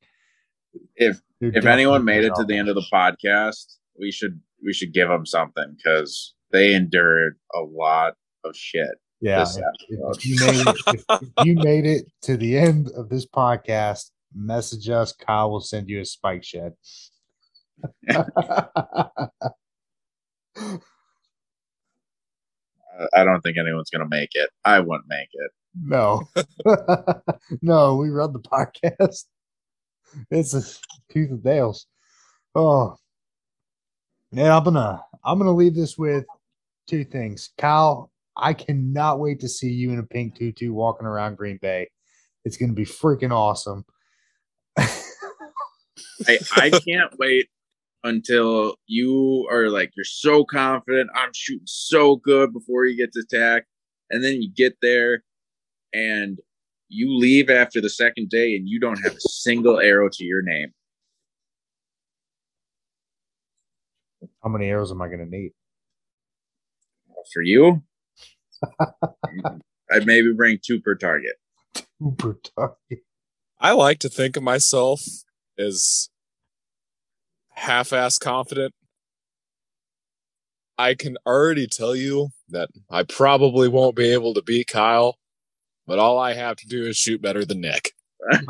if 0.95 1.19
if 1.41 1.65
anyone 1.65 2.05
made 2.05 2.23
it 2.23 2.33
to 2.35 2.45
the 2.45 2.57
end 2.57 2.69
of 2.69 2.75
the 2.75 2.85
podcast, 2.91 3.75
we 3.99 4.11
should 4.11 4.39
we 4.63 4.73
should 4.73 4.93
give 4.93 5.09
them 5.09 5.25
something 5.25 5.75
because 5.75 6.33
they 6.51 6.73
endured 6.73 7.37
a 7.53 7.59
lot 7.59 8.13
of 8.43 8.55
shit. 8.55 8.97
Yeah. 9.19 9.43
If, 9.43 9.57
if, 9.89 10.25
you 10.25 10.35
made 10.39 10.67
it, 10.67 10.75
if, 10.87 11.03
if 11.21 11.45
you 11.45 11.55
made 11.55 11.85
it 11.85 12.05
to 12.23 12.37
the 12.37 12.57
end 12.57 12.89
of 12.95 13.09
this 13.09 13.25
podcast, 13.25 14.11
message 14.33 14.89
us. 14.89 15.11
Kyle 15.13 15.51
will 15.51 15.61
send 15.61 15.89
you 15.89 16.01
a 16.01 16.05
spike 16.05 16.43
shed. 16.43 16.73
I 23.13 23.23
don't 23.23 23.41
think 23.41 23.57
anyone's 23.57 23.89
going 23.89 24.03
to 24.03 24.09
make 24.09 24.31
it. 24.33 24.49
I 24.65 24.79
wouldn't 24.79 25.07
make 25.07 25.29
it. 25.31 25.51
No, 25.79 26.27
no, 27.61 27.95
we 27.95 28.09
run 28.09 28.33
the 28.33 28.39
podcast. 28.39 29.25
It's 30.31 30.53
a 30.53 30.63
tooth 31.13 31.31
of 31.31 31.45
nails. 31.45 31.85
Oh, 32.55 32.95
yeah, 34.31 34.57
I'm 34.57 34.63
gonna 34.63 35.03
I'm 35.23 35.37
gonna 35.37 35.51
leave 35.51 35.75
this 35.75 35.97
with 35.97 36.25
two 36.87 37.03
things. 37.03 37.51
Kyle, 37.57 38.11
I 38.35 38.53
cannot 38.53 39.19
wait 39.19 39.39
to 39.41 39.49
see 39.49 39.69
you 39.69 39.91
in 39.91 39.99
a 39.99 40.03
pink 40.03 40.35
tutu 40.35 40.73
walking 40.73 41.07
around 41.07 41.37
Green 41.37 41.59
Bay. 41.61 41.89
It's 42.45 42.57
going 42.57 42.69
to 42.69 42.75
be 42.75 42.85
freaking 42.85 43.31
awesome. 43.31 43.85
I, 44.77 46.39
I 46.55 46.69
can't 46.87 47.17
wait 47.19 47.49
until 48.03 48.75
you 48.85 49.47
are 49.51 49.69
like, 49.69 49.91
you're 49.95 50.05
so 50.05 50.45
confident. 50.45 51.09
I'm 51.15 51.31
shooting 51.33 51.65
so 51.65 52.15
good 52.17 52.53
before 52.53 52.85
you 52.85 52.95
get 52.95 53.11
to 53.13 53.23
TAC. 53.29 53.65
And 54.09 54.23
then 54.23 54.41
you 54.41 54.49
get 54.49 54.77
there 54.81 55.23
and 55.93 56.39
you 56.87 57.17
leave 57.17 57.49
after 57.49 57.81
the 57.81 57.89
second 57.89 58.29
day 58.29 58.55
and 58.55 58.67
you 58.69 58.79
don't 58.79 59.01
have 59.03 59.13
a 59.13 59.19
single 59.19 59.79
arrow 59.79 60.09
to 60.09 60.23
your 60.23 60.41
name. 60.41 60.71
How 64.41 64.49
many 64.49 64.67
arrows 64.67 64.91
am 64.91 65.01
I 65.01 65.07
going 65.07 65.19
to 65.19 65.25
need? 65.25 65.51
For 67.33 67.41
you, 67.41 67.83
I'd 69.91 70.05
maybe 70.05 70.33
bring 70.33 70.59
two 70.63 70.81
per 70.81 70.95
target. 70.95 71.35
Two 71.73 72.15
per 72.17 72.37
target. 72.55 73.03
I 73.59 73.71
like 73.71 73.99
to 73.99 74.09
think 74.09 74.37
of 74.37 74.43
myself 74.43 75.01
as 75.57 76.09
half-ass 77.49 78.19
confident. 78.19 78.73
I 80.77 80.93
can 80.93 81.17
already 81.25 81.65
tell 81.67 81.95
you 81.95 82.29
that 82.49 82.69
I 82.89 83.03
probably 83.03 83.67
won't 83.67 83.95
be 83.95 84.13
able 84.13 84.35
to 84.35 84.43
beat 84.43 84.67
Kyle, 84.67 85.17
but 85.87 85.97
all 85.97 86.19
I 86.19 86.33
have 86.33 86.57
to 86.57 86.67
do 86.67 86.83
is 86.83 86.97
shoot 86.97 87.19
better 87.19 87.45
than 87.45 87.61
Nick. 87.61 87.93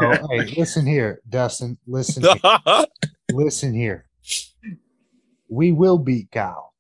oh, 0.02 0.28
hey, 0.30 0.54
listen 0.58 0.86
here, 0.86 1.22
Dustin. 1.30 1.78
Listen, 1.88 2.24
here. 2.44 2.86
listen 3.32 3.74
here. 3.74 4.10
We 5.50 5.72
will 5.72 5.98
beat 5.98 6.32
Kyle. 6.32 6.74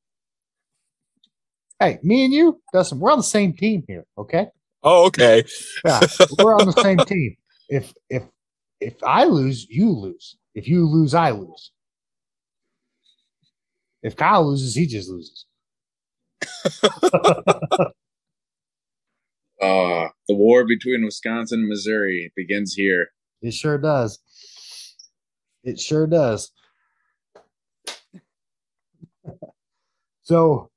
Hey, 1.80 1.99
me 2.02 2.26
and 2.26 2.34
you, 2.34 2.62
Dustin, 2.74 2.99
we're 2.99 3.12
on 3.12 3.20
the 3.20 3.24
same 3.24 3.54
team 3.54 3.84
here. 3.88 4.06
Okay. 4.18 4.48
Oh, 4.84 5.06
okay. 5.08 5.44
Yeah, 5.86 6.02
we're 6.40 6.56
on 6.56 6.66
the 6.66 6.72
same 6.74 7.04
team. 7.04 7.36
If 7.70 7.94
if 8.10 8.24
if 8.80 8.95
I 9.04 9.26
lose, 9.26 9.68
you 9.70 9.91
lose. 9.91 10.38
If 10.56 10.68
you 10.68 10.88
lose, 10.88 11.14
I 11.14 11.32
lose. 11.32 11.72
If 14.02 14.16
Kyle 14.16 14.48
loses, 14.48 14.76
he 14.76 14.88
just 14.88 15.10
loses. 15.10 15.45
Uh, 19.60 20.10
the 20.28 20.36
war 20.36 20.66
between 20.66 21.04
Wisconsin 21.04 21.62
and 21.62 21.68
Missouri 21.68 22.32
begins 22.36 22.76
here. 22.76 23.08
It 23.41 23.54
sure 23.54 23.78
does. 23.78 24.20
It 25.64 25.80
sure 25.80 26.06
does. 26.06 26.52
so, 30.22 30.70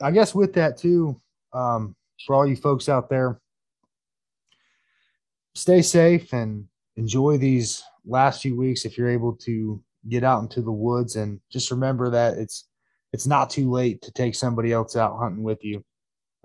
I 0.00 0.10
guess 0.10 0.34
with 0.34 0.54
that 0.54 0.78
too, 0.78 1.20
um, 1.52 1.96
for 2.26 2.34
all 2.34 2.46
you 2.46 2.56
folks 2.56 2.88
out 2.88 3.08
there, 3.08 3.40
stay 5.54 5.82
safe 5.82 6.32
and 6.32 6.66
enjoy 6.96 7.38
these 7.38 7.82
last 8.06 8.42
few 8.42 8.56
weeks 8.56 8.84
if 8.84 8.96
you're 8.96 9.08
able 9.08 9.34
to 9.34 9.82
get 10.08 10.24
out 10.24 10.42
into 10.42 10.62
the 10.62 10.72
woods 10.72 11.16
and 11.16 11.40
just 11.50 11.70
remember 11.70 12.10
that 12.10 12.38
it's 12.38 12.68
it's 13.12 13.26
not 13.26 13.50
too 13.50 13.70
late 13.70 14.02
to 14.02 14.12
take 14.12 14.34
somebody 14.34 14.72
else 14.72 14.94
out 14.94 15.18
hunting 15.18 15.42
with 15.42 15.64
you. 15.64 15.82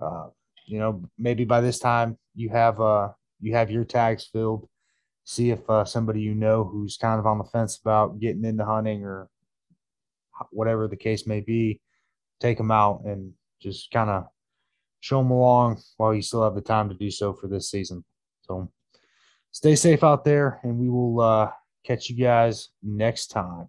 Uh, 0.00 0.28
you 0.66 0.78
know, 0.78 1.02
maybe 1.18 1.44
by 1.44 1.60
this 1.60 1.78
time 1.78 2.18
you 2.34 2.48
have 2.48 2.80
uh 2.80 3.08
you 3.40 3.54
have 3.54 3.70
your 3.70 3.84
tags 3.84 4.24
filled. 4.32 4.68
See 5.24 5.50
if 5.50 5.68
uh, 5.70 5.84
somebody 5.84 6.20
you 6.20 6.34
know 6.34 6.64
who's 6.64 6.96
kind 6.98 7.18
of 7.18 7.26
on 7.26 7.38
the 7.38 7.44
fence 7.44 7.78
about 7.78 8.20
getting 8.20 8.44
into 8.44 8.64
hunting 8.64 9.04
or 9.04 9.28
whatever 10.50 10.86
the 10.86 10.96
case 10.96 11.26
may 11.26 11.40
be, 11.40 11.80
take 12.40 12.58
them 12.58 12.70
out 12.70 13.02
and 13.04 13.32
just 13.64 13.90
kind 13.90 14.10
of 14.10 14.26
show 15.00 15.18
them 15.18 15.30
along 15.30 15.82
while 15.96 16.14
you 16.14 16.22
still 16.22 16.44
have 16.44 16.54
the 16.54 16.60
time 16.60 16.88
to 16.88 16.94
do 16.94 17.10
so 17.10 17.32
for 17.32 17.48
this 17.48 17.70
season. 17.70 18.04
So 18.42 18.70
stay 19.50 19.74
safe 19.74 20.04
out 20.04 20.24
there, 20.24 20.60
and 20.62 20.78
we 20.78 20.88
will 20.88 21.20
uh, 21.20 21.50
catch 21.84 22.10
you 22.10 22.16
guys 22.16 22.68
next 22.82 23.28
time. 23.28 23.68